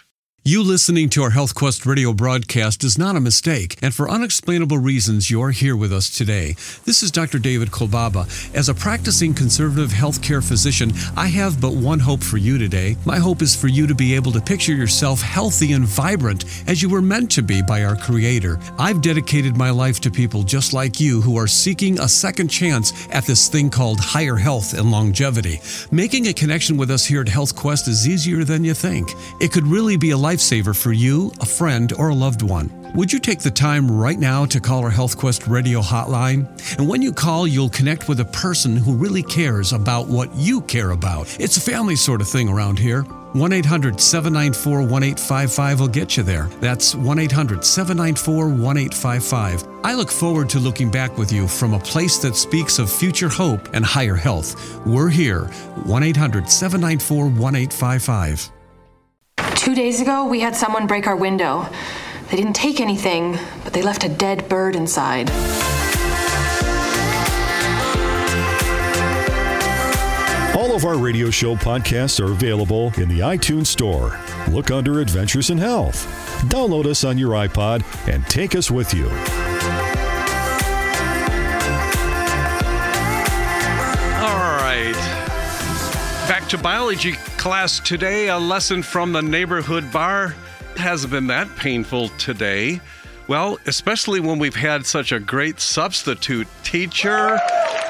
You 0.46 0.62
listening 0.62 1.08
to 1.08 1.22
our 1.22 1.30
Health 1.30 1.54
Quest 1.54 1.86
radio 1.86 2.12
broadcast 2.12 2.84
is 2.84 2.98
not 2.98 3.16
a 3.16 3.20
mistake, 3.20 3.78
and 3.80 3.94
for 3.94 4.10
unexplainable 4.10 4.76
reasons, 4.76 5.30
you're 5.30 5.52
here 5.52 5.74
with 5.74 5.90
us 5.90 6.10
today. 6.10 6.54
This 6.84 7.02
is 7.02 7.10
Dr. 7.10 7.38
David 7.38 7.70
Kolbaba. 7.70 8.26
As 8.54 8.68
a 8.68 8.74
practicing 8.74 9.32
conservative 9.32 9.88
healthcare 9.88 10.46
physician, 10.46 10.92
I 11.16 11.28
have 11.28 11.62
but 11.62 11.72
one 11.72 11.98
hope 11.98 12.22
for 12.22 12.36
you 12.36 12.58
today. 12.58 12.98
My 13.06 13.16
hope 13.16 13.40
is 13.40 13.56
for 13.56 13.68
you 13.68 13.86
to 13.86 13.94
be 13.94 14.14
able 14.14 14.32
to 14.32 14.40
picture 14.42 14.74
yourself 14.74 15.22
healthy 15.22 15.72
and 15.72 15.86
vibrant 15.86 16.44
as 16.68 16.82
you 16.82 16.90
were 16.90 17.00
meant 17.00 17.30
to 17.30 17.42
be 17.42 17.62
by 17.62 17.82
our 17.82 17.96
Creator. 17.96 18.60
I've 18.78 19.00
dedicated 19.00 19.56
my 19.56 19.70
life 19.70 19.98
to 20.00 20.10
people 20.10 20.42
just 20.42 20.74
like 20.74 21.00
you 21.00 21.22
who 21.22 21.38
are 21.38 21.46
seeking 21.46 21.98
a 22.00 22.06
second 22.06 22.48
chance 22.48 22.92
at 23.10 23.24
this 23.24 23.48
thing 23.48 23.70
called 23.70 23.98
higher 23.98 24.36
health 24.36 24.74
and 24.74 24.90
longevity. 24.90 25.62
Making 25.90 26.26
a 26.26 26.34
connection 26.34 26.76
with 26.76 26.90
us 26.90 27.06
here 27.06 27.22
at 27.22 27.28
Health 27.30 27.56
Quest 27.56 27.88
is 27.88 28.06
easier 28.06 28.44
than 28.44 28.62
you 28.62 28.74
think. 28.74 29.10
It 29.40 29.50
could 29.50 29.66
really 29.66 29.96
be 29.96 30.10
a 30.10 30.18
life 30.18 30.33
lifesaver 30.34 30.74
for 30.76 30.92
you, 30.92 31.32
a 31.40 31.46
friend, 31.46 31.92
or 31.92 32.08
a 32.08 32.14
loved 32.14 32.42
one. 32.42 32.68
Would 32.94 33.12
you 33.12 33.20
take 33.20 33.40
the 33.40 33.50
time 33.50 33.88
right 33.90 34.18
now 34.18 34.44
to 34.46 34.60
call 34.60 34.82
our 34.82 34.90
HealthQuest 34.90 35.48
radio 35.48 35.80
hotline? 35.80 36.46
And 36.76 36.88
when 36.88 37.02
you 37.02 37.12
call, 37.12 37.46
you'll 37.46 37.70
connect 37.70 38.08
with 38.08 38.18
a 38.18 38.24
person 38.24 38.76
who 38.76 38.96
really 38.96 39.22
cares 39.22 39.72
about 39.72 40.08
what 40.08 40.34
you 40.34 40.60
care 40.62 40.90
about. 40.90 41.36
It's 41.38 41.56
a 41.56 41.60
family 41.60 41.94
sort 41.94 42.20
of 42.20 42.28
thing 42.28 42.48
around 42.48 42.78
here. 42.78 43.02
1 43.02 43.52
800 43.52 44.00
794 44.00 44.78
1855 44.78 45.80
will 45.80 45.88
get 45.88 46.16
you 46.16 46.22
there. 46.22 46.44
That's 46.60 46.94
1 46.94 47.18
800 47.18 47.64
794 47.64 48.46
1855. 48.46 49.64
I 49.82 49.94
look 49.94 50.10
forward 50.10 50.48
to 50.50 50.60
looking 50.60 50.90
back 50.90 51.16
with 51.18 51.32
you 51.32 51.48
from 51.48 51.74
a 51.74 51.80
place 51.80 52.18
that 52.18 52.36
speaks 52.36 52.78
of 52.78 52.90
future 52.90 53.28
hope 53.28 53.74
and 53.74 53.84
higher 53.84 54.14
health. 54.14 54.84
We're 54.86 55.10
here. 55.10 55.46
1 55.84 56.02
800 56.02 56.48
794 56.48 57.24
1855. 57.24 58.53
Two 59.64 59.74
days 59.74 60.02
ago, 60.02 60.26
we 60.26 60.40
had 60.40 60.54
someone 60.54 60.86
break 60.86 61.06
our 61.06 61.16
window. 61.16 61.66
They 62.28 62.36
didn't 62.36 62.52
take 62.52 62.82
anything, 62.82 63.38
but 63.64 63.72
they 63.72 63.80
left 63.80 64.04
a 64.04 64.10
dead 64.10 64.46
bird 64.46 64.76
inside. 64.76 65.30
All 70.54 70.76
of 70.76 70.84
our 70.84 70.98
radio 70.98 71.30
show 71.30 71.54
podcasts 71.54 72.20
are 72.20 72.30
available 72.30 72.92
in 72.98 73.08
the 73.08 73.20
iTunes 73.20 73.68
Store. 73.68 74.20
Look 74.50 74.70
under 74.70 75.00
Adventures 75.00 75.48
in 75.48 75.56
Health. 75.56 76.04
Download 76.50 76.84
us 76.84 77.02
on 77.02 77.16
your 77.16 77.30
iPod 77.30 77.82
and 78.06 78.26
take 78.26 78.54
us 78.54 78.70
with 78.70 78.92
you. 78.92 79.08
Back 86.44 86.50
to 86.50 86.58
biology 86.58 87.12
class 87.38 87.80
today. 87.80 88.28
A 88.28 88.36
lesson 88.36 88.82
from 88.82 89.12
the 89.12 89.22
neighborhood 89.22 89.90
bar. 89.90 90.34
Hasn't 90.76 91.10
been 91.10 91.28
that 91.28 91.48
painful 91.56 92.10
today. 92.18 92.82
Well, 93.28 93.58
especially 93.64 94.20
when 94.20 94.38
we've 94.38 94.54
had 94.54 94.84
such 94.84 95.10
a 95.10 95.18
great 95.18 95.58
substitute 95.58 96.46
teacher 96.62 97.40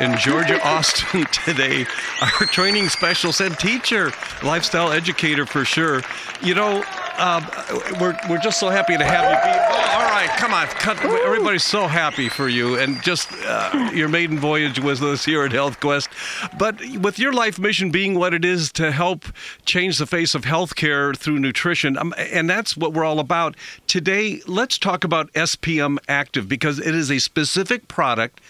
in 0.00 0.16
Georgia 0.18 0.64
Austin 0.64 1.24
today. 1.32 1.84
Our 2.22 2.46
training 2.46 2.90
specialist 2.90 3.38
said 3.38 3.58
teacher, 3.58 4.12
lifestyle 4.44 4.92
educator 4.92 5.46
for 5.46 5.64
sure. 5.64 6.02
You 6.40 6.54
know, 6.54 6.84
um, 7.18 7.46
we're, 8.00 8.16
we're 8.28 8.38
just 8.38 8.58
so 8.58 8.68
happy 8.68 8.96
to 8.96 9.04
have 9.04 9.24
you 9.24 9.52
be. 9.52 9.58
Oh, 9.58 9.94
all 9.94 10.10
right, 10.10 10.28
come 10.36 10.52
on. 10.52 10.66
Cut, 10.66 11.02
everybody's 11.04 11.64
so 11.64 11.86
happy 11.86 12.28
for 12.28 12.48
you. 12.48 12.78
And 12.78 13.02
just 13.02 13.30
uh, 13.44 13.90
your 13.92 14.08
maiden 14.08 14.38
voyage 14.38 14.80
with 14.80 15.02
us 15.02 15.24
here 15.24 15.44
at 15.44 15.52
Health 15.52 15.80
Quest. 15.80 16.08
But 16.58 16.80
with 16.98 17.18
your 17.18 17.32
life 17.32 17.58
mission 17.58 17.90
being 17.90 18.14
what 18.14 18.34
it 18.34 18.44
is 18.44 18.72
to 18.72 18.90
help 18.90 19.24
change 19.64 19.98
the 19.98 20.06
face 20.06 20.34
of 20.34 20.42
healthcare 20.42 21.16
through 21.16 21.38
nutrition, 21.38 21.96
um, 21.96 22.14
and 22.18 22.48
that's 22.48 22.76
what 22.76 22.92
we're 22.92 23.04
all 23.04 23.20
about. 23.20 23.56
Today, 23.86 24.40
let's 24.46 24.78
talk 24.78 25.04
about 25.04 25.32
SPM 25.32 25.98
Active 26.08 26.48
because 26.48 26.78
it 26.78 26.94
is 26.94 27.10
a 27.10 27.18
specific 27.18 27.88
product 27.88 28.40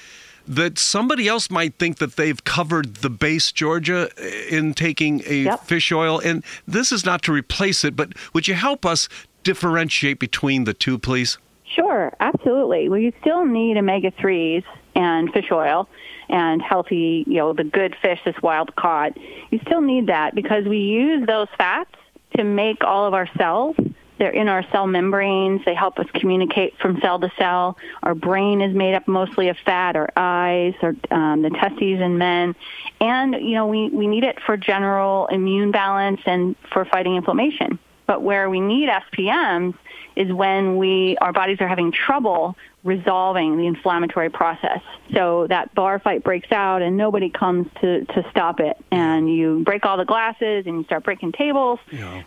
that 0.47 0.79
somebody 0.79 1.27
else 1.29 1.51
might 1.51 1.75
think 1.79 1.99
that 1.99 2.17
they've 2.17 2.43
covered 2.45 2.97
the 2.97 3.11
base, 3.11 3.51
Georgia, 3.53 4.09
in 4.55 4.75
taking 4.75 5.23
a 5.27 5.45
Yep. 5.45 5.65
fish 5.65 5.91
oil. 5.93 6.21
And 6.21 6.45
this 6.67 6.93
is 6.93 7.05
not 7.05 7.23
to 7.23 7.33
replace 7.33 7.85
it, 7.85 7.97
but 7.97 8.13
would 8.33 8.47
you 8.49 8.55
help 8.55 8.85
us 8.85 9.09
differentiate 9.43 10.19
between 10.19 10.65
the 10.65 10.75
two, 10.75 10.99
please? 10.99 11.39
Sure, 11.75 12.13
absolutely. 12.21 12.89
Well, 12.89 13.01
you 13.01 13.13
still 13.21 13.45
need 13.45 13.77
omega 13.77 14.11
3s 14.13 14.65
and 14.95 15.33
fish 15.33 15.51
oil 15.51 15.89
and 16.29 16.63
healthy, 16.63 17.25
you 17.27 17.37
know, 17.37 17.53
the 17.53 17.65
good 17.65 17.97
fish 18.01 18.21
that's 18.25 18.41
wild 18.43 18.75
caught. 18.77 19.17
You 19.51 19.61
still 19.67 19.81
need 19.81 20.07
that 20.07 20.35
because 20.35 20.65
we 20.67 20.79
use 20.79 21.27
those 21.27 21.49
fats 21.59 21.91
to 22.37 22.45
make 22.45 22.83
all 22.85 23.07
of 23.07 23.15
our 23.15 23.29
cells. 23.37 23.77
They're 24.19 24.31
in 24.31 24.49
our 24.49 24.65
cell 24.71 24.87
membranes. 24.87 25.65
They 25.65 25.75
help 25.75 25.99
us 25.99 26.07
communicate 26.15 26.79
from 26.79 27.01
cell 27.01 27.19
to 27.19 27.31
cell. 27.37 27.77
Our 28.03 28.15
brain 28.15 28.61
is 28.61 28.75
made 28.75 28.95
up 28.95 29.09
mostly 29.09 29.49
of 29.49 29.57
fat, 29.65 29.97
our 29.97 30.11
eyes, 30.17 30.75
or 30.83 30.95
um, 31.11 31.43
the 31.43 31.51
testes 31.51 32.01
in 32.01 32.19
men. 32.19 32.55
And, 33.01 33.35
you 33.35 33.53
know, 33.53 33.67
we, 33.67 33.89
we 33.89 34.07
need 34.07 34.25
it 34.25 34.39
for 34.47 34.57
general 34.57 35.27
immune 35.27 35.73
balance 35.73 36.21
and 36.27 36.55
for 36.73 36.85
fighting 36.85 37.17
inflammation. 37.17 37.79
But 38.07 38.23
where 38.23 38.49
we 38.51 38.61
need 38.61 38.89
SPMs 38.89 39.75
is 40.15 40.33
when 40.33 40.77
we 40.77 41.17
our 41.21 41.33
bodies 41.33 41.61
are 41.61 41.69
having 41.69 41.91
trouble 41.91 42.57
resolving 42.85 43.57
the 43.57 43.67
inflammatory 43.67 44.29
process. 44.29 44.81
So 45.13 45.47
that 45.49 45.75
bar 45.75 45.99
fight 45.99 46.23
breaks 46.23 46.53
out 46.53 46.83
and 46.83 46.97
nobody 46.99 47.31
comes 47.31 47.67
to, 47.81 48.05
to 48.05 48.27
stop 48.31 48.61
it. 48.61 48.77
And 48.93 49.35
you 49.35 49.63
break 49.65 49.87
all 49.87 49.97
the 49.97 50.05
glasses 50.05 50.67
and 50.67 50.79
you 50.79 50.85
start 50.85 51.03
breaking 51.03 51.33
tables, 51.33 51.81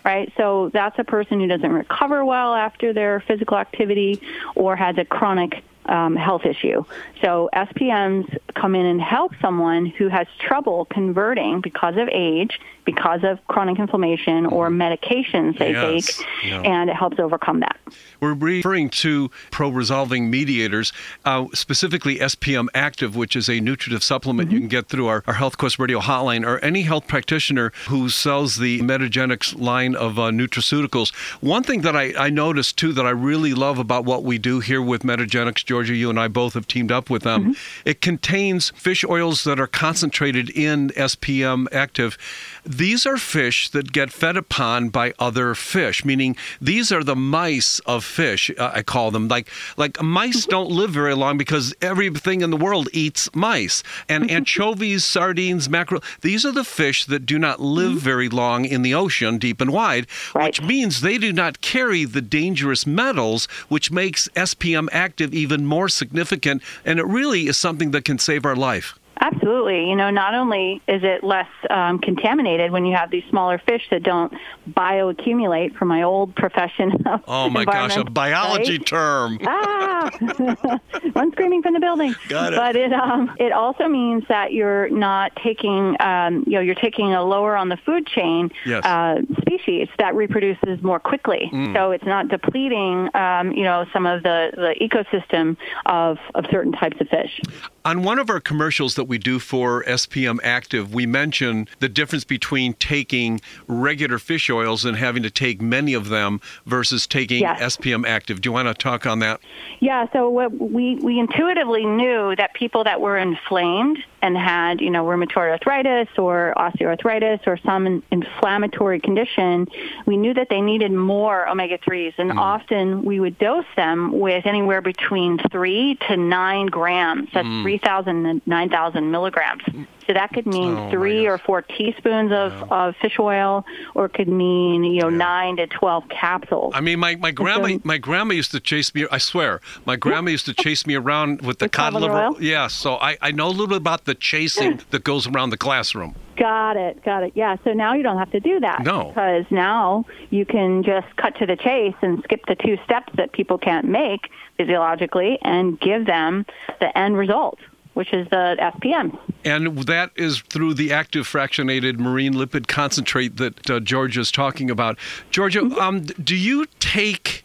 right? 0.03 0.33
So 0.35 0.71
that's 0.73 0.97
a 0.97 1.03
person 1.03 1.39
who 1.39 1.47
doesn't 1.47 1.71
recover 1.71 2.25
well 2.25 2.55
after 2.55 2.91
their 2.91 3.19
physical 3.21 3.57
activity 3.57 4.19
or 4.55 4.75
has 4.75 4.97
a 4.97 5.05
chronic 5.05 5.63
um, 5.87 6.15
health 6.15 6.45
issue. 6.45 6.83
So 7.23 7.49
SPMs 7.53 8.37
come 8.55 8.75
in 8.75 8.85
and 8.85 9.01
help 9.01 9.31
someone 9.41 9.85
who 9.85 10.07
has 10.09 10.27
trouble 10.39 10.85
converting 10.85 11.61
because 11.61 11.95
of 11.97 12.07
age, 12.11 12.59
because 12.85 13.21
of 13.23 13.45
chronic 13.47 13.79
inflammation 13.79 14.45
or 14.45 14.69
medications 14.69 15.57
they 15.59 15.71
Yes. 15.73 16.17
take, 16.17 16.27
Yeah. 16.45 16.61
and 16.61 16.89
it 16.89 16.95
helps 16.95 17.19
overcome 17.19 17.59
that. 17.61 17.77
We're 18.19 18.33
referring 18.33 18.89
to 18.89 19.29
pro 19.51 19.69
resolving 19.69 20.29
mediators, 20.29 20.91
uh, 21.25 21.45
specifically 21.53 22.19
SPM 22.19 22.67
Active, 22.73 23.15
which 23.15 23.35
is 23.35 23.49
a 23.49 23.59
nutritive 23.59 24.03
supplement 24.03 24.51
you 24.51 24.59
can 24.59 24.67
get 24.67 24.87
through 24.87 25.07
our, 25.07 25.23
our 25.27 25.35
Health 25.35 25.57
Quest 25.57 25.77
Radio 25.79 25.99
hotline 25.99 26.45
or 26.45 26.59
any 26.59 26.81
health 26.83 27.07
practitioner 27.07 27.71
who 27.89 28.09
sells 28.09 28.57
the 28.57 28.79
Metagenics 28.81 29.59
line 29.59 29.95
of 29.95 30.17
uh, 30.17 30.31
nutraceuticals. 30.31 31.13
One 31.41 31.63
thing 31.63 31.81
that 31.81 31.95
I, 31.95 32.13
I 32.17 32.29
noticed 32.29 32.77
too 32.77 32.93
that 32.93 33.05
I 33.05 33.11
really 33.11 33.53
love 33.53 33.77
about 33.79 34.05
what 34.05 34.23
we 34.23 34.37
do 34.37 34.59
here 34.59 34.81
with 34.81 35.03
Metagenics, 35.03 35.63
Georgia, 35.77 35.95
you 35.95 36.09
and 36.09 36.19
I 36.19 36.27
both 36.27 36.55
have 36.55 36.67
teamed 36.67 36.91
up 36.91 37.07
with 37.07 37.21
them. 37.21 37.53
Mm-hmm. 37.53 37.87
It 37.87 38.01
contains 38.01 38.71
fish 38.71 39.05
oils 39.07 39.43
that 39.43 39.59
are 39.59 39.67
concentrated 39.67 40.49
in 40.49 40.89
SPM 40.89 41.67
Active. 41.71 42.17
These 42.65 43.05
are 43.05 43.17
fish 43.17 43.69
that 43.69 43.91
get 43.91 44.11
fed 44.11 44.37
upon 44.37 44.89
by 44.89 45.13
other 45.19 45.53
fish, 45.53 46.03
meaning 46.03 46.35
these 46.59 46.91
are 46.91 47.03
the 47.03 47.15
mice 47.15 47.77
of 47.85 48.03
fish. 48.03 48.49
Uh, 48.57 48.71
I 48.73 48.81
call 48.81 49.11
them 49.11 49.27
like 49.27 49.51
like 49.77 50.01
mice 50.01 50.41
mm-hmm. 50.41 50.49
don't 50.49 50.71
live 50.71 50.89
very 50.89 51.13
long 51.13 51.37
because 51.37 51.75
everything 51.79 52.41
in 52.41 52.49
the 52.49 52.57
world 52.57 52.89
eats 52.91 53.29
mice. 53.35 53.83
And 54.09 54.23
mm-hmm. 54.23 54.35
anchovies, 54.35 55.05
sardines, 55.05 55.69
mackerel, 55.69 56.01
these 56.21 56.43
are 56.43 56.51
the 56.51 56.63
fish 56.63 57.05
that 57.05 57.27
do 57.27 57.37
not 57.37 57.59
live 57.59 57.99
very 57.99 58.29
long 58.29 58.65
in 58.65 58.81
the 58.81 58.95
ocean, 58.95 59.37
deep 59.37 59.61
and 59.61 59.71
wide, 59.71 60.07
which 60.33 60.59
means 60.59 61.01
they 61.01 61.19
do 61.19 61.31
not 61.31 61.61
carry 61.61 62.03
the 62.03 62.21
dangerous 62.21 62.87
metals, 62.87 63.45
which 63.69 63.91
makes 63.91 64.27
SPM 64.29 64.87
active 64.91 65.35
even 65.35 65.66
more 65.67 65.89
significant. 65.89 66.63
And 66.85 66.99
it 66.99 67.05
really 67.05 67.47
is 67.47 67.57
something 67.57 67.91
that 67.91 68.05
can 68.05 68.17
save 68.17 68.45
our 68.45 68.55
life. 68.55 68.97
Absolutely. 69.19 69.89
You 69.89 69.95
know, 69.95 70.09
not 70.09 70.33
only 70.35 70.81
is 70.87 71.01
it 71.03 71.23
less 71.23 71.47
um, 71.69 71.99
contaminated 71.99 72.71
when 72.71 72.85
you 72.85 72.95
have 72.95 73.11
these 73.11 73.23
smaller 73.29 73.57
fish 73.65 73.83
that 73.91 74.03
don't 74.03 74.33
bioaccumulate 74.69 75.75
from 75.75 75.87
my 75.89 76.03
old 76.03 76.35
profession. 76.35 76.91
Of 77.07 77.23
Oh 77.27 77.49
my 77.49 77.63
gosh, 77.63 77.95
a 77.95 78.03
biology 78.03 78.77
right? 78.77 78.85
term. 78.85 79.39
ah, 79.45 80.09
run 81.15 81.31
screaming 81.31 81.61
from 81.61 81.73
the 81.73 81.79
building. 81.79 82.13
Got 82.27 82.53
it. 82.53 82.57
But 82.57 82.75
it 82.75 82.91
um, 82.91 83.33
it 83.39 83.51
also 83.53 83.87
means 83.87 84.23
that 84.27 84.51
you're 84.51 84.89
not 84.89 85.31
taking 85.41 85.95
um, 86.01 86.43
you 86.45 86.53
know 86.53 86.59
you're 86.59 86.75
taking 86.75 87.13
a 87.13 87.23
lower 87.23 87.55
on 87.55 87.69
the 87.69 87.77
food 87.77 88.05
chain 88.07 88.51
Yes. 88.65 88.83
uh, 88.83 89.21
species 89.41 89.87
that 89.99 90.15
reproduces 90.15 90.81
more 90.83 90.99
quickly. 90.99 91.49
Mm. 91.53 91.73
So 91.73 91.91
it's 91.91 92.05
not 92.05 92.27
depleting 92.27 93.09
um, 93.15 93.51
you 93.53 93.63
know 93.63 93.85
some 93.93 94.05
of 94.05 94.23
the 94.23 94.51
the 94.55 94.75
ecosystem 94.85 95.55
of 95.85 96.17
of 96.35 96.45
certain 96.51 96.73
types 96.73 96.97
of 96.99 97.07
fish. 97.07 97.39
On 97.85 98.03
one 98.03 98.19
of 98.19 98.29
our 98.29 98.41
commercials 98.41 98.95
that 98.95 99.05
we 99.07 99.17
do 99.17 99.39
for 99.39 99.83
SPM 99.85 100.39
Active, 100.43 100.93
we 100.93 101.05
mention 101.05 101.67
the 101.79 101.89
difference 101.89 102.23
between 102.23 102.73
taking 102.73 103.39
regular 103.67 104.19
fish 104.19 104.49
oils 104.49 104.83
and 104.85 104.97
having 104.97 105.23
to 105.23 105.29
take 105.29 105.61
many 105.61 105.93
of 105.93 106.09
them 106.09 106.41
versus 106.65 107.07
taking 107.07 107.41
Yes. 107.41 107.77
SPM 107.77 108.05
Active. 108.05 108.41
Do 108.41 108.49
you 108.49 108.53
want 108.53 108.67
to 108.67 108.73
talk 108.73 109.05
on 109.05 109.19
that? 109.19 109.39
Yeah, 109.79 110.07
so 110.11 110.29
what 110.29 110.51
we, 110.59 110.95
we 110.95 111.19
intuitively 111.19 111.85
knew 111.85 112.35
that 112.35 112.53
people 112.53 112.83
that 112.83 112.99
were 112.99 113.17
inflamed 113.17 113.99
and 114.21 114.35
had, 114.35 114.81
you 114.81 114.89
know, 114.89 115.05
rheumatoid 115.05 115.51
arthritis 115.51 116.07
or 116.17 116.53
osteoarthritis 116.57 117.45
or 117.45 117.57
some 117.63 118.01
inflammatory 118.11 118.99
condition, 118.99 119.67
we 120.07 120.17
knew 120.17 120.33
that 120.33 120.47
they 120.49 120.59
needed 120.59 120.91
more 120.91 121.47
omega-3s. 121.47 122.13
And 122.17 122.31
Mm. 122.31 122.37
often 122.39 123.03
we 123.05 123.19
would 123.19 123.37
dose 123.37 123.65
them 123.75 124.11
with 124.19 124.45
anywhere 124.47 124.81
between 124.81 125.37
3 125.51 125.95
to 126.07 126.17
9 126.17 126.65
grams. 126.65 127.29
That's 127.31 127.47
Mm. 127.47 127.61
3,000 127.61 128.25
and 128.25 128.41
9,000 128.47 128.96
milligrams. 129.01 129.63
So 130.07 130.13
that 130.13 130.31
could 130.33 130.45
mean 130.45 130.75
Oh, 130.77 130.89
three 130.89 131.25
or 131.27 131.37
four 131.37 131.61
teaspoons 131.61 132.31
of, 132.31 132.71
of 132.71 132.95
fish 133.01 133.17
oil, 133.19 133.65
or 133.93 134.05
it 134.05 134.13
could 134.13 134.27
mean, 134.27 134.83
you 134.83 135.01
know, 135.01 135.09
9 135.09 135.57
to 135.57 135.67
12 135.67 136.03
capsules. 136.09 136.73
I 136.75 136.81
mean, 136.81 136.99
my, 136.99 137.15
my 137.15 137.31
grandma 137.31 137.67
so- 137.67 137.81
my 137.83 137.97
grandma 137.97 138.33
used 138.33 138.51
to 138.51 138.59
chase 138.59 138.93
me. 138.95 139.05
I 139.11 139.17
swear, 139.17 139.59
my 139.85 139.95
grandma 139.95 140.31
used 140.31 140.45
to 140.45 140.53
chase 140.53 140.87
me 140.87 140.95
around 140.95 141.41
with 141.41 141.59
the 141.59 141.65
With 141.65 141.71
cod 141.73 141.93
liver 141.93 142.13
oil? 142.13 142.37
Yeah, 142.41 142.67
so 142.67 142.95
I, 142.95 143.17
I 143.21 143.31
know 143.31 143.47
a 143.47 143.49
little 143.49 143.67
bit 143.67 143.77
about 143.77 144.05
the 144.05 144.15
chasing 144.15 144.81
that 144.91 145.03
goes 145.03 145.27
around 145.27 145.49
the 145.49 145.57
classroom. 145.57 146.15
Got 146.37 146.77
it, 146.77 147.03
got 147.03 147.23
it. 147.23 147.31
Yeah, 147.35 147.57
so 147.63 147.73
now 147.73 147.95
you 147.95 148.03
don't 148.03 148.19
have 148.19 148.31
to 148.31 148.39
do 148.39 148.59
that. 148.59 148.83
No. 148.83 149.09
Because 149.09 149.45
now 149.49 150.05
you 150.29 150.45
can 150.45 150.83
just 150.83 151.07
cut 151.17 151.35
to 151.39 151.45
the 151.47 151.55
chase 151.55 151.95
and 152.01 152.21
skip 152.23 152.45
the 152.47 152.55
two 152.55 152.77
steps 152.85 153.11
that 153.15 153.31
people 153.33 153.57
can't 153.57 153.87
make 153.87 154.29
physiologically 154.55 155.39
and 155.41 155.79
give 155.79 156.05
them 156.05 156.45
the 156.79 156.95
end 156.97 157.17
result, 157.17 157.59
which 157.97 158.13
is 158.13 158.27
the 158.29 158.55
SPM. 158.59 159.17
And 159.43 159.79
that 159.87 160.11
is 160.15 160.41
through 160.41 160.75
the 160.75 160.93
active 160.93 161.25
fractionated 161.27 161.97
marine 161.97 162.35
lipid 162.35 162.67
concentrate 162.67 163.37
that 163.37 163.69
uh, 163.69 163.79
Georgia's 163.79 164.31
talking 164.31 164.69
about. 164.69 164.99
Georgia, 165.31 165.61
Mm-hmm. 165.61 165.79
um, 165.79 166.01
do 166.03 166.35
you 166.35 166.67
take 166.79 167.43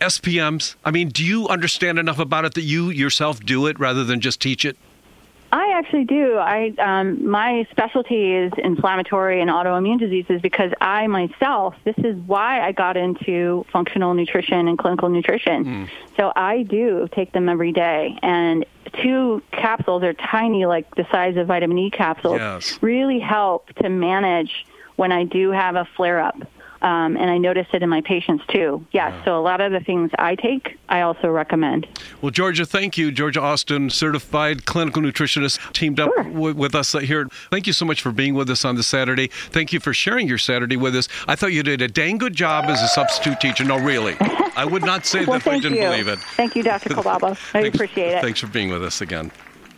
SPMs? 0.00 0.74
I 0.84 0.90
mean, 0.90 1.10
do 1.10 1.24
you 1.24 1.46
understand 1.48 2.00
enough 2.00 2.18
about 2.18 2.44
it 2.44 2.54
that 2.54 2.62
you 2.62 2.90
yourself 2.90 3.38
do 3.38 3.66
it 3.66 3.78
rather 3.78 4.02
than 4.02 4.20
just 4.20 4.40
teach 4.40 4.64
it? 4.64 4.76
I 5.54 5.78
actually 5.78 6.04
do. 6.04 6.36
I 6.36 6.74
um, 6.78 7.30
my 7.30 7.64
specialty 7.70 8.32
is 8.32 8.52
inflammatory 8.58 9.40
and 9.40 9.48
autoimmune 9.48 10.00
diseases 10.00 10.40
because 10.42 10.72
I 10.80 11.06
myself. 11.06 11.76
This 11.84 11.94
is 11.98 12.16
why 12.26 12.60
I 12.60 12.72
got 12.72 12.96
into 12.96 13.64
functional 13.72 14.14
nutrition 14.14 14.66
and 14.66 14.76
clinical 14.76 15.08
nutrition. 15.08 15.88
So 16.16 16.32
I 16.34 16.64
do 16.64 17.08
take 17.14 17.30
them 17.30 17.48
every 17.48 17.70
day, 17.70 18.18
and 18.20 18.66
two 19.00 19.44
capsules 19.52 20.02
are 20.02 20.14
tiny, 20.14 20.66
like 20.66 20.92
the 20.96 21.06
size 21.12 21.36
of 21.36 21.46
vitamin 21.46 21.78
E 21.78 21.90
capsules. 21.90 22.40
Yes. 22.40 22.82
Really 22.82 23.20
help 23.20 23.72
to 23.74 23.88
manage 23.88 24.66
when 24.96 25.12
I 25.12 25.22
do 25.22 25.52
have 25.52 25.76
a 25.76 25.86
flare 25.96 26.18
up. 26.18 26.36
Um, 26.84 27.16
and 27.16 27.30
I 27.30 27.38
notice 27.38 27.66
it 27.72 27.82
in 27.82 27.88
my 27.88 28.02
patients 28.02 28.44
too. 28.48 28.84
Yes, 28.92 29.14
so 29.24 29.38
a 29.38 29.40
lot 29.40 29.62
of 29.62 29.72
the 29.72 29.80
things 29.80 30.10
I 30.18 30.34
take, 30.34 30.78
I 30.90 31.00
also 31.00 31.28
recommend. 31.30 31.86
Well, 32.20 32.30
Georgia, 32.30 32.66
thank 32.66 32.98
you. 32.98 33.10
Georgia 33.10 33.40
Austin, 33.40 33.88
certified 33.88 34.66
clinical 34.66 35.00
nutritionist, 35.00 35.72
teamed 35.72 35.98
up 35.98 36.10
Sure. 36.14 36.24
w- 36.24 36.54
with 36.54 36.74
us 36.74 36.92
here. 36.92 37.26
Thank 37.50 37.66
you 37.66 37.72
so 37.72 37.86
much 37.86 38.02
for 38.02 38.12
being 38.12 38.34
with 38.34 38.50
us 38.50 38.66
on 38.66 38.76
this 38.76 38.86
Saturday. 38.86 39.28
Thank 39.28 39.72
you 39.72 39.80
for 39.80 39.94
sharing 39.94 40.28
your 40.28 40.36
Saturday 40.36 40.76
with 40.76 40.94
us. 40.94 41.08
I 41.26 41.36
thought 41.36 41.52
you 41.54 41.62
did 41.62 41.80
a 41.80 41.88
dang 41.88 42.18
good 42.18 42.34
job 42.34 42.66
as 42.66 42.82
a 42.82 42.88
substitute 42.88 43.40
teacher. 43.40 43.64
No, 43.64 43.78
really. 43.78 44.14
I 44.56 44.66
would 44.66 44.84
not 44.84 45.06
say 45.06 45.20
well, 45.24 45.38
that 45.38 45.46
if 45.46 45.48
I 45.48 45.58
didn't 45.60 45.78
you. 45.78 45.84
believe 45.88 46.08
it. 46.08 46.18
Thank 46.36 46.54
you, 46.54 46.62
Dr. 46.62 46.90
Kolbaba. 46.94 47.38
I 47.54 47.60
appreciate 47.60 48.10
it. 48.16 48.20
Thanks 48.20 48.40
for 48.40 48.46
being 48.48 48.68
with 48.70 48.84
us 48.84 49.00
again. 49.00 49.32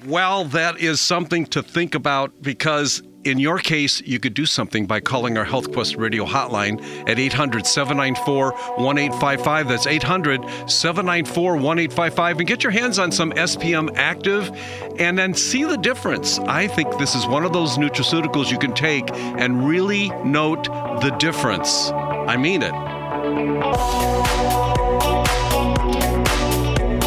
Well, 0.05 0.45
that 0.47 0.81
is 0.81 1.01
something 1.01 1.47
to 1.47 1.62
think 1.62 1.95
about 1.95 2.42
because 2.42 3.01
in 3.27 3.39
your 3.41 3.59
case, 3.59 4.01
you 4.03 4.21
could 4.21 4.35
do 4.35 4.47
something 4.47 4.87
by 4.87 5.01
calling 5.01 5.37
our 5.37 5.45
Health 5.45 5.73
Quest 5.73 5.97
radio 5.97 6.25
hotline 6.25 6.81
at 7.09 7.19
800 7.19 7.67
794 7.67 8.53
1855. 8.53 9.69
That's 9.69 9.87
800 9.87 10.41
794 10.71 11.53
1855. 11.57 12.39
And 12.39 12.47
get 12.47 12.62
your 12.62 12.71
hands 12.71 12.99
on 12.99 13.11
some 13.11 13.33
SPM 13.33 13.93
Active 13.97 14.51
and 14.99 15.19
then 15.19 15.35
see 15.35 15.65
the 15.65 15.77
difference. 15.77 16.39
I 16.39 16.69
think 16.69 16.97
this 16.99 17.15
is 17.15 17.27
one 17.27 17.45
of 17.45 17.53
those 17.53 17.77
nutraceuticals 17.77 18.51
you 18.51 18.59
can 18.59 18.75
take 18.75 19.11
and 19.12 19.67
really 19.67 20.11
note 20.25 20.65
the 21.01 21.15
difference. 21.19 21.91
I 21.91 22.37
mean 22.37 22.62
it. 22.62 24.36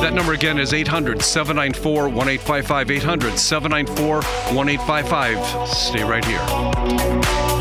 That 0.10 0.15
number 0.15 0.34
again 0.34 0.58
is 0.58 0.74
800 0.74 1.22
794 1.22 2.10
1855. 2.10 2.89
800 2.89 3.38
794 3.38 4.15
1855. 4.15 5.69
Stay 5.69 6.04
right 6.04 6.26
here. 6.26 7.59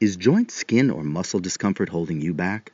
Is 0.00 0.16
joint, 0.16 0.50
skin, 0.50 0.90
or 0.90 1.04
muscle 1.04 1.40
discomfort 1.40 1.90
holding 1.90 2.22
you 2.22 2.32
back? 2.32 2.72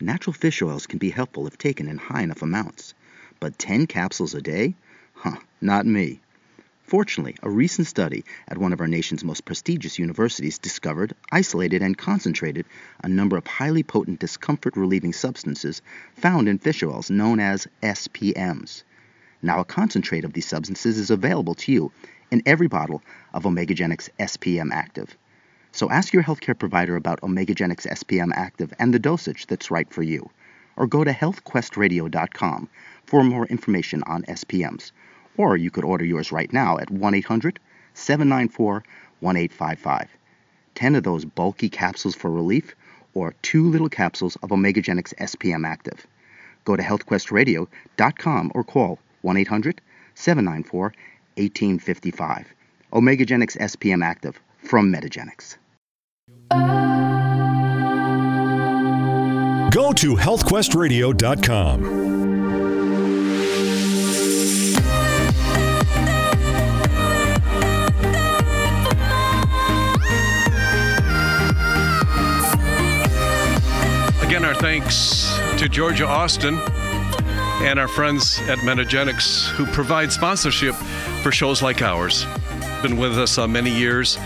Natural 0.00 0.32
fish 0.32 0.62
oils 0.62 0.86
can 0.86 1.00
be 1.00 1.10
helpful 1.10 1.48
if 1.48 1.58
taken 1.58 1.88
in 1.88 1.98
high 1.98 2.22
enough 2.22 2.40
amounts. 2.40 2.94
But 3.40 3.58
10 3.58 3.88
capsules 3.88 4.32
a 4.32 4.40
day? 4.40 4.76
Huh, 5.12 5.38
not 5.60 5.86
me. 5.86 6.20
Fortunately, 6.84 7.34
a 7.42 7.50
recent 7.50 7.88
study 7.88 8.24
at 8.46 8.58
one 8.58 8.72
of 8.72 8.80
our 8.80 8.86
nation's 8.86 9.24
most 9.24 9.44
prestigious 9.44 9.98
universities 9.98 10.58
discovered, 10.58 11.16
isolated, 11.32 11.82
and 11.82 11.98
concentrated 11.98 12.64
a 13.02 13.08
number 13.08 13.36
of 13.36 13.48
highly 13.48 13.82
potent 13.82 14.20
discomfort 14.20 14.76
relieving 14.76 15.12
substances 15.12 15.82
found 16.14 16.48
in 16.48 16.58
fish 16.58 16.84
oils 16.84 17.10
known 17.10 17.40
as 17.40 17.66
SPMs. 17.82 18.84
Now, 19.42 19.58
a 19.58 19.64
concentrate 19.64 20.24
of 20.24 20.32
these 20.32 20.46
substances 20.46 20.96
is 20.96 21.10
available 21.10 21.56
to 21.56 21.72
you 21.72 21.90
in 22.30 22.40
every 22.46 22.68
bottle 22.68 23.02
of 23.34 23.42
OmegaGenics 23.42 24.10
SPM 24.20 24.70
Active. 24.70 25.16
So 25.72 25.90
ask 25.90 26.12
your 26.12 26.22
healthcare 26.22 26.58
provider 26.58 26.96
about 26.96 27.20
OmegaGenics 27.20 27.86
SPM 27.86 28.30
Active 28.34 28.72
and 28.78 28.92
the 28.92 28.98
dosage 28.98 29.46
that's 29.46 29.70
right 29.70 29.88
for 29.92 30.02
you. 30.02 30.30
Or 30.76 30.86
go 30.86 31.04
to 31.04 31.12
healthquestradio.com 31.12 32.68
for 33.04 33.24
more 33.24 33.46
information 33.46 34.02
on 34.04 34.22
SPMs. 34.24 34.92
Or 35.36 35.56
you 35.56 35.70
could 35.70 35.84
order 35.84 36.04
yours 36.04 36.32
right 36.32 36.52
now 36.52 36.78
at 36.78 36.90
1 36.90 37.14
800 37.14 37.60
794 37.94 38.84
1855. 39.20 40.08
10 40.74 40.94
of 40.94 41.02
those 41.02 41.24
bulky 41.24 41.68
capsules 41.68 42.14
for 42.14 42.30
relief, 42.30 42.74
or 43.14 43.34
two 43.42 43.68
little 43.68 43.88
capsules 43.88 44.36
of 44.36 44.50
OmegaGenics 44.50 45.14
SPM 45.16 45.66
Active. 45.66 46.06
Go 46.64 46.76
to 46.76 46.82
healthquestradio.com 46.82 48.52
or 48.54 48.64
call 48.64 48.98
1 49.22 49.36
800 49.36 49.80
794 50.14 50.82
1855. 51.36 52.54
OmegaGenics 52.92 53.58
SPM 53.58 54.04
Active 54.04 54.40
from 54.58 54.92
Metagenics. 54.92 55.56
Go 59.70 59.92
to 59.92 60.16
healthquestradio.com. 60.16 62.08
Again, 74.22 74.44
our 74.44 74.54
thanks 74.54 75.38
to 75.58 75.68
Georgia 75.68 76.06
Austin 76.06 76.58
and 77.62 77.78
our 77.78 77.88
friends 77.88 78.38
at 78.42 78.58
Metagenics 78.58 79.48
who 79.48 79.64
provide 79.66 80.12
sponsorship 80.12 80.74
for 81.22 81.32
shows 81.32 81.62
like 81.62 81.82
ours. 81.82 82.26
Been 82.82 82.96
with 82.96 83.18
us 83.18 83.38
uh, 83.38 83.48
many 83.48 83.70
years, 83.70 84.18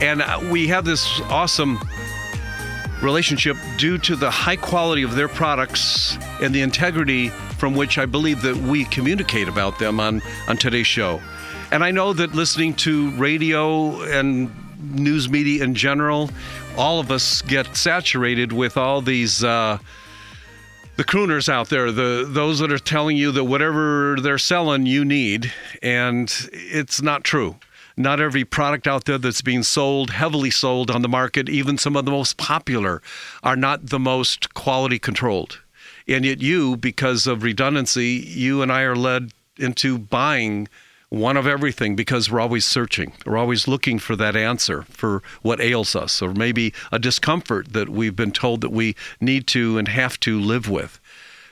and 0.00 0.22
uh, 0.22 0.40
we 0.50 0.66
have 0.68 0.84
this 0.84 1.20
awesome 1.22 1.78
relationship 3.02 3.56
due 3.78 3.98
to 3.98 4.16
the 4.16 4.30
high 4.30 4.56
quality 4.56 5.02
of 5.02 5.14
their 5.14 5.28
products 5.28 6.18
and 6.42 6.54
the 6.54 6.60
integrity 6.60 7.28
from 7.58 7.74
which 7.74 7.98
I 7.98 8.06
believe 8.06 8.42
that 8.42 8.56
we 8.56 8.84
communicate 8.86 9.48
about 9.48 9.78
them 9.78 10.00
on, 10.00 10.22
on 10.48 10.56
today's 10.56 10.86
show. 10.86 11.20
And 11.70 11.84
I 11.84 11.90
know 11.90 12.12
that 12.12 12.34
listening 12.34 12.74
to 12.76 13.10
radio 13.12 14.02
and 14.02 14.50
news 14.80 15.28
media 15.28 15.62
in 15.62 15.74
general, 15.74 16.30
all 16.76 17.00
of 17.00 17.10
us 17.10 17.42
get 17.42 17.76
saturated 17.76 18.52
with 18.52 18.76
all 18.76 19.00
these 19.00 19.44
uh, 19.44 19.78
the 20.96 21.04
crooners 21.04 21.48
out 21.48 21.68
there, 21.68 21.92
the 21.92 22.26
those 22.28 22.58
that 22.58 22.72
are 22.72 22.78
telling 22.78 23.16
you 23.16 23.32
that 23.32 23.44
whatever 23.44 24.16
they're 24.20 24.38
selling 24.38 24.84
you 24.84 25.04
need, 25.04 25.52
and 25.82 26.30
it's 26.52 27.00
not 27.00 27.24
true. 27.24 27.56
Not 28.00 28.18
every 28.18 28.46
product 28.46 28.88
out 28.88 29.04
there 29.04 29.18
that's 29.18 29.42
being 29.42 29.62
sold, 29.62 30.10
heavily 30.10 30.50
sold 30.50 30.90
on 30.90 31.02
the 31.02 31.08
market, 31.08 31.50
even 31.50 31.76
some 31.76 31.96
of 31.96 32.06
the 32.06 32.10
most 32.10 32.38
popular, 32.38 33.02
are 33.42 33.56
not 33.56 33.88
the 33.88 33.98
most 33.98 34.54
quality 34.54 34.98
controlled. 34.98 35.60
And 36.08 36.24
yet, 36.24 36.40
you, 36.40 36.78
because 36.78 37.26
of 37.26 37.42
redundancy, 37.42 38.24
you 38.26 38.62
and 38.62 38.72
I 38.72 38.82
are 38.82 38.96
led 38.96 39.32
into 39.58 39.98
buying 39.98 40.66
one 41.10 41.36
of 41.36 41.46
everything 41.46 41.94
because 41.94 42.30
we're 42.30 42.40
always 42.40 42.64
searching. 42.64 43.12
We're 43.26 43.36
always 43.36 43.68
looking 43.68 43.98
for 43.98 44.16
that 44.16 44.34
answer 44.34 44.82
for 44.84 45.22
what 45.42 45.60
ails 45.60 45.94
us, 45.94 46.22
or 46.22 46.32
maybe 46.32 46.72
a 46.90 46.98
discomfort 46.98 47.74
that 47.74 47.90
we've 47.90 48.16
been 48.16 48.32
told 48.32 48.62
that 48.62 48.72
we 48.72 48.96
need 49.20 49.46
to 49.48 49.76
and 49.76 49.88
have 49.88 50.18
to 50.20 50.40
live 50.40 50.70
with. 50.70 50.98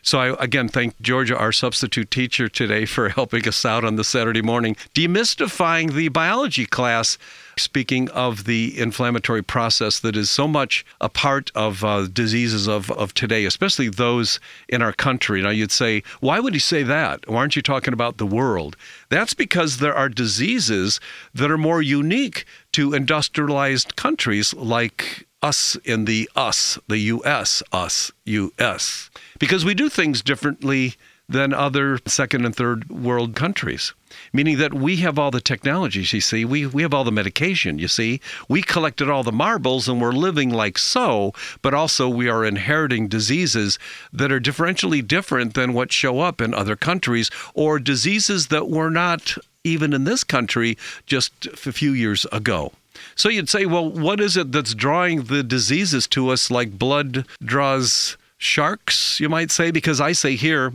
So 0.02 0.18
I 0.18 0.42
again 0.42 0.68
thank 0.68 1.00
Georgia, 1.00 1.36
our 1.36 1.52
substitute 1.52 2.10
teacher 2.10 2.48
today, 2.48 2.84
for 2.84 3.08
helping 3.18 3.46
us 3.46 3.64
out 3.64 3.84
on 3.84 3.96
the 3.96 4.04
Saturday 4.04 4.42
morning, 4.42 4.74
demystifying 4.94 5.92
the 5.92 6.08
biology 6.08 6.66
class. 6.66 7.18
Speaking 7.56 8.08
of 8.10 8.44
the 8.44 8.78
inflammatory 8.78 9.42
process 9.42 9.98
that 9.98 10.14
is 10.14 10.30
so 10.30 10.46
much 10.46 10.86
a 11.00 11.08
part 11.08 11.50
of 11.56 11.82
uh, 11.82 12.06
diseases 12.06 12.68
of, 12.68 12.88
of 12.92 13.14
today, 13.14 13.44
especially 13.46 13.88
those 13.88 14.38
in 14.68 14.80
our 14.80 14.92
country. 14.92 15.42
Now, 15.42 15.50
you'd 15.50 15.72
say, 15.72 16.04
why 16.20 16.38
would 16.38 16.54
he 16.54 16.60
say 16.60 16.84
that? 16.84 17.28
Why 17.28 17.38
aren't 17.38 17.56
you 17.56 17.62
talking 17.62 17.92
about 17.92 18.18
the 18.18 18.26
world? 18.26 18.76
That's 19.08 19.34
because 19.34 19.78
there 19.78 19.92
are 19.94 20.08
diseases 20.08 21.00
that 21.34 21.50
are 21.50 21.58
more 21.58 21.82
unique 21.82 22.44
to 22.74 22.94
industrialized 22.94 23.96
countries 23.96 24.54
like 24.54 25.27
us 25.42 25.76
in 25.84 26.04
the 26.04 26.28
us, 26.34 26.78
the 26.88 26.98
US, 26.98 27.62
us, 27.72 28.10
US, 28.24 29.10
because 29.38 29.64
we 29.64 29.74
do 29.74 29.88
things 29.88 30.22
differently 30.22 30.94
than 31.28 31.52
other 31.52 31.98
second 32.06 32.46
and 32.46 32.56
third 32.56 32.88
world 32.88 33.36
countries. 33.36 33.92
Meaning 34.32 34.56
that 34.58 34.72
we 34.72 34.96
have 34.96 35.18
all 35.18 35.30
the 35.30 35.42
technologies, 35.42 36.14
you 36.14 36.22
see, 36.22 36.44
we, 36.46 36.64
we 36.66 36.80
have 36.80 36.94
all 36.94 37.04
the 37.04 37.12
medication, 37.12 37.78
you 37.78 37.88
see. 37.88 38.20
We 38.48 38.62
collected 38.62 39.10
all 39.10 39.22
the 39.22 39.30
marbles 39.30 39.88
and 39.88 40.00
we're 40.00 40.12
living 40.12 40.48
like 40.48 40.78
so, 40.78 41.34
but 41.60 41.74
also 41.74 42.08
we 42.08 42.30
are 42.30 42.44
inheriting 42.44 43.08
diseases 43.08 43.78
that 44.10 44.32
are 44.32 44.40
differentially 44.40 45.06
different 45.06 45.52
than 45.52 45.74
what 45.74 45.92
show 45.92 46.20
up 46.20 46.40
in 46.40 46.54
other 46.54 46.76
countries, 46.76 47.30
or 47.52 47.78
diseases 47.78 48.46
that 48.46 48.70
were 48.70 48.90
not 48.90 49.36
even 49.62 49.92
in 49.92 50.04
this 50.04 50.24
country 50.24 50.78
just 51.04 51.46
a 51.46 51.72
few 51.72 51.92
years 51.92 52.24
ago. 52.32 52.72
So 53.14 53.28
you'd 53.28 53.48
say, 53.48 53.66
well, 53.66 53.90
what 53.90 54.20
is 54.20 54.36
it 54.36 54.52
that's 54.52 54.74
drawing 54.74 55.24
the 55.24 55.42
diseases 55.42 56.06
to 56.08 56.30
us 56.30 56.50
like 56.50 56.78
blood 56.78 57.26
draws 57.42 58.16
sharks, 58.38 59.18
you 59.20 59.28
might 59.28 59.50
say? 59.50 59.70
Because 59.70 60.00
I 60.00 60.12
say 60.12 60.36
here, 60.36 60.72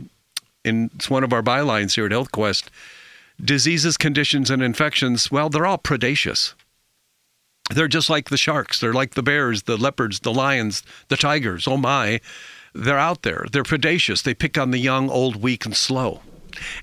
in 0.64 0.90
it's 0.94 1.10
one 1.10 1.24
of 1.24 1.32
our 1.32 1.42
bylines 1.42 1.94
here 1.94 2.06
at 2.06 2.12
HealthQuest, 2.12 2.64
diseases, 3.42 3.96
conditions, 3.96 4.50
and 4.50 4.62
infections, 4.62 5.30
well, 5.30 5.48
they're 5.48 5.66
all 5.66 5.78
predaceous. 5.78 6.54
They're 7.70 7.88
just 7.88 8.10
like 8.10 8.28
the 8.28 8.36
sharks. 8.36 8.78
They're 8.78 8.92
like 8.92 9.14
the 9.14 9.22
bears, 9.22 9.62
the 9.62 9.78
leopards, 9.78 10.20
the 10.20 10.32
lions, 10.32 10.82
the 11.08 11.16
tigers. 11.16 11.66
Oh 11.66 11.78
my. 11.78 12.20
They're 12.74 12.98
out 12.98 13.22
there. 13.22 13.46
They're 13.50 13.62
predaceous. 13.62 14.22
They 14.22 14.34
pick 14.34 14.58
on 14.58 14.70
the 14.70 14.78
young, 14.78 15.08
old, 15.08 15.36
weak, 15.36 15.64
and 15.64 15.76
slow. 15.76 16.20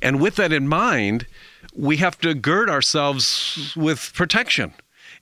And 0.01 0.19
with 0.19 0.35
that 0.37 0.51
in 0.51 0.67
mind, 0.67 1.27
we 1.75 1.97
have 1.97 2.17
to 2.19 2.33
gird 2.33 2.69
ourselves 2.69 3.73
with 3.75 4.11
protection. 4.13 4.73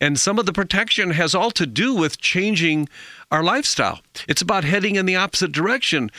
And 0.01 0.19
some 0.19 0.39
of 0.39 0.45
the 0.45 0.53
protection 0.53 1.11
has 1.11 1.35
all 1.35 1.51
to 1.51 1.65
do 1.65 1.93
with 1.93 2.19
changing 2.19 2.87
our 3.31 3.43
lifestyle. 3.43 3.99
It's 4.27 4.41
about 4.41 4.63
heading 4.63 4.95
in 4.95 5.05
the 5.05 5.15
opposite 5.15 5.51
direction, 5.51 6.09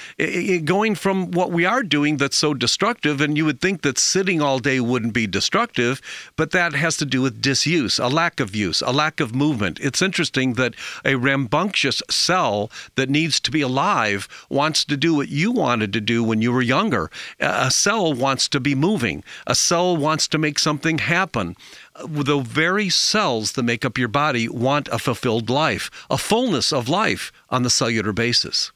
going 0.64 0.95
from 0.95 1.33
what 1.33 1.51
we 1.51 1.64
are 1.64 1.83
doing 1.83 2.18
that's 2.18 2.37
so 2.37 2.55
destructive. 2.55 3.20
And 3.20 3.37
you 3.37 3.45
would 3.45 3.61
think 3.61 3.83
that 3.83 3.99
sitting 3.99 4.41
all 4.41 4.61
day 4.61 4.78
wouldn't 4.78 5.12
be 5.12 5.26
destructive, 5.26 6.01
but 6.37 6.53
that 6.53 6.72
has 6.74 6.97
to 6.99 7.05
do 7.05 7.20
with 7.20 7.43
disuse, 7.43 7.99
a 7.99 8.07
lack 8.07 8.39
of 8.39 8.55
use, 8.55 8.81
a 8.81 8.93
lack 8.93 9.18
of 9.18 9.35
movement. 9.35 9.81
It's 9.81 10.03
interesting 10.03 10.55
that 10.55 10.74
a 11.05 11.16
rambunctious 11.16 12.01
cell 12.09 12.70
that 12.95 13.11
needs 13.11 13.41
to 13.41 13.51
be 13.51 13.61
alive 13.61 14.28
wants 14.49 14.85
to 14.85 14.97
do 14.97 15.14
what 15.14 15.31
you 15.31 15.51
wanted 15.51 15.93
to 15.95 16.01
do 16.01 16.22
when 16.22 16.41
you 16.43 16.53
were 16.53 16.62
younger. 16.62 17.11
A 17.41 17.72
cell 17.72 18.12
wants 18.12 18.49
to 18.51 18.61
be 18.61 18.76
moving, 18.76 19.24
a 19.49 19.57
cell 19.57 19.97
wants 19.97 20.28
to 20.28 20.39
make 20.39 20.61
something 20.61 20.99
happen 20.99 21.57
Uh, 22.01 22.22
the 22.22 22.40
very 22.40 22.88
cells 22.88 23.53
that 23.53 23.62
make 23.62 23.84
up 23.84 23.98
your 23.98 24.09
body 24.09 24.48
want 24.48 24.88
a 24.88 24.98
fulfilled 24.98 25.51
life, 25.51 25.90
a 26.11 26.18
fullness 26.18 26.72
of 26.72 26.88
life 26.88 27.32
on 27.48 27.62
the 27.62 27.70
cellular 27.70 28.12
basis. 28.12 28.72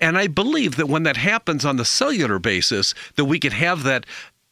And 0.00 0.16
I 0.16 0.26
believe 0.26 0.76
that 0.76 0.88
when 0.88 1.02
that 1.02 1.16
happens 1.16 1.64
on 1.64 1.76
the 1.76 1.84
cellular 1.84 2.38
basis, 2.38 2.94
that 3.16 3.26
we 3.26 3.38
can 3.38 3.52
have 3.52 3.82
that 3.82 4.06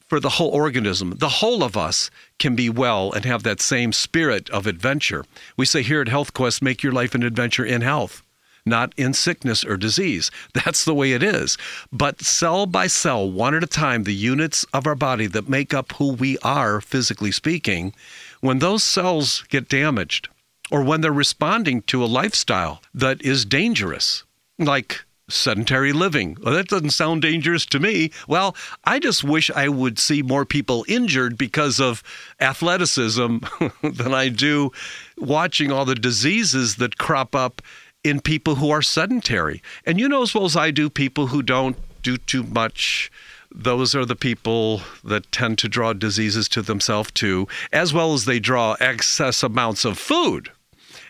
for 0.07 0.21
the 0.21 0.29
whole 0.29 0.51
organism. 0.51 1.15
The 1.17 1.29
whole 1.29 1.65
of 1.65 1.77
us 1.77 2.11
can 2.39 2.55
be 2.55 2.69
well 2.69 3.13
and 3.13 3.25
have 3.25 3.43
that 3.43 3.61
same 3.61 3.93
spirit 3.93 4.49
of 4.51 4.67
adventure. 4.67 5.25
We 5.57 5.67
say 5.67 5.83
here 5.83 6.01
at 6.01 6.09
HealthQuest, 6.09 6.63
make 6.63 6.83
your 6.83 6.93
life 6.93 7.15
an 7.15 7.23
adventure 7.23 7.65
in 7.65 7.81
health 7.81 8.23
not 8.67 8.93
in 8.97 9.15
sickness 9.15 9.65
or 9.65 9.77
disease. 9.77 10.31
That's 10.55 10.85
the 10.85 10.95
way 10.95 11.13
it 11.13 11.23
is. 11.23 11.57
But 11.93 12.21
cell 12.21 12.67
by 12.67 12.89
cell, 12.89 13.31
one 13.31 13.55
at 13.55 13.65
a 13.65 13.69
time, 13.69 14.05
the 14.05 14.15
units 14.15 14.65
of 14.75 14.87
our 14.87 14.95
body 14.95 15.27
that 15.29 15.49
make 15.49 15.73
up 15.73 15.93
who 15.93 16.13
we 16.13 16.39
are, 16.39 16.81
physically 16.81 17.33
speaking, 17.33 17.95
when 18.41 18.59
those 18.59 18.83
cells 18.83 19.45
get 19.49 19.69
damaged, 19.69 20.29
or 20.71 20.83
when 20.83 21.01
they're 21.01 21.13
responding 21.13 21.83
to 21.83 22.03
a 22.03 22.07
lifestyle 22.07 22.83
that 22.93 23.23
is 23.23 23.45
dangerous, 23.45 24.25
like 24.59 25.05
sedentary 25.29 25.93
living. 25.93 26.37
Well, 26.41 26.55
that 26.55 26.69
doesn't 26.69 26.91
sound 26.91 27.23
dangerous 27.23 27.67
to 27.67 27.81
me. 27.81 28.13
Well, 28.29 28.55
I 28.85 28.99
just 28.99 29.25
wish 29.25 29.51
I 29.51 29.69
would 29.69 29.99
see 29.99 30.23
more 30.23 30.45
people 30.45 30.85
injured 30.89 31.37
because 31.37 31.81
of 31.81 32.03
athleticism 32.41 33.39
than 33.83 34.15
I 34.15 34.29
do 34.29 34.71
watching 35.19 35.73
all 35.73 35.85
the 35.85 35.95
diseases 35.95 36.77
that 36.77 36.99
crop 36.99 37.35
up 37.35 37.61
in 38.07 38.21
people 38.21 38.55
who 38.55 38.71
are 38.71 38.83
sedentary. 38.83 39.61
And 39.85 39.99
you 39.99 40.09
know 40.09 40.23
as 40.23 40.33
well 40.33 40.45
as 40.45 40.57
I 40.57 40.71
do, 40.71 40.89
people 40.89 41.27
who 41.27 41.43
don't 41.43 41.77
do 42.03 42.17
too 42.17 42.45
much. 42.45 43.11
Those 43.53 43.97
are 43.97 44.05
the 44.05 44.15
people 44.15 44.83
that 45.03 45.31
tend 45.33 45.59
to 45.59 45.69
draw 45.69 45.93
diseases 45.93 46.49
to 46.51 46.63
themselves 46.63 47.11
too, 47.11 47.49
as 47.73 47.93
well 47.93 48.15
as 48.15 48.25
they 48.25 48.39
draw 48.39 48.77
excess 48.79 49.43
amounts 49.43 49.85
of 49.85 49.99
food. 49.99 50.51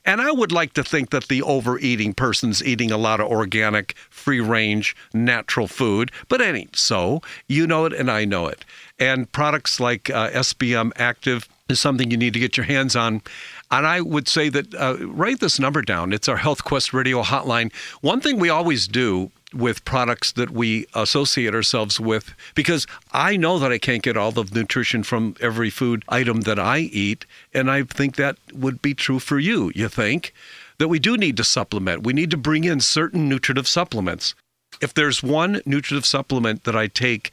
And 0.06 0.20
I 0.20 0.30
would 0.30 0.52
like 0.52 0.72
to 0.74 0.84
think 0.84 1.10
that 1.10 1.28
the 1.28 1.42
overeating 1.42 2.14
person's 2.14 2.64
eating 2.64 2.92
a 2.92 2.96
lot 2.96 3.20
of 3.20 3.26
organic, 3.26 3.94
free 4.08 4.40
range, 4.40 4.96
natural 5.12 5.66
food, 5.66 6.12
but 6.28 6.40
ain't 6.40 6.76
so. 6.76 7.20
You 7.48 7.66
know 7.66 7.84
it, 7.86 7.92
and 7.92 8.10
I 8.10 8.24
know 8.24 8.46
it. 8.46 8.64
And 8.98 9.30
products 9.32 9.80
like 9.80 10.08
uh, 10.08 10.30
SPM 10.30 10.92
Active 10.96 11.48
is 11.68 11.80
something 11.80 12.10
you 12.10 12.16
need 12.16 12.34
to 12.34 12.38
get 12.38 12.56
your 12.56 12.66
hands 12.66 12.94
on. 12.94 13.22
And 13.70 13.86
I 13.86 14.00
would 14.00 14.28
say 14.28 14.48
that 14.48 14.74
uh, 14.74 14.96
write 15.00 15.40
this 15.40 15.58
number 15.58 15.82
down. 15.82 16.12
It's 16.12 16.28
our 16.28 16.36
Health 16.36 16.64
Quest 16.64 16.92
radio 16.92 17.22
hotline. 17.22 17.72
One 18.00 18.20
thing 18.20 18.38
we 18.38 18.48
always 18.48 18.86
do 18.86 19.32
with 19.52 19.84
products 19.84 20.32
that 20.32 20.50
we 20.50 20.86
associate 20.94 21.54
ourselves 21.54 21.98
with, 21.98 22.34
because 22.54 22.86
I 23.12 23.36
know 23.36 23.58
that 23.58 23.72
I 23.72 23.78
can't 23.78 24.02
get 24.02 24.16
all 24.16 24.30
the 24.30 24.44
nutrition 24.44 25.02
from 25.02 25.34
every 25.40 25.70
food 25.70 26.04
item 26.08 26.42
that 26.42 26.58
I 26.58 26.78
eat. 26.78 27.26
And 27.52 27.70
I 27.70 27.82
think 27.82 28.16
that 28.16 28.36
would 28.52 28.82
be 28.82 28.94
true 28.94 29.18
for 29.18 29.38
you, 29.38 29.72
you 29.74 29.88
think? 29.88 30.32
That 30.78 30.88
we 30.88 30.98
do 30.98 31.16
need 31.16 31.36
to 31.38 31.44
supplement. 31.44 32.04
We 32.04 32.12
need 32.12 32.30
to 32.30 32.36
bring 32.36 32.64
in 32.64 32.80
certain 32.80 33.28
nutritive 33.28 33.66
supplements. 33.66 34.34
If 34.80 34.94
there's 34.94 35.22
one 35.22 35.60
nutritive 35.64 36.04
supplement 36.04 36.64
that 36.64 36.76
I 36.76 36.86
take 36.86 37.32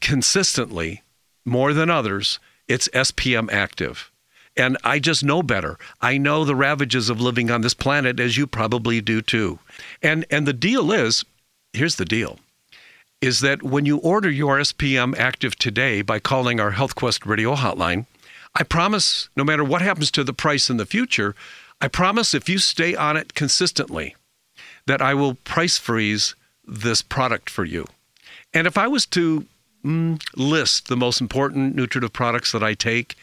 consistently 0.00 1.02
more 1.44 1.72
than 1.72 1.88
others, 1.88 2.38
it's 2.66 2.88
SPM 2.88 3.50
Active. 3.50 4.10
And 4.58 4.76
I 4.82 4.98
just 4.98 5.22
know 5.24 5.42
better. 5.42 5.78
I 6.00 6.18
know 6.18 6.44
the 6.44 6.56
ravages 6.56 7.08
of 7.08 7.20
living 7.20 7.48
on 7.50 7.60
this 7.60 7.74
planet 7.74 8.18
as 8.18 8.36
you 8.36 8.46
probably 8.46 9.00
do 9.00 9.22
too. 9.22 9.60
And 10.02 10.26
and 10.30 10.46
the 10.46 10.52
deal 10.52 10.90
is, 10.90 11.24
here's 11.72 11.96
the 11.96 12.04
deal. 12.04 12.38
Is 13.20 13.40
that 13.40 13.62
when 13.62 13.86
you 13.86 13.98
order 13.98 14.30
your 14.30 14.58
SPM 14.58 15.16
active 15.16 15.56
today 15.56 16.02
by 16.02 16.18
calling 16.18 16.60
our 16.60 16.72
HealthQuest 16.72 17.24
radio 17.24 17.54
hotline, 17.54 18.06
I 18.54 18.64
promise 18.64 19.28
no 19.36 19.44
matter 19.44 19.64
what 19.64 19.82
happens 19.82 20.10
to 20.12 20.24
the 20.24 20.32
price 20.32 20.68
in 20.68 20.76
the 20.76 20.86
future, 20.86 21.34
I 21.80 21.88
promise 21.88 22.34
if 22.34 22.48
you 22.48 22.58
stay 22.58 22.96
on 22.96 23.16
it 23.16 23.34
consistently 23.34 24.16
that 24.86 25.00
I 25.00 25.14
will 25.14 25.34
price 25.34 25.78
freeze 25.78 26.34
this 26.66 27.02
product 27.02 27.48
for 27.48 27.64
you. 27.64 27.86
And 28.52 28.66
if 28.66 28.76
I 28.76 28.88
was 28.88 29.06
to 29.06 29.46
mm, 29.84 30.20
list 30.36 30.88
the 30.88 30.96
most 30.96 31.20
important 31.20 31.76
nutritive 31.76 32.12
products 32.12 32.52
that 32.52 32.62
I 32.64 32.74
take, 32.74 33.14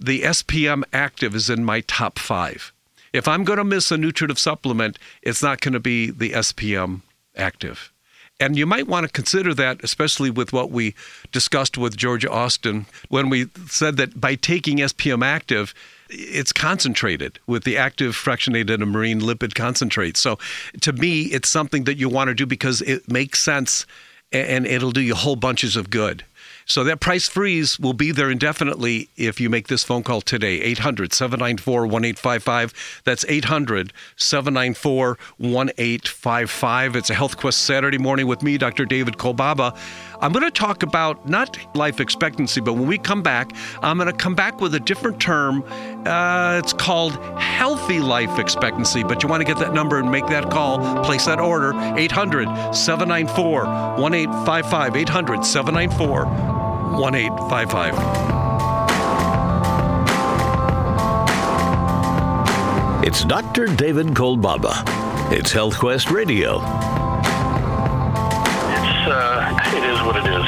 the 0.00 0.22
SPM 0.22 0.82
Active 0.92 1.34
is 1.34 1.50
in 1.50 1.64
my 1.64 1.80
top 1.80 2.18
five. 2.18 2.72
If 3.12 3.28
I'm 3.28 3.44
going 3.44 3.58
to 3.58 3.64
miss 3.64 3.92
a 3.92 3.96
nutritive 3.96 4.38
supplement, 4.38 4.98
it's 5.22 5.42
not 5.42 5.60
going 5.60 5.74
to 5.74 5.80
be 5.80 6.10
the 6.10 6.30
SPM 6.30 7.02
Active. 7.36 7.92
And 8.40 8.58
you 8.58 8.66
might 8.66 8.88
want 8.88 9.06
to 9.06 9.12
consider 9.12 9.54
that, 9.54 9.84
especially 9.84 10.28
with 10.28 10.52
what 10.52 10.72
we 10.72 10.94
discussed 11.30 11.78
with 11.78 11.96
Georgia 11.96 12.30
Austin 12.30 12.86
when 13.08 13.30
we 13.30 13.46
said 13.68 13.96
that 13.98 14.20
by 14.20 14.34
taking 14.34 14.78
SPM 14.78 15.24
active, 15.24 15.72
it's 16.10 16.52
concentrated 16.52 17.38
with 17.46 17.62
the 17.62 17.76
active 17.76 18.16
fractionated 18.16 18.82
and 18.82 18.90
marine 18.90 19.20
lipid 19.20 19.54
concentrate. 19.54 20.16
So 20.16 20.38
to 20.80 20.92
me, 20.92 21.22
it's 21.22 21.48
something 21.48 21.84
that 21.84 21.96
you 21.96 22.08
want 22.08 22.28
to 22.28 22.34
do 22.34 22.44
because 22.44 22.82
it 22.82 23.08
makes 23.10 23.42
sense 23.42 23.86
and 24.32 24.66
it'll 24.66 24.90
do 24.90 25.00
you 25.00 25.14
whole 25.14 25.36
bunches 25.36 25.76
of 25.76 25.90
good. 25.90 26.24
So 26.66 26.82
that 26.84 27.00
price 27.00 27.28
freeze 27.28 27.78
will 27.78 27.92
be 27.92 28.10
there 28.10 28.30
indefinitely 28.30 29.08
if 29.16 29.40
you 29.40 29.50
make 29.50 29.68
this 29.68 29.84
phone 29.84 30.02
call 30.02 30.20
today. 30.20 30.60
800 30.62 31.12
794 31.12 31.82
1855. 31.82 33.02
That's 33.04 33.24
800 33.28 33.92
794 34.16 35.18
1855. 35.38 36.96
It's 36.96 37.10
a 37.10 37.14
Health 37.14 37.36
Quest 37.36 37.64
Saturday 37.64 37.98
morning 37.98 38.26
with 38.26 38.42
me, 38.42 38.56
Dr. 38.56 38.86
David 38.86 39.18
Kolbaba. 39.18 39.76
I'm 40.20 40.32
going 40.32 40.44
to 40.44 40.50
talk 40.50 40.82
about 40.82 41.28
not 41.28 41.58
life 41.76 42.00
expectancy, 42.00 42.62
but 42.62 42.72
when 42.74 42.86
we 42.86 42.96
come 42.96 43.22
back, 43.22 43.52
I'm 43.82 43.98
going 43.98 44.10
to 44.10 44.16
come 44.16 44.34
back 44.34 44.60
with 44.60 44.74
a 44.74 44.80
different 44.80 45.20
term. 45.20 45.62
Uh, 46.06 46.60
it's 46.62 46.72
called 46.72 47.12
healthy 47.38 48.00
life 48.00 48.38
expectancy, 48.38 49.02
but 49.02 49.22
you 49.22 49.28
want 49.28 49.42
to 49.42 49.46
get 49.46 49.58
that 49.58 49.74
number 49.74 49.98
and 49.98 50.10
make 50.10 50.26
that 50.28 50.50
call, 50.50 51.04
place 51.04 51.26
that 51.26 51.40
order. 51.40 51.74
800 51.96 52.74
794 52.74 53.64
1855. 53.98 54.96
800 54.96 55.44
794 55.44 56.53
1855. 56.96 57.94
It's 63.04 63.24
Dr. 63.24 63.66
David 63.66 64.08
Kolbaba. 64.08 64.82
It's 65.30 65.52
HealthQuest 65.52 66.10
Radio. 66.10 66.56
It's 66.56 66.62
uh, 69.06 69.58
it 69.74 69.84
is 69.84 70.00
what 70.02 70.16
it 70.16 70.26
is. 70.26 70.43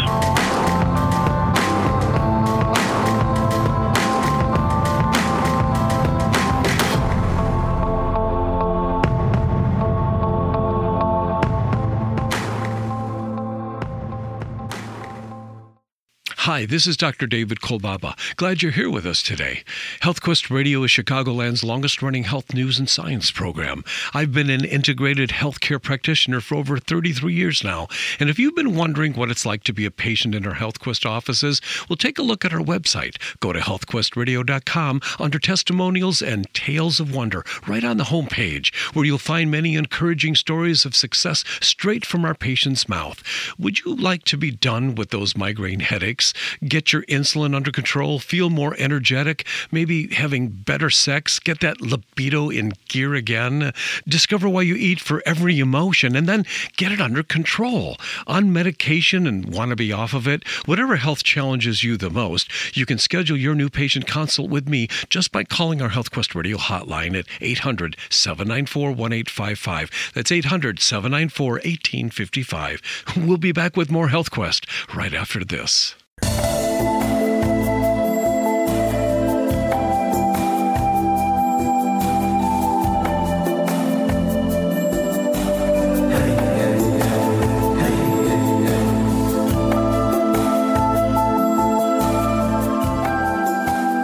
Hi, 16.56 16.64
this 16.64 16.86
is 16.86 16.96
Dr. 16.96 17.26
David 17.26 17.60
Kolbaba. 17.60 18.16
Glad 18.36 18.62
you're 18.62 18.72
here 18.72 18.88
with 18.88 19.04
us 19.04 19.22
today. 19.22 19.62
HealthQuest 20.00 20.48
Radio 20.48 20.82
is 20.84 20.90
Chicagoland's 20.90 21.62
longest 21.62 22.00
running 22.00 22.24
health 22.24 22.54
news 22.54 22.78
and 22.78 22.88
science 22.88 23.30
program. 23.30 23.84
I've 24.14 24.32
been 24.32 24.48
an 24.48 24.64
integrated 24.64 25.28
healthcare 25.28 25.82
practitioner 25.82 26.40
for 26.40 26.54
over 26.54 26.78
33 26.78 27.34
years 27.34 27.62
now. 27.62 27.88
And 28.18 28.30
if 28.30 28.38
you've 28.38 28.54
been 28.54 28.74
wondering 28.74 29.12
what 29.12 29.30
it's 29.30 29.44
like 29.44 29.64
to 29.64 29.74
be 29.74 29.84
a 29.84 29.90
patient 29.90 30.34
in 30.34 30.46
our 30.46 30.54
HealthQuest 30.54 31.04
offices, 31.04 31.60
well, 31.90 31.98
take 31.98 32.18
a 32.18 32.22
look 32.22 32.42
at 32.42 32.54
our 32.54 32.60
website. 32.60 33.18
Go 33.40 33.52
to 33.52 33.60
healthquestradio.com 33.60 35.02
under 35.18 35.38
testimonials 35.38 36.22
and 36.22 36.50
tales 36.54 37.00
of 37.00 37.14
wonder, 37.14 37.44
right 37.66 37.84
on 37.84 37.98
the 37.98 38.04
homepage, 38.04 38.74
where 38.94 39.04
you'll 39.04 39.18
find 39.18 39.50
many 39.50 39.74
encouraging 39.74 40.34
stories 40.34 40.86
of 40.86 40.96
success 40.96 41.44
straight 41.60 42.06
from 42.06 42.24
our 42.24 42.34
patient's 42.34 42.88
mouth. 42.88 43.22
Would 43.58 43.84
you 43.84 43.94
like 43.94 44.24
to 44.24 44.38
be 44.38 44.50
done 44.50 44.94
with 44.94 45.10
those 45.10 45.36
migraine 45.36 45.80
headaches? 45.80 46.32
Get 46.66 46.92
your 46.92 47.02
insulin 47.02 47.54
under 47.54 47.70
control, 47.70 48.18
feel 48.18 48.50
more 48.50 48.74
energetic, 48.78 49.46
maybe 49.70 50.08
having 50.14 50.48
better 50.48 50.90
sex, 50.90 51.38
get 51.38 51.60
that 51.60 51.80
libido 51.80 52.48
in 52.48 52.72
gear 52.88 53.14
again, 53.14 53.72
discover 54.06 54.48
why 54.48 54.62
you 54.62 54.74
eat 54.74 55.00
for 55.00 55.22
every 55.26 55.58
emotion, 55.58 56.16
and 56.16 56.28
then 56.28 56.44
get 56.76 56.92
it 56.92 57.00
under 57.00 57.22
control. 57.22 57.96
On 58.26 58.52
medication 58.52 59.26
and 59.26 59.52
want 59.52 59.70
to 59.70 59.76
be 59.76 59.92
off 59.92 60.14
of 60.14 60.26
it, 60.26 60.46
whatever 60.66 60.96
health 60.96 61.22
challenges 61.22 61.82
you 61.82 61.96
the 61.96 62.10
most, 62.10 62.50
you 62.76 62.86
can 62.86 62.98
schedule 62.98 63.36
your 63.36 63.54
new 63.54 63.68
patient 63.68 64.06
consult 64.06 64.50
with 64.50 64.68
me 64.68 64.88
just 65.08 65.32
by 65.32 65.44
calling 65.44 65.82
our 65.82 65.90
HealthQuest 65.90 66.34
Radio 66.34 66.56
hotline 66.56 67.18
at 67.18 67.26
800 67.40 67.96
794 68.10 68.88
1855. 68.88 70.12
That's 70.14 70.32
800 70.32 70.80
794 70.80 71.52
1855. 71.52 72.82
We'll 73.16 73.36
be 73.36 73.52
back 73.52 73.76
with 73.76 73.90
more 73.90 74.08
HealthQuest 74.08 74.94
right 74.94 75.14
after 75.14 75.44
this. 75.44 75.94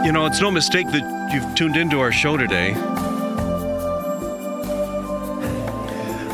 You 0.05 0.11
know, 0.11 0.27
it's 0.27 0.41
no 0.41 0.51
mistake 0.51 0.89
that 0.89 1.31
you've 1.33 1.55
tuned 1.55 1.77
into 1.77 2.01
our 2.01 2.11
show 2.11 2.37
today. 2.37 2.73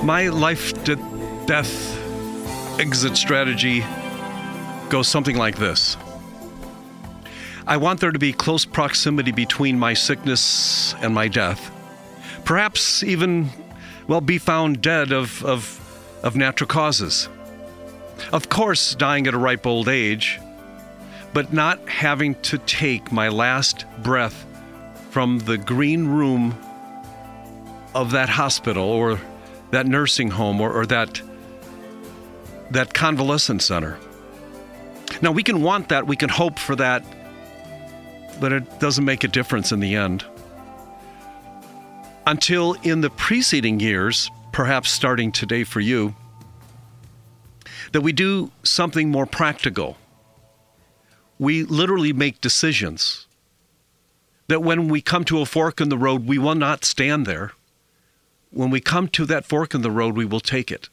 My 0.02 0.28
life 0.28 0.72
to 0.84 0.96
death 1.44 2.80
exit 2.80 3.14
strategy 3.14 3.84
goes 4.88 5.06
something 5.06 5.36
like 5.36 5.58
this 5.58 5.98
I 7.66 7.76
want 7.76 8.00
there 8.00 8.10
to 8.10 8.18
be 8.18 8.32
close 8.32 8.64
proximity 8.64 9.32
between 9.32 9.78
my 9.78 9.92
sickness 9.92 10.94
and 11.02 11.12
my 11.12 11.28
death. 11.28 11.70
Perhaps 12.46 13.02
even, 13.02 13.50
well, 14.06 14.22
be 14.22 14.38
found 14.38 14.80
dead 14.80 15.12
of, 15.12 15.44
of, 15.44 16.18
of 16.22 16.36
natural 16.36 16.68
causes. 16.68 17.28
Of 18.32 18.48
course, 18.48 18.94
dying 18.94 19.26
at 19.26 19.34
a 19.34 19.38
ripe 19.38 19.66
old 19.66 19.90
age 19.90 20.40
but 21.32 21.52
not 21.52 21.88
having 21.88 22.34
to 22.42 22.58
take 22.58 23.12
my 23.12 23.28
last 23.28 23.84
breath 24.02 24.46
from 25.10 25.38
the 25.40 25.58
green 25.58 26.06
room 26.06 26.56
of 27.94 28.12
that 28.12 28.28
hospital 28.28 28.84
or 28.84 29.20
that 29.70 29.86
nursing 29.86 30.30
home 30.30 30.60
or, 30.60 30.72
or 30.72 30.86
that 30.86 31.20
that 32.70 32.92
convalescent 32.92 33.62
center. 33.62 33.98
Now 35.22 35.32
we 35.32 35.42
can 35.42 35.62
want 35.62 35.88
that, 35.88 36.06
we 36.06 36.16
can 36.16 36.28
hope 36.28 36.58
for 36.58 36.76
that, 36.76 37.02
but 38.40 38.52
it 38.52 38.78
doesn't 38.78 39.04
make 39.04 39.24
a 39.24 39.28
difference 39.28 39.72
in 39.72 39.80
the 39.80 39.94
end. 39.94 40.24
Until 42.26 42.74
in 42.82 43.00
the 43.00 43.08
preceding 43.08 43.80
years, 43.80 44.30
perhaps 44.52 44.90
starting 44.90 45.32
today 45.32 45.64
for 45.64 45.80
you, 45.80 46.14
that 47.92 48.02
we 48.02 48.12
do 48.12 48.50
something 48.64 49.10
more 49.10 49.24
practical 49.24 49.96
we 51.38 51.62
literally 51.62 52.12
make 52.12 52.40
decisions 52.40 53.26
that 54.48 54.62
when 54.62 54.88
we 54.88 55.00
come 55.00 55.24
to 55.24 55.40
a 55.40 55.46
fork 55.46 55.80
in 55.80 55.88
the 55.88 55.98
road, 55.98 56.26
we 56.26 56.38
will 56.38 56.54
not 56.54 56.84
stand 56.84 57.26
there. 57.26 57.52
When 58.50 58.70
we 58.70 58.80
come 58.80 59.08
to 59.08 59.26
that 59.26 59.44
fork 59.44 59.74
in 59.74 59.82
the 59.82 59.90
road, 59.90 60.16
we 60.16 60.24
will 60.24 60.40
take 60.40 60.72
it. 60.72 60.88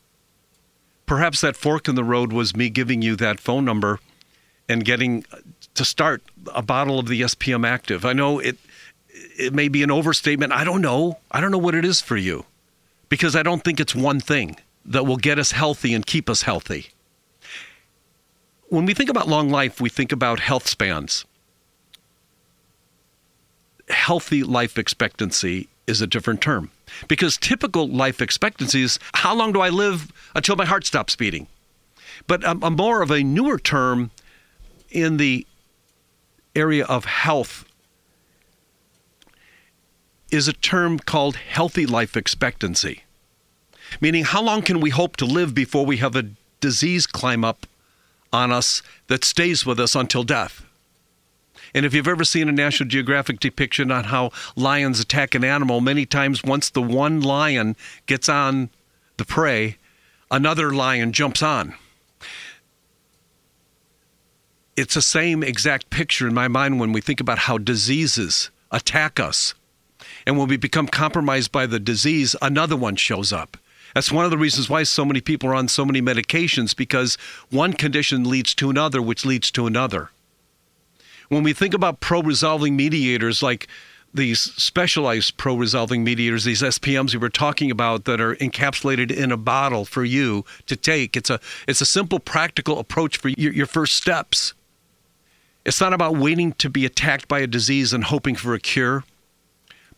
Perhaps 1.06 1.42
that 1.42 1.56
fork 1.56 1.88
in 1.88 1.96
the 1.96 2.04
road 2.04 2.34
was 2.34 2.56
me 2.56 2.70
giving 2.70 3.02
you 3.02 3.16
that 3.16 3.40
phone 3.40 3.64
number 3.64 4.00
and 4.68 4.84
getting 4.84 5.26
uh, 5.32 5.38
to 5.76 5.86
start 5.86 6.22
a 6.54 6.62
bottle 6.62 7.00
of 7.00 7.08
the 7.08 7.22
SPM 7.22 7.66
active. 7.66 8.06
I 8.06 8.14
know 8.14 8.40
it 8.40 8.58
it 9.38 9.54
may 9.54 9.70
be 9.70 9.84
an 9.84 9.92
overstatement. 9.92 10.52
I 10.52 10.66
don't 10.66 10.82
know. 10.82 11.20
I 11.32 11.40
don't 11.40 11.52
know 11.52 11.58
what 11.58 11.76
it 11.76 11.86
is 11.86 12.02
for 12.02 12.18
you 12.18 12.46
because 13.08 13.36
I 13.36 13.44
don't 13.44 13.64
think 13.64 13.80
it's 13.80 13.96
one 13.96 14.20
thing 14.20 14.58
that 14.84 15.06
will 15.06 15.18
get 15.18 15.40
us 15.40 15.52
healthy 15.52 15.94
and 15.94 16.06
keep 16.06 16.30
us 16.30 16.42
healthy 16.42 16.90
when 18.76 18.86
we 18.86 18.94
think 18.94 19.10
about 19.10 19.30
long 19.30 19.50
life, 19.50 19.80
we 19.80 19.88
think 19.88 20.12
about 20.12 20.42
health 20.42 20.68
spans. 20.68 21.24
Healthy 23.88 24.44
life 24.44 24.78
expectancy 24.78 25.70
is 25.88 26.02
a 26.02 26.08
different 26.08 26.42
term 26.42 26.72
because 27.08 27.38
typical 27.38 27.88
life 27.88 28.22
expectancy 28.22 28.82
is 28.82 29.00
how 29.14 29.34
long 29.34 29.54
do 29.54 29.62
I 29.62 29.70
live 29.70 30.12
until 30.36 30.58
my 30.58 30.66
heart 30.66 30.86
stops 30.86 31.16
beating? 31.16 31.48
But 32.28 32.44
a, 32.44 32.52
a 32.52 32.70
more 32.70 33.02
of 33.02 33.12
a 33.12 33.24
newer 33.24 33.58
term 33.58 34.12
in 34.90 35.18
the 35.18 35.48
area 36.54 36.84
of 36.86 37.06
health 37.06 37.64
is 40.32 40.50
a 40.50 40.54
term 40.54 41.00
called 41.00 41.38
healthy 41.38 41.86
life 41.86 42.18
expectancy, 42.18 43.04
meaning 44.02 44.26
how 44.26 44.42
long 44.42 44.62
can 44.62 44.82
we 44.82 44.90
hope 44.90 45.16
to 45.18 45.26
live 45.26 45.54
before 45.54 45.86
we 45.86 45.98
have 45.98 46.16
a 46.16 46.32
disease 46.60 47.08
climb 47.08 47.46
up 47.46 47.66
on 48.36 48.52
us 48.52 48.84
that 49.08 49.24
stays 49.24 49.66
with 49.66 49.80
us 49.80 49.96
until 49.96 50.24
death. 50.24 50.66
And 51.74 51.86
if 51.86 51.94
you've 51.94 52.08
ever 52.08 52.24
seen 52.24 52.48
a 52.48 52.52
National 52.52 52.88
Geographic 52.88 53.40
depiction 53.40 53.92
on 53.92 54.06
how 54.06 54.32
lions 54.56 55.00
attack 55.00 55.36
an 55.36 55.44
animal, 55.44 55.82
many 55.82 56.06
times 56.06 56.44
once 56.44 56.70
the 56.70 56.82
one 56.82 57.22
lion 57.22 57.76
gets 58.06 58.30
on 58.30 58.70
the 59.18 59.26
prey, 59.26 59.78
another 60.30 60.74
lion 60.74 61.12
jumps 61.12 61.42
on. 61.42 61.74
It's 64.78 64.94
the 64.96 65.02
same 65.02 65.42
exact 65.42 65.90
picture 65.90 66.28
in 66.28 66.34
my 66.34 66.50
mind 66.50 66.80
when 66.80 66.92
we 66.92 67.02
think 67.02 67.22
about 67.22 67.40
how 67.40 67.58
diseases 67.58 68.52
attack 68.72 69.20
us. 69.20 69.54
And 70.28 70.38
when 70.38 70.50
we 70.50 70.58
become 70.58 70.88
compromised 70.88 71.52
by 71.52 71.66
the 71.66 71.80
disease, 71.80 72.36
another 72.42 72.76
one 72.76 72.98
shows 72.98 73.32
up. 73.32 73.58
That's 73.96 74.12
one 74.12 74.26
of 74.26 74.32
the 74.32 74.38
reasons 74.38 74.70
why 74.70 74.84
so 74.84 75.06
many 75.06 75.22
people 75.22 75.50
are 75.50 75.56
on 75.56 75.70
so 75.70 75.86
many 75.86 76.02
medications 76.02 76.76
because 76.76 77.18
one 77.50 77.72
condition 77.72 78.30
leads 78.30 78.54
to 78.56 78.70
another, 78.70 79.02
which 79.02 79.26
leads 79.26 79.50
to 79.52 79.68
another. 79.68 80.12
When 81.30 81.44
we 81.44 81.54
think 81.54 81.74
about 81.74 82.02
pro 82.02 82.22
resolving 82.22 82.76
mediators 82.76 83.42
like 83.42 83.70
these 84.14 84.42
specialized 84.42 85.38
pro 85.38 85.56
resolving 85.56 86.04
mediators, 86.04 86.44
these 86.44 86.62
SPMs 86.62 87.14
we 87.14 87.20
were 87.20 87.30
talking 87.30 87.72
about 87.72 88.04
that 88.04 88.20
are 88.20 88.36
encapsulated 88.36 89.12
in 89.12 89.32
a 89.32 89.38
bottle 89.38 89.86
for 89.86 90.04
you 90.04 90.44
to 90.68 90.76
take, 90.76 91.16
it's 91.16 91.30
a, 91.30 91.40
it's 91.66 91.80
a 91.80 91.86
simple, 91.86 92.20
practical 92.20 92.80
approach 92.80 93.16
for 93.16 93.30
your, 93.30 93.54
your 93.54 93.66
first 93.66 93.96
steps. 93.96 94.54
It's 95.64 95.80
not 95.80 95.94
about 95.94 96.18
waiting 96.18 96.52
to 96.54 96.70
be 96.70 96.86
attacked 96.86 97.30
by 97.30 97.40
a 97.40 97.48
disease 97.48 97.94
and 97.94 98.04
hoping 98.04 98.36
for 98.36 98.54
a 98.54 98.60
cure 98.60 99.06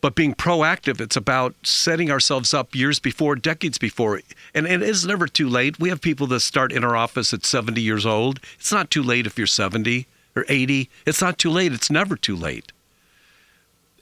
but 0.00 0.14
being 0.14 0.34
proactive 0.34 1.00
it's 1.00 1.16
about 1.16 1.54
setting 1.62 2.10
ourselves 2.10 2.54
up 2.54 2.74
years 2.74 2.98
before 2.98 3.36
decades 3.36 3.78
before. 3.78 4.20
And, 4.54 4.66
it 4.66 4.82
is 4.82 5.06
never 5.06 5.26
too 5.26 5.48
late. 5.48 5.80
We 5.80 5.88
have 5.88 6.00
people 6.00 6.26
that 6.28 6.40
start 6.40 6.72
in 6.72 6.84
our 6.84 6.96
office 6.96 7.32
at 7.32 7.44
70 7.44 7.80
years 7.80 8.06
old. 8.06 8.40
It's 8.58 8.72
not 8.72 8.90
too 8.90 9.02
late 9.02 9.26
if 9.26 9.38
you're 9.38 9.46
70 9.46 10.06
or 10.36 10.44
80 10.48 10.88
it's 11.06 11.20
not 11.20 11.38
too 11.38 11.50
late. 11.50 11.72
It's 11.72 11.90
never 11.90 12.16
too 12.16 12.36
late. 12.36 12.72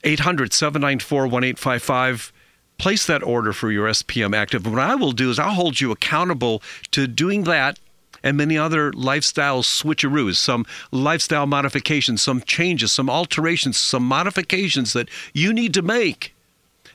800-794-1855 0.03 2.31
place 2.77 3.07
that 3.07 3.23
order 3.23 3.53
for 3.53 3.71
your 3.71 3.87
spm 3.87 4.35
active. 4.35 4.67
What 4.67 4.79
i 4.79 4.95
will 4.95 5.11
do 5.11 5.31
is 5.31 5.39
i'll 5.39 5.53
hold 5.53 5.81
you 5.81 5.91
accountable 5.91 6.61
to 6.91 7.07
doing 7.07 7.45
that 7.45 7.79
and 8.23 8.37
many 8.37 8.57
other 8.57 8.91
lifestyle 8.93 9.63
switcheroos, 9.63 10.37
some 10.37 10.65
lifestyle 10.91 11.45
modifications, 11.45 12.21
some 12.21 12.41
changes, 12.41 12.91
some 12.91 13.09
alterations, 13.09 13.77
some 13.77 14.03
modifications 14.03 14.93
that 14.93 15.09
you 15.33 15.53
need 15.53 15.73
to 15.73 15.81
make, 15.81 16.33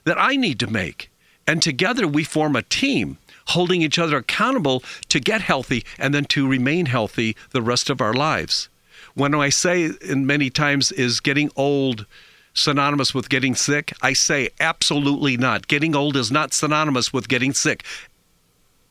that 0.04 0.20
I 0.20 0.36
need 0.36 0.58
to 0.60 0.66
make. 0.66 1.10
And 1.46 1.62
together 1.62 2.06
we 2.06 2.24
form 2.24 2.56
a 2.56 2.62
team 2.62 3.18
holding 3.48 3.82
each 3.82 3.98
other 3.98 4.18
accountable 4.18 4.82
to 5.08 5.20
get 5.20 5.40
healthy 5.40 5.84
and 5.98 6.14
then 6.14 6.24
to 6.26 6.46
remain 6.48 6.86
healthy 6.86 7.36
the 7.50 7.62
rest 7.62 7.90
of 7.90 8.00
our 8.00 8.14
lives. 8.14 8.68
When 9.14 9.34
I 9.34 9.50
say, 9.50 9.90
and 10.08 10.26
many 10.26 10.48
times, 10.48 10.90
is 10.92 11.20
getting 11.20 11.50
old 11.56 12.06
synonymous 12.54 13.14
with 13.14 13.28
getting 13.28 13.54
sick? 13.54 13.92
I 14.00 14.12
say 14.12 14.50
absolutely 14.60 15.36
not. 15.36 15.68
Getting 15.68 15.94
old 15.94 16.16
is 16.16 16.30
not 16.30 16.52
synonymous 16.52 17.12
with 17.12 17.28
getting 17.28 17.52
sick. 17.52 17.84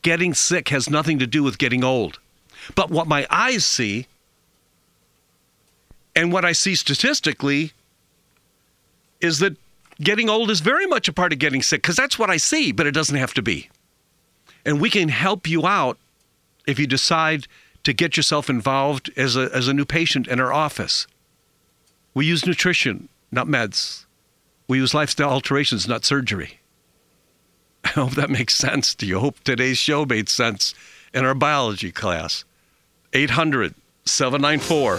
Getting 0.02 0.34
sick 0.34 0.68
has 0.68 0.90
nothing 0.90 1.18
to 1.20 1.26
do 1.26 1.42
with 1.42 1.58
getting 1.58 1.84
old. 1.84 2.18
But 2.74 2.90
what 2.90 3.06
my 3.06 3.26
eyes 3.30 3.64
see 3.64 4.06
and 6.14 6.32
what 6.32 6.44
I 6.44 6.52
see 6.52 6.74
statistically 6.74 7.72
is 9.20 9.38
that 9.38 9.56
getting 10.00 10.28
old 10.28 10.50
is 10.50 10.60
very 10.60 10.86
much 10.86 11.08
a 11.08 11.12
part 11.12 11.32
of 11.32 11.38
getting 11.38 11.62
sick 11.62 11.82
because 11.82 11.96
that's 11.96 12.18
what 12.18 12.30
I 12.30 12.36
see, 12.36 12.72
but 12.72 12.86
it 12.86 12.92
doesn't 12.92 13.16
have 13.16 13.34
to 13.34 13.42
be. 13.42 13.70
And 14.64 14.80
we 14.80 14.90
can 14.90 15.08
help 15.08 15.48
you 15.48 15.66
out 15.66 15.98
if 16.66 16.78
you 16.78 16.86
decide 16.86 17.46
to 17.84 17.92
get 17.92 18.16
yourself 18.16 18.48
involved 18.48 19.10
as 19.16 19.36
a, 19.36 19.50
as 19.52 19.68
a 19.68 19.74
new 19.74 19.84
patient 19.84 20.28
in 20.28 20.38
our 20.38 20.52
office. 20.52 21.06
We 22.14 22.26
use 22.26 22.46
nutrition, 22.46 23.08
not 23.30 23.48
meds. 23.48 24.04
We 24.68 24.78
use 24.78 24.94
lifestyle 24.94 25.30
alterations, 25.30 25.88
not 25.88 26.04
surgery. 26.04 26.60
I 27.84 27.88
hope 27.88 28.12
that 28.12 28.30
makes 28.30 28.54
sense 28.54 28.94
to 28.96 29.06
you. 29.06 29.18
Hope 29.18 29.40
today's 29.40 29.78
show 29.78 30.04
made 30.04 30.28
sense 30.28 30.74
in 31.12 31.24
our 31.24 31.34
biology 31.34 31.92
class. 31.92 32.44
800 33.12 33.74
794 34.04 34.98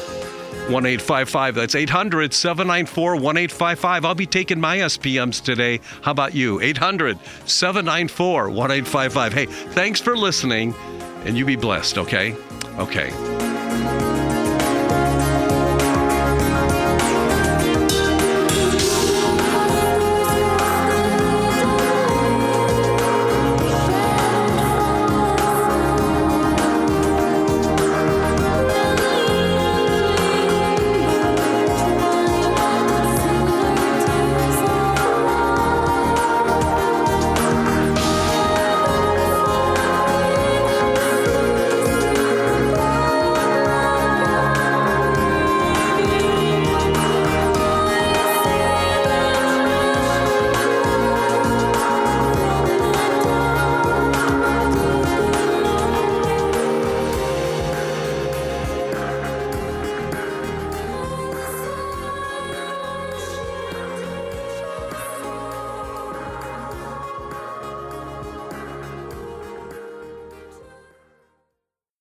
1855. 0.70 1.56
That's 1.56 1.76
800 1.76 2.34
794 2.34 3.16
1855. 3.16 4.06
I'll 4.06 4.16
be 4.16 4.26
taking 4.26 4.60
my 4.60 4.78
SPMs 4.78 5.44
today. 5.44 5.80
How 6.02 6.12
about 6.12 6.36
you? 6.36 6.62
800 6.62 7.18
794 7.46 8.50
1855. 8.50 9.34
Hey, 9.34 9.46
thanks 9.46 10.00
for 10.00 10.16
listening, 10.16 10.74
and 11.26 11.38
you 11.38 11.46
be 11.46 11.56
blessed, 11.56 11.98
okay? 11.98 12.36
Okay. 12.78 14.13